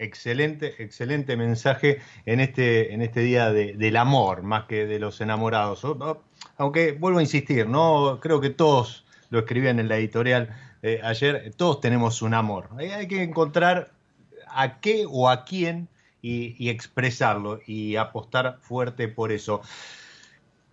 Excelente, 0.00 0.80
excelente 0.80 1.36
mensaje 1.36 2.00
en 2.24 2.38
este, 2.38 2.94
en 2.94 3.02
este 3.02 3.20
día 3.20 3.50
del 3.50 3.96
amor, 3.96 4.42
más 4.42 4.66
que 4.66 4.86
de 4.86 5.00
los 5.00 5.20
enamorados. 5.20 5.84
Aunque 6.56 6.92
vuelvo 6.92 7.18
a 7.18 7.22
insistir, 7.22 7.66
no 7.66 8.20
creo 8.22 8.40
que 8.40 8.50
todos 8.50 9.04
lo 9.30 9.40
escribían 9.40 9.78
en 9.78 9.88
la 9.88 9.96
editorial 9.96 10.54
eh, 10.82 11.00
ayer, 11.02 11.52
todos 11.56 11.80
tenemos 11.80 12.22
un 12.22 12.34
amor. 12.34 12.68
Hay, 12.78 13.08
que 13.08 13.22
encontrar 13.22 13.90
a 14.46 14.80
qué 14.80 15.04
o 15.08 15.28
a 15.28 15.44
quién 15.44 15.88
y, 16.22 16.68
expresarlo 16.68 17.60
y 17.66 17.96
apostar 17.96 18.58
fuerte 18.60 19.08
por 19.08 19.32
eso. 19.32 19.62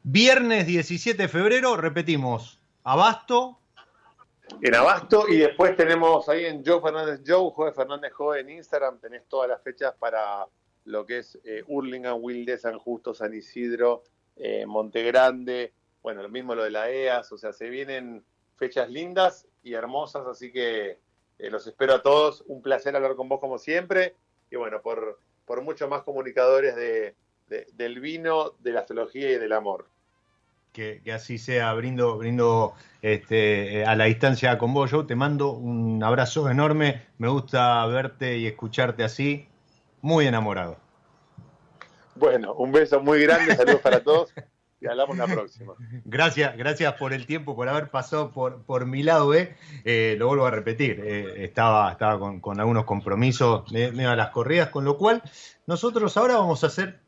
Viernes 0.04 0.68
17 0.68 1.24
de 1.24 1.28
febrero, 1.28 1.76
repetimos, 1.78 2.60
Abasto. 2.84 3.58
En 4.62 4.76
Abasto 4.76 5.28
y 5.28 5.38
después 5.38 5.76
tenemos 5.76 6.30
ahí 6.30 6.46
en 6.46 6.64
Joe 6.64 6.80
Fernández 6.80 7.22
Joe, 7.26 7.52
Joe 7.56 7.74
Fernández 7.74 8.14
Joe 8.14 8.40
en 8.40 8.50
Instagram, 8.52 9.00
tenés 9.00 9.24
todas 9.28 9.50
las 9.50 9.62
fechas 9.64 9.96
para 9.98 10.46
lo 10.84 11.04
que 11.04 11.20
es 11.20 11.40
eh, 11.44 11.64
Hurlingham, 11.66 12.20
Wilde, 12.22 12.60
San 12.60 12.78
Justo, 12.78 13.16
San 13.16 13.34
Isidro, 13.34 14.04
eh, 14.36 14.68
Montegrande, 14.68 15.74
bueno, 16.04 16.22
lo 16.22 16.30
mismo 16.30 16.54
lo 16.54 16.64
de 16.64 16.70
la 16.70 16.92
EAS, 16.92 17.32
o 17.32 17.40
sea, 17.40 17.54
se 17.54 17.70
vienen 17.70 18.24
fechas 18.56 18.90
lindas 18.90 19.48
y 19.64 19.74
hermosas, 19.74 20.26
así 20.28 20.52
que 20.52 21.00
eh, 21.40 21.50
los 21.50 21.68
espero 21.68 21.96
a 21.96 22.02
todos, 22.02 22.44
un 22.48 22.62
placer 22.62 22.96
hablar 22.96 23.16
con 23.16 23.30
vos 23.30 23.40
como 23.40 23.58
siempre, 23.58 24.16
y 24.50 24.56
bueno, 24.56 24.82
por, 24.82 25.20
por 25.46 25.62
muchos 25.62 25.90
más 25.90 26.04
comunicadores 26.04 26.76
de, 26.76 27.16
del 27.74 28.00
vino, 28.00 28.54
de 28.60 28.72
la 28.72 28.82
astrología 28.82 29.32
y 29.32 29.38
del 29.38 29.54
amor. 29.54 29.88
Que, 30.72 31.02
así 31.14 31.38
sea, 31.38 31.74
brindo, 31.74 32.18
brindo 32.18 32.74
este, 33.02 33.86
a 33.86 33.96
la 33.96 34.06
distancia 34.06 34.58
con 34.58 34.74
vos. 34.74 34.92
Yo 34.92 35.06
te 35.06 35.16
mando 35.16 35.52
un 35.52 36.04
abrazo 36.04 36.50
enorme. 36.50 37.06
Me 37.18 37.30
gusta 37.30 37.86
verte 37.86 38.38
y 38.38 38.48
escucharte 38.48 39.06
así, 39.06 39.48
muy 40.02 40.28
enamorado. 40.28 40.76
Bueno, 42.16 42.54
un 42.56 42.74
beso 42.74 43.00
muy 43.00 43.22
grande, 43.22 43.56
saludos 43.56 43.82
para 43.82 44.04
todos 44.04 44.34
y 44.80 44.88
hablamos 44.88 45.18
la 45.18 45.26
próxima. 45.26 45.74
Gracias, 46.06 46.58
gracias 46.58 46.94
por 46.94 47.14
el 47.14 47.26
tiempo, 47.26 47.56
por 47.56 47.70
haber 47.70 47.90
pasado 47.90 48.32
por, 48.32 48.64
por 48.64 48.86
mi 48.86 49.04
lado 49.04 49.34
¿eh? 49.34 49.56
eh 49.84 50.16
lo 50.20 50.28
vuelvo 50.28 50.46
a 50.46 50.52
repetir, 50.52 51.02
eh, 51.04 51.46
estaba, 51.46 51.92
estaba 51.92 52.40
con, 52.42 52.60
algunos 52.60 52.84
compromisos 52.84 53.72
de, 53.72 53.92
de 53.92 54.16
las 54.16 54.30
corridas, 54.30 54.70
con 54.70 54.86
lo 54.86 54.98
cual 54.98 55.24
nosotros 55.66 56.16
ahora 56.18 56.36
vamos 56.36 56.64
a 56.64 56.68
hacer 56.68 57.00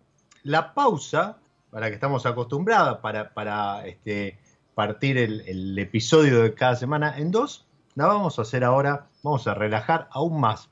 la 0.44 0.74
pausa 0.74 1.40
para 1.70 1.90
que 1.90 1.96
estamos 1.96 2.26
acostumbrados, 2.26 3.00
para, 3.00 3.34
para 3.34 3.86
este, 3.86 4.40
partir 4.74 5.18
el, 5.18 5.78
episodio 5.78 6.44
de 6.44 6.54
cada 6.54 6.76
semana 6.76 7.18
en 7.18 7.32
dos, 7.32 7.68
la 7.96 8.08
vamos 8.08 8.40
a 8.40 8.44
hacer 8.44 8.64
ahora, 8.64 9.08
vamos 9.24 9.48
a 9.48 9.54
relajar 9.54 10.08
aún 10.12 10.40
más. 10.40 10.70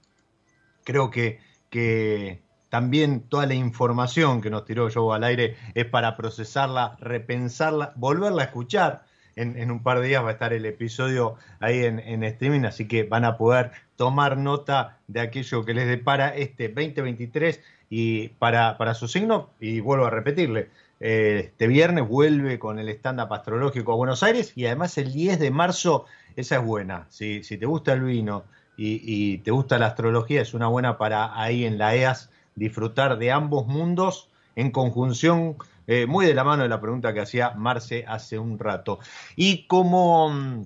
Creo 0.84 1.10
que, 1.10 1.40
que 1.70 2.45
también 2.76 3.22
toda 3.22 3.46
la 3.46 3.54
información 3.54 4.42
que 4.42 4.50
nos 4.50 4.66
tiró 4.66 4.90
Joe 4.94 5.16
al 5.16 5.24
aire 5.24 5.56
es 5.76 5.86
para 5.86 6.18
procesarla, 6.18 6.98
repensarla, 7.00 7.94
volverla 7.96 8.42
a 8.42 8.46
escuchar. 8.48 9.06
En, 9.38 9.72
un 9.72 9.82
par 9.82 10.02
de 10.02 10.08
días 10.08 10.22
va 10.26 10.30
a 10.30 10.34
estar 10.34 10.52
el 10.52 10.66
episodio 10.66 11.36
ahí 11.62 11.86
en, 11.86 12.24
streaming, 12.26 12.66
así 12.66 12.86
que 12.86 13.04
van 13.04 13.24
a 13.24 13.38
poder 13.38 13.72
tomar 13.96 14.36
nota 14.38 14.98
de 15.08 15.22
aquello 15.22 15.64
que 15.64 15.74
les 15.74 15.88
depara 15.88 16.36
este 16.36 16.68
2023 16.68 17.62
y 17.90 18.28
para, 18.40 18.78
para 18.78 18.94
su 18.94 19.08
signo. 19.08 19.52
Y 19.62 19.80
vuelvo 19.80 20.06
a 20.06 20.10
repetirle, 20.10 20.68
eh, 21.00 21.44
este 21.46 21.68
viernes 21.68 22.06
vuelve 22.06 22.60
con 22.60 22.78
el 22.78 22.90
stand-up 22.90 23.34
astrológico 23.34 23.94
a 23.94 23.96
Buenos 23.96 24.22
Aires 24.22 24.52
y 24.54 24.66
además 24.66 24.98
el 24.98 25.14
10 25.14 25.40
de 25.40 25.50
marzo, 25.50 26.08
esa 26.36 26.58
es 26.58 26.62
buena. 26.66 27.08
Si, 27.08 27.42
si 27.46 27.58
te 27.58 27.66
gusta 27.66 27.94
el 27.94 28.02
vino 28.02 28.44
y, 28.76 29.00
y, 29.02 29.38
te 29.38 29.52
gusta 29.52 29.80
la 29.80 29.88
astrología, 29.88 30.42
es 30.42 30.54
una 30.54 30.68
buena 30.68 30.98
para 30.98 31.42
ahí 31.42 31.64
en 31.64 31.78
la 31.78 31.96
EAS 31.96 32.32
disfrutar 32.56 33.18
de 33.18 33.32
ambos 33.32 33.68
mundos 33.68 34.30
en 34.56 34.72
conjunción, 34.72 35.58
eh, 35.88 36.06
muy 36.06 36.26
de 36.26 36.34
la 36.34 36.44
mano 36.44 36.64
de 36.64 36.70
la 36.70 36.82
pregunta 36.82 37.14
que 37.14 37.20
hacía 37.20 37.52
Marce 37.52 38.06
hace 38.08 38.40
un 38.40 38.58
rato. 38.58 39.00
Y 39.36 39.68
como 39.68 40.30
mm, 40.30 40.66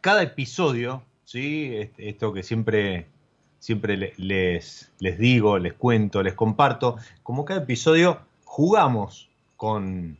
cada 0.00 0.22
episodio, 0.22 1.02
¿sí? 1.24 1.90
esto 1.96 2.32
que 2.32 2.42
siempre, 2.42 3.06
siempre 3.58 4.12
les, 4.16 4.92
les 4.98 5.18
digo, 5.18 5.58
les 5.58 5.74
cuento, 5.74 6.22
les 6.22 6.34
comparto, 6.34 6.96
como 7.22 7.44
cada 7.44 7.60
episodio 7.60 8.20
jugamos 8.44 9.30
con, 9.56 10.18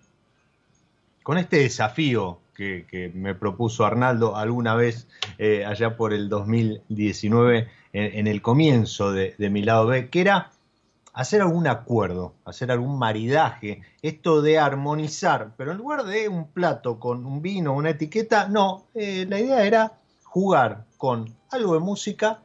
con 1.22 1.38
este 1.38 1.58
desafío 1.58 2.40
que, 2.54 3.12
me 3.14 3.34
propuso 3.34 3.84
Arnaldo 3.84 4.36
alguna 4.36 4.74
vez 4.74 5.08
eh, 5.36 5.66
allá 5.66 5.96
por 5.96 6.14
el 6.14 6.30
2019 6.30 7.68
en, 7.92 8.26
el 8.26 8.40
comienzo 8.40 9.12
de, 9.12 9.34
de, 9.36 9.50
mi 9.50 9.62
lado 9.62 9.86
B, 9.86 10.08
que 10.08 10.22
era 10.22 10.52
hacer 11.16 11.40
algún 11.40 11.66
acuerdo, 11.66 12.34
hacer 12.44 12.70
algún 12.70 12.98
maridaje, 12.98 13.80
esto 14.02 14.42
de 14.42 14.58
armonizar, 14.58 15.54
pero 15.56 15.72
en 15.72 15.78
lugar 15.78 16.04
de 16.04 16.28
un 16.28 16.46
plato 16.48 17.00
con 17.00 17.24
un 17.24 17.40
vino, 17.40 17.72
una 17.72 17.88
etiqueta, 17.88 18.48
no, 18.48 18.84
eh, 18.94 19.24
la 19.26 19.40
idea 19.40 19.64
era 19.64 19.98
jugar 20.24 20.84
con 20.98 21.34
algo 21.50 21.72
de 21.72 21.80
música 21.80 22.42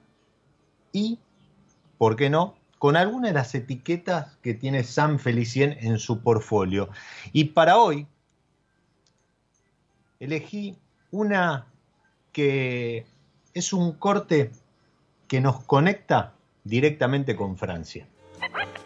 y, 0.93 1.19
¿por 1.97 2.15
qué 2.15 2.30
no?, 2.30 2.55
con 2.80 2.95
alguna 2.95 3.28
de 3.28 3.34
las 3.34 3.53
etiquetas 3.53 4.38
que 4.41 4.53
tiene 4.53 4.86
San 4.86 5.19
Felicien 5.19 5.76
en 5.82 5.99
su 5.99 6.22
portfolio. 6.22 6.88
Y 7.34 7.43
para 7.43 7.78
hoy 7.78 8.07
elegí 10.22 10.78
una 11.11 11.67
que 12.32 13.05
es 13.53 13.74
un 13.74 13.91
corte 13.91 14.51
que 15.28 15.41
nos 15.41 15.61
conecta 15.65 16.36
directamente 16.63 17.36
con 17.36 17.57
Francia. 17.57 18.07
Ha 18.42 18.48
ha 18.54 18.62
ha! 18.62 18.80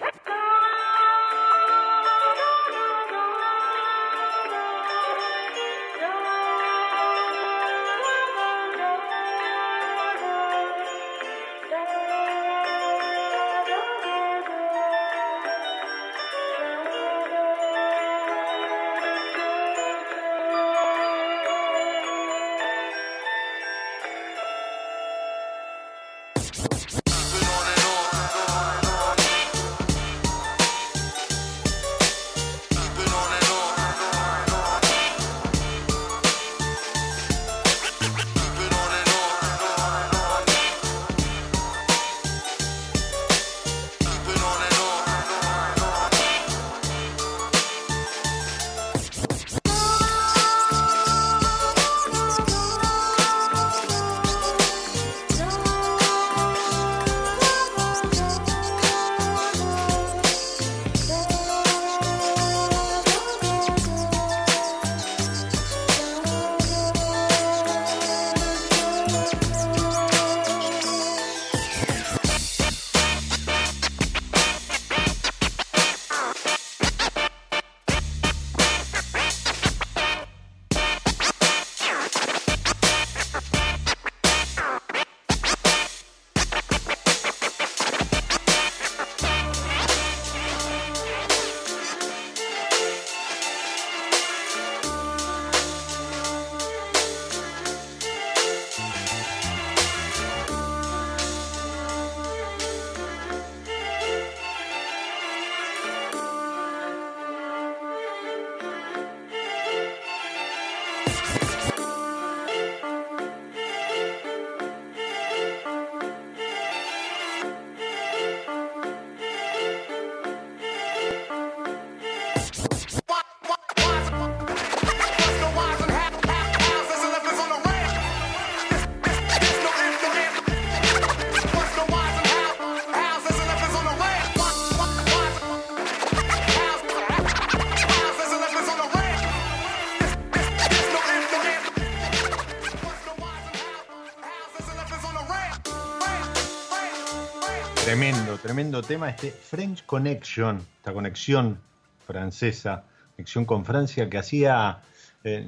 Tremendo 148.41 148.81
tema, 148.81 149.09
este 149.09 149.29
French 149.29 149.85
Connection, 149.85 150.57
esta 150.77 150.91
conexión 150.91 151.59
francesa, 152.07 152.83
conexión 153.15 153.45
con 153.45 153.63
Francia 153.63 154.09
que 154.09 154.17
hacía 154.17 154.81
eh, 155.23 155.47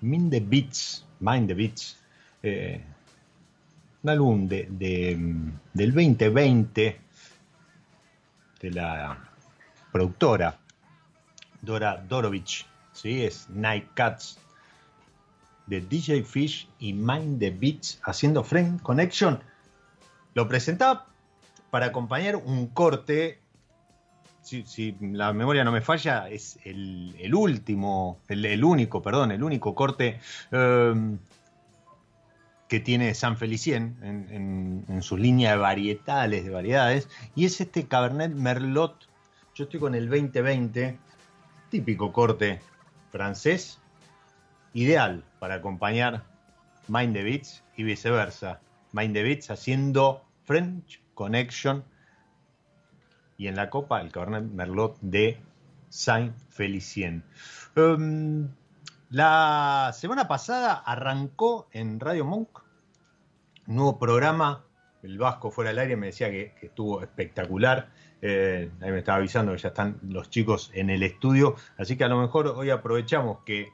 Mind 0.00 0.32
the 0.32 0.40
Beats, 0.40 1.06
Mind 1.20 1.46
the 1.46 1.54
Beats, 1.54 1.96
eh, 2.42 2.82
un 4.02 4.10
álbum 4.10 4.48
de, 4.48 4.66
del 5.72 5.94
2020 5.94 7.00
de 8.62 8.70
la 8.72 9.16
productora, 9.92 10.58
Dora 11.62 12.04
Dorovich, 12.08 12.66
¿sí? 12.94 13.22
es 13.22 13.48
Night 13.48 13.86
Cats, 13.94 14.40
de 15.66 15.80
DJ 15.82 16.24
Fish 16.24 16.68
y 16.80 16.92
Mind 16.92 17.38
the 17.38 17.52
Beats 17.52 18.00
haciendo 18.02 18.42
Friend 18.42 18.82
Connection. 18.82 19.38
Lo 20.34 20.48
presentaba 20.48 21.06
para 21.76 21.88
acompañar 21.88 22.36
un 22.36 22.68
corte, 22.68 23.38
si, 24.40 24.96
la 24.98 25.34
memoria 25.34 25.62
no 25.62 25.72
me 25.72 25.82
falla, 25.82 26.26
es 26.30 26.58
el, 26.64 27.34
último, 27.34 28.18
el, 28.28 28.64
único, 28.64 29.02
perdón, 29.02 29.30
el 29.30 29.42
único 29.42 29.74
corte 29.74 30.18
em, 30.52 31.18
que 32.66 32.80
tiene 32.80 33.12
San 33.12 33.36
Felicien 33.36 33.94
en, 34.00 34.86
en, 34.88 35.02
su 35.02 35.18
línea 35.18 35.50
de 35.50 35.56
varietales, 35.58 36.46
de 36.46 36.50
variedades, 36.50 37.10
y 37.34 37.44
es 37.44 37.60
este 37.60 37.86
Cabernet 37.86 38.32
Merlot. 38.32 39.06
Yo 39.54 39.64
estoy 39.64 39.78
con 39.78 39.94
el 39.94 40.08
2020, 40.08 40.98
típico 41.68 42.10
corte 42.10 42.60
francés, 43.12 43.80
ideal 44.72 45.24
para 45.38 45.56
acompañar 45.56 46.24
Mind 46.88 47.12
the 47.12 47.22
Beats 47.22 47.62
y 47.76 47.82
viceversa. 47.82 48.62
Mind 48.92 49.12
the 49.12 49.22
Beats 49.22 49.50
haciendo 49.50 50.24
French 50.46 51.04
Connection 51.16 51.82
y 53.36 53.48
en 53.48 53.56
la 53.56 53.68
copa 53.70 54.00
el 54.00 54.12
Cabernet 54.12 54.44
Merlot 54.44 54.98
de 55.00 55.40
Saint 55.88 56.36
Felicien. 56.48 57.24
Um, 57.76 58.48
la 59.10 59.90
semana 59.92 60.28
pasada 60.28 60.74
arrancó 60.74 61.68
en 61.72 61.98
Radio 61.98 62.24
Monk 62.24 62.60
un 63.66 63.76
nuevo 63.76 63.98
programa. 63.98 64.64
El 65.02 65.18
Vasco 65.18 65.50
fuera 65.50 65.70
del 65.70 65.80
aire 65.80 65.96
me 65.96 66.06
decía 66.06 66.30
que, 66.30 66.54
estuvo 66.62 67.02
espectacular. 67.02 67.90
Eh, 68.22 68.70
ahí 68.80 68.90
me 68.90 68.98
estaba 68.98 69.18
avisando 69.18 69.52
que 69.52 69.58
ya 69.58 69.68
están 69.68 69.98
los 70.08 70.30
chicos 70.30 70.70
en 70.74 70.90
el 70.90 71.02
estudio. 71.02 71.56
Así 71.78 71.96
que 71.96 72.04
a 72.04 72.08
lo 72.08 72.20
mejor 72.20 72.48
hoy 72.48 72.70
aprovechamos 72.70 73.40
que 73.44 73.72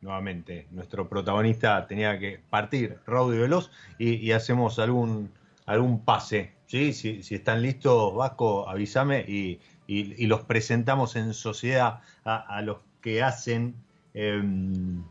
nuevamente 0.00 0.66
nuestro 0.72 1.08
protagonista 1.08 1.86
tenía 1.86 2.18
que 2.18 2.40
partir 2.50 2.98
Raudo 3.06 3.34
y 3.34 3.38
Veloz 3.38 3.70
y, 3.98 4.32
hacemos 4.32 4.78
algún, 4.78 5.32
algún 5.66 6.04
pase. 6.04 6.52
¿sí? 6.66 6.92
Si, 6.92 7.34
están 7.34 7.62
listos, 7.62 8.14
Vasco, 8.14 8.68
avísame 8.68 9.20
y, 9.20 9.60
los 10.26 10.42
presentamos 10.42 11.16
en 11.16 11.34
sociedad 11.34 12.00
a, 12.24 12.62
los 12.62 12.78
que 13.02 13.22
hacen 13.22 13.74
em, 14.14 15.02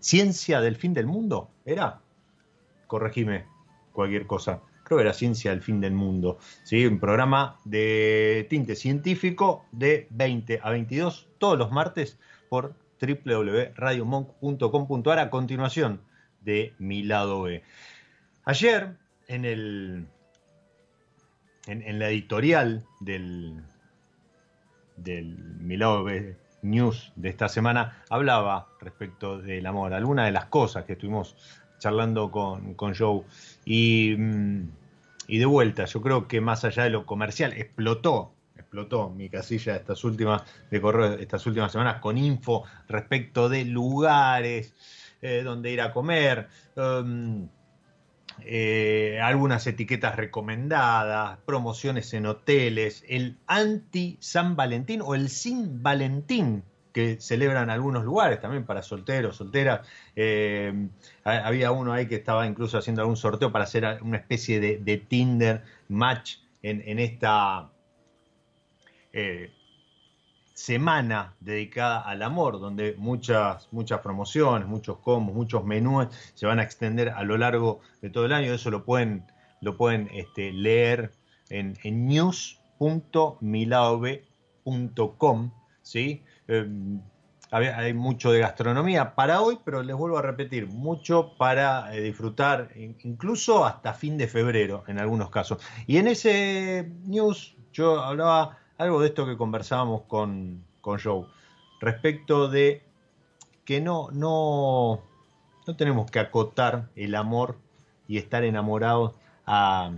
ciencia 0.00 0.60
del 0.60 0.76
fin 0.76 0.92
del 0.92 1.06
mundo. 1.06 1.48
¿Era? 1.64 2.00
Corregime 2.86 3.46
cualquier 3.92 4.26
cosa. 4.26 4.60
Creo 4.84 4.98
que 4.98 5.02
era 5.02 5.14
Ciencia 5.14 5.50
del 5.50 5.62
Fin 5.62 5.80
del 5.80 5.94
Mundo. 5.94 6.38
¿sí? 6.62 6.86
Un 6.86 7.00
programa 7.00 7.58
de 7.64 8.46
tinte 8.48 8.76
científico 8.76 9.64
de 9.72 10.06
20 10.10 10.60
a 10.62 10.70
22 10.70 11.26
todos 11.38 11.58
los 11.58 11.72
martes 11.72 12.20
por 12.48 12.76
www.radiomonk.com.ar 13.00 15.18
a 15.18 15.28
continuación 15.28 16.00
de 16.42 16.72
Mi 16.78 17.02
Lado 17.02 17.42
B. 17.42 17.64
Ayer, 18.44 18.96
en, 19.28 19.44
el, 19.44 20.06
en, 21.66 21.98
la 21.98 22.08
editorial 22.08 22.84
del, 23.00 23.62
del 24.96 25.36
Mi 25.60 25.76
Lado 25.76 26.04
B 26.04 26.36
News 26.62 27.12
de 27.16 27.28
esta 27.28 27.48
semana, 27.48 28.02
hablaba 28.10 28.68
respecto 28.80 29.38
del 29.38 29.66
amor, 29.66 29.94
algunas 29.94 30.26
de 30.26 30.32
las 30.32 30.46
cosas 30.46 30.84
que 30.84 30.94
estuvimos 30.94 31.36
charlando 31.78 32.30
con, 32.30 32.74
con 32.74 32.94
Joe. 32.94 33.22
Y, 33.64 34.14
mm, 34.16 34.70
y 35.28 35.38
de 35.38 35.46
vuelta, 35.46 35.84
yo 35.84 36.00
creo 36.00 36.28
que 36.28 36.40
más 36.40 36.64
allá 36.64 36.84
de 36.84 36.90
lo 36.90 37.06
comercial, 37.06 37.52
explotó 37.52 38.32
explotó 38.56 39.10
mi 39.10 39.28
casilla 39.28 39.76
estas 39.76 40.02
últimas 40.04 40.42
de 40.70 40.80
correo 40.80 41.12
estas 41.14 41.46
últimas 41.46 41.70
semanas 41.70 42.00
con 42.00 42.18
info 42.18 42.64
respecto 42.88 43.48
de 43.48 43.64
lugares 43.64 44.74
eh, 45.22 45.42
donde 45.42 45.70
ir 45.70 45.80
a 45.80 45.92
comer, 45.92 46.48
um, 46.76 47.48
eh, 48.44 49.20
algunas 49.22 49.66
etiquetas 49.66 50.16
recomendadas, 50.16 51.38
promociones 51.46 52.12
en 52.14 52.26
hoteles, 52.26 53.04
el 53.08 53.38
anti 53.46 54.16
San 54.20 54.56
Valentín 54.56 55.00
o 55.02 55.14
el 55.14 55.28
sin 55.28 55.82
Valentín 55.82 56.62
que 56.92 57.20
celebran 57.20 57.68
algunos 57.68 58.04
lugares 58.04 58.40
también 58.40 58.64
para 58.64 58.82
solteros, 58.82 59.36
solteras. 59.36 59.86
Eh, 60.14 60.88
había 61.24 61.70
uno 61.70 61.92
ahí 61.92 62.06
que 62.06 62.14
estaba 62.14 62.46
incluso 62.46 62.78
haciendo 62.78 63.02
algún 63.02 63.18
sorteo 63.18 63.52
para 63.52 63.64
hacer 63.64 63.98
una 64.02 64.16
especie 64.16 64.60
de, 64.60 64.96
Tinder 64.96 65.62
match 65.88 66.36
en 66.62 66.98
esta 66.98 67.70
eh, 69.18 69.50
semana 70.56 71.36
dedicada 71.40 72.00
al 72.00 72.22
amor, 72.22 72.58
donde 72.58 72.94
muchas, 72.96 73.68
muchas 73.72 74.00
promociones, 74.00 74.66
muchos 74.66 74.98
combos, 75.00 75.34
muchos 75.34 75.64
menús 75.64 76.06
se 76.32 76.46
van 76.46 76.58
a 76.58 76.62
extender 76.62 77.10
a 77.10 77.24
lo 77.24 77.36
largo 77.36 77.80
de 78.00 78.08
todo 78.08 78.24
el 78.24 78.32
año. 78.32 78.54
Eso 78.54 78.70
lo 78.70 78.82
pueden, 78.82 79.26
lo 79.60 79.76
pueden 79.76 80.08
este, 80.14 80.52
leer 80.52 81.12
en, 81.50 81.76
en. 81.84 82.08
¿sí? 85.82 86.24
Em, 86.48 87.00
hay 87.50 87.92
mucho 87.92 88.32
de 88.32 88.40
gastronomía 88.40 89.14
para 89.14 89.42
hoy, 89.42 89.58
pero 89.62 89.82
les 89.82 89.94
vuelvo 89.94 90.16
a 90.16 90.22
repetir, 90.22 90.68
mucho 90.68 91.36
para 91.36 91.94
eh, 91.94 92.00
disfrutar, 92.00 92.70
incluso 92.76 93.64
hasta 93.64 93.92
fin 93.92 94.16
de 94.16 94.26
febrero 94.26 94.84
en 94.88 94.98
algunos 94.98 95.28
casos. 95.28 95.62
Y 95.86 95.98
en 95.98 96.08
ese 96.08 96.90
news 97.04 97.56
yo 97.72 98.00
hablaba 98.00 98.58
algo 98.78 99.00
de 99.00 99.08
esto 99.08 99.26
que 99.26 99.36
conversábamos 99.36 100.02
con, 100.02 100.64
con 100.80 100.98
Joe, 100.98 101.26
respecto 101.80 102.48
de 102.48 102.82
que 103.64 103.80
no, 103.80 104.08
no, 104.12 105.02
no 105.66 105.76
tenemos 105.76 106.10
que 106.10 106.18
acotar 106.18 106.88
el 106.94 107.14
amor 107.14 107.58
y 108.06 108.18
estar 108.18 108.44
enamorados 108.44 109.14
a, 109.46 109.92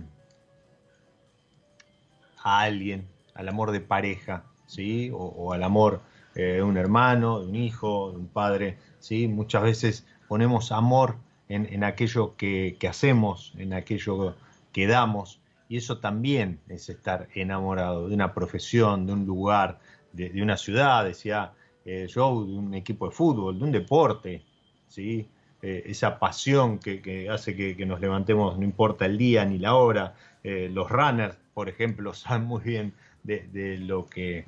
a 2.43 2.61
alguien, 2.61 3.07
al 3.35 3.49
amor 3.49 3.71
de 3.71 3.81
pareja, 3.81 4.43
¿sí? 4.65 5.11
o, 5.13 5.53
al 5.53 5.63
amor 5.63 6.01
eh, 6.35 6.41
de 6.41 6.63
un 6.63 6.77
hermano, 6.77 7.39
de 7.39 7.47
un 7.47 7.55
hijo, 7.55 8.11
de 8.11 8.17
un 8.17 8.27
padre. 8.27 8.77
¿sí? 8.99 9.27
Muchas 9.27 9.63
veces 9.63 10.07
ponemos 10.27 10.71
amor 10.71 11.17
en, 11.47 11.67
en 11.71 11.83
aquello 11.83 12.35
que, 12.35 12.77
que, 12.79 12.87
hacemos, 12.87 13.53
en 13.57 13.73
aquello 13.73 14.35
que 14.71 14.87
damos, 14.87 15.39
y 15.69 15.77
eso 15.77 15.99
también 15.99 16.59
es 16.67 16.89
estar 16.89 17.29
enamorado 17.35 18.09
de 18.09 18.15
una 18.15 18.33
profesión, 18.33 19.05
de 19.05 19.13
un 19.13 19.25
lugar, 19.27 19.79
de, 20.11 20.41
una 20.41 20.57
ciudad, 20.57 21.05
decía 21.05 21.53
eh, 21.85 22.07
Joe, 22.11 22.47
de 22.47 22.57
un 22.57 22.73
equipo 22.73 23.07
de 23.07 23.11
fútbol, 23.11 23.59
de 23.59 23.63
un 23.65 23.71
deporte, 23.71 24.43
¿sí? 24.87 25.29
Eh, 25.61 25.83
esa 25.85 26.17
pasión 26.17 26.79
que, 26.79 27.27
hace 27.29 27.55
que, 27.55 27.85
nos 27.85 28.01
levantemos, 28.01 28.57
no 28.57 28.63
importa 28.63 29.05
el 29.05 29.17
día 29.19 29.45
ni 29.45 29.59
la 29.59 29.75
hora. 29.75 30.15
Eh, 30.43 30.69
los 30.73 30.89
runners, 30.89 31.37
por 31.53 31.69
ejemplo, 31.69 32.13
saben 32.15 32.45
muy 32.47 32.63
bien 32.63 32.93
de, 33.23 33.77
lo 33.77 34.07
que 34.07 34.45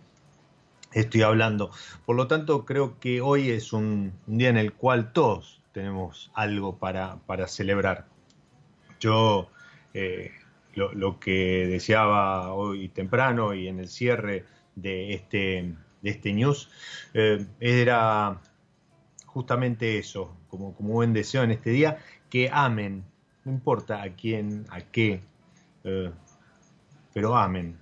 estoy 0.91 1.21
hablando. 1.21 1.69
Por 2.03 2.15
lo 2.15 2.25
tanto, 2.27 2.65
creo 2.65 2.99
que 2.99 3.21
hoy 3.21 3.51
es 3.51 3.73
un, 3.73 4.13
día 4.25 4.49
en 4.49 4.57
el 4.57 4.73
cual 4.73 5.13
todos 5.13 5.61
tenemos 5.71 6.31
algo 6.33 6.77
para, 6.77 7.17
para 7.27 7.47
celebrar. 7.47 8.07
Yo 8.99 9.49
lo, 10.75 11.19
que 11.19 11.67
deseaba 11.67 12.53
hoy 12.53 12.89
temprano 12.89 13.53
y 13.53 13.67
en 13.67 13.79
el 13.79 13.87
cierre 13.87 14.45
de 14.75 15.13
este, 15.13 15.75
de 16.01 16.09
este 16.09 16.33
news 16.33 16.69
eh, 17.13 17.45
era 17.59 18.41
justamente 19.25 19.97
eso, 19.97 20.35
como, 20.49 20.73
como 20.75 20.93
buen 20.93 21.13
deseo 21.13 21.43
en 21.43 21.51
este 21.51 21.69
día, 21.69 21.99
que 22.29 22.49
amen, 22.51 23.03
no 23.45 23.51
importa 23.51 24.01
a 24.01 24.15
quién, 24.15 24.65
a 24.69 24.81
qué, 24.81 25.21
eh, 25.83 26.11
pero 27.13 27.35
amen. 27.35 27.77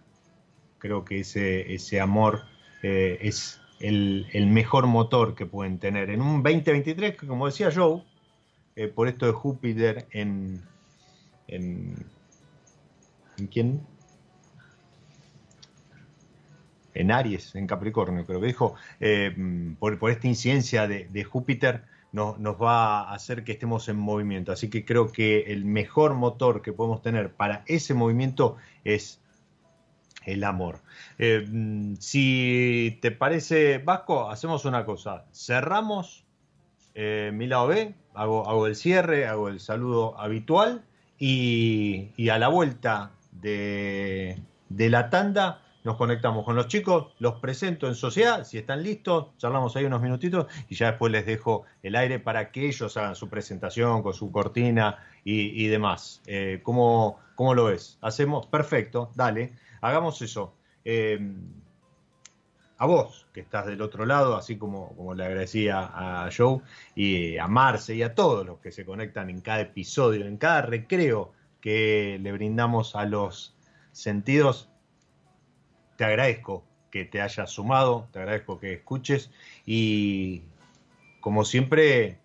Creo 0.77 1.03
que 1.03 1.19
ese, 1.19 1.73
ese 1.73 1.99
amor 1.99 2.43
eh, 2.83 3.17
es 3.21 3.59
el, 3.81 4.25
mejor 4.47 4.87
motor 4.87 5.35
que 5.35 5.45
pueden 5.45 5.77
tener. 5.77 6.09
En 6.09 6.21
un 6.21 6.41
2023, 6.41 7.17
que 7.17 7.27
como 7.27 7.47
decía 7.47 7.69
Joe, 7.73 8.03
por 8.95 9.09
esto 9.09 9.25
de 9.25 9.33
Júpiter 9.33 10.07
en 10.11 10.63
¿En 13.39 13.47
quién? 13.47 13.81
En 16.93 17.11
Aries, 17.11 17.55
en 17.55 17.67
Capricornio, 17.67 18.25
creo 18.25 18.41
que 18.41 18.47
dijo, 18.47 18.75
eh, 18.99 19.33
por, 19.79 20.11
esta 20.11 20.27
incidencia 20.27 20.87
de, 20.87 21.23
Júpiter 21.23 21.83
nos 22.11 22.61
va 22.61 23.03
a 23.03 23.13
hacer 23.13 23.43
que 23.43 23.53
estemos 23.53 23.87
en 23.87 23.95
movimiento. 23.95 24.51
Así 24.51 24.69
que 24.69 24.83
creo 24.83 25.11
que 25.11 25.53
el 25.53 25.63
mejor 25.63 26.15
motor 26.15 26.61
que 26.61 26.73
podemos 26.73 27.01
tener 27.01 27.31
para 27.31 27.63
ese 27.67 27.93
movimiento 27.93 28.57
es 28.83 29.21
el 30.25 30.43
amor. 30.43 30.79
Eh, 31.19 31.47
si 31.99 32.97
te 33.01 33.11
parece, 33.11 33.77
Vasco, 33.77 34.29
hacemos 34.29 34.65
una 34.65 34.83
cosa. 34.85 35.25
Cerramos 35.31 36.25
eh, 36.95 37.31
mi 37.33 37.47
lado 37.47 37.67
B, 37.67 37.93
hago, 38.15 38.67
el 38.67 38.75
cierre, 38.75 39.27
hago 39.27 39.47
el 39.47 39.59
saludo 39.59 40.19
habitual 40.19 40.83
y 41.17 42.29
a 42.29 42.39
la 42.39 42.47
vuelta 42.47 43.11
de, 43.31 44.37
la 44.69 45.09
tanda, 45.09 45.61
nos 45.83 45.97
conectamos 45.97 46.45
con 46.45 46.55
los 46.55 46.67
chicos, 46.67 47.13
los 47.19 47.35
presento 47.35 47.87
en 47.87 47.95
sociedad, 47.95 48.43
si 48.43 48.57
están 48.57 48.83
listos, 48.83 49.27
charlamos 49.37 49.75
ahí 49.75 49.85
unos 49.85 50.01
minutitos 50.01 50.47
y 50.67 50.75
ya 50.75 50.91
después 50.91 51.11
les 51.11 51.25
dejo 51.25 51.65
el 51.83 51.95
aire 51.95 52.19
para 52.19 52.51
que 52.51 52.67
ellos 52.67 52.95
hagan 52.97 53.15
su 53.15 53.29
presentación 53.29 54.03
con 54.03 54.13
su 54.13 54.31
cortina 54.31 55.03
y, 55.23 55.67
demás. 55.67 56.21
Eh, 56.25 56.59
¿cómo, 56.63 57.19
lo 57.37 57.65
ves? 57.65 57.97
¿Hacemos? 58.01 58.47
Perfecto, 58.47 59.11
dale, 59.15 59.53
hagamos 59.81 60.21
eso. 60.21 60.53
Eh, 60.83 61.19
a 62.79 62.85
vos, 62.85 63.27
que 63.33 63.41
estás 63.41 63.65
del 63.65 63.81
otro 63.81 64.05
lado, 64.05 64.37
así 64.37 64.57
como, 64.57 64.95
como 64.95 65.13
le 65.13 65.25
agradecía 65.25 65.81
a 65.93 66.29
Joe 66.35 66.61
y 66.95 67.37
a 67.37 67.45
Marce 67.45 67.93
y 67.93 68.03
a 68.03 68.15
todos 68.15 68.45
los 68.45 68.59
que 68.59 68.71
se 68.71 68.85
conectan 68.85 69.29
en 69.29 69.41
cada 69.41 69.59
episodio, 69.59 70.25
en 70.25 70.37
cada 70.37 70.61
recreo 70.61 71.33
que 71.61 72.19
le 72.21 72.31
brindamos 72.31 72.95
a 72.95 73.05
los 73.05 73.55
sentidos. 73.91 74.69
Te 75.97 76.05
agradezco 76.05 76.63
que 76.91 77.05
te 77.05 77.21
hayas 77.21 77.51
sumado, 77.51 78.07
te 78.11 78.19
agradezco 78.19 78.59
que 78.59 78.73
escuches 78.73 79.31
y 79.65 80.43
como 81.19 81.43
siempre, 81.43 82.17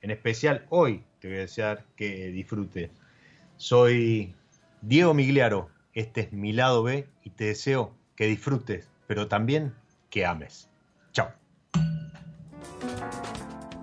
en 0.00 0.10
especial 0.10 0.66
hoy 0.70 1.04
te 1.20 1.28
voy 1.28 1.36
a 1.36 1.40
desear 1.40 1.84
que 1.96 2.30
disfrutes. 2.30 2.90
Soy 3.56 4.34
Diego 4.80 5.14
Migliaro, 5.14 5.70
este 5.92 6.22
es 6.22 6.32
mi 6.32 6.52
lado 6.52 6.82
B 6.82 7.06
y 7.22 7.30
te 7.30 7.44
deseo 7.44 7.94
que 8.16 8.26
disfrutes 8.26 8.90
pero 9.10 9.26
también 9.26 9.74
que 10.08 10.24
ames. 10.24 10.69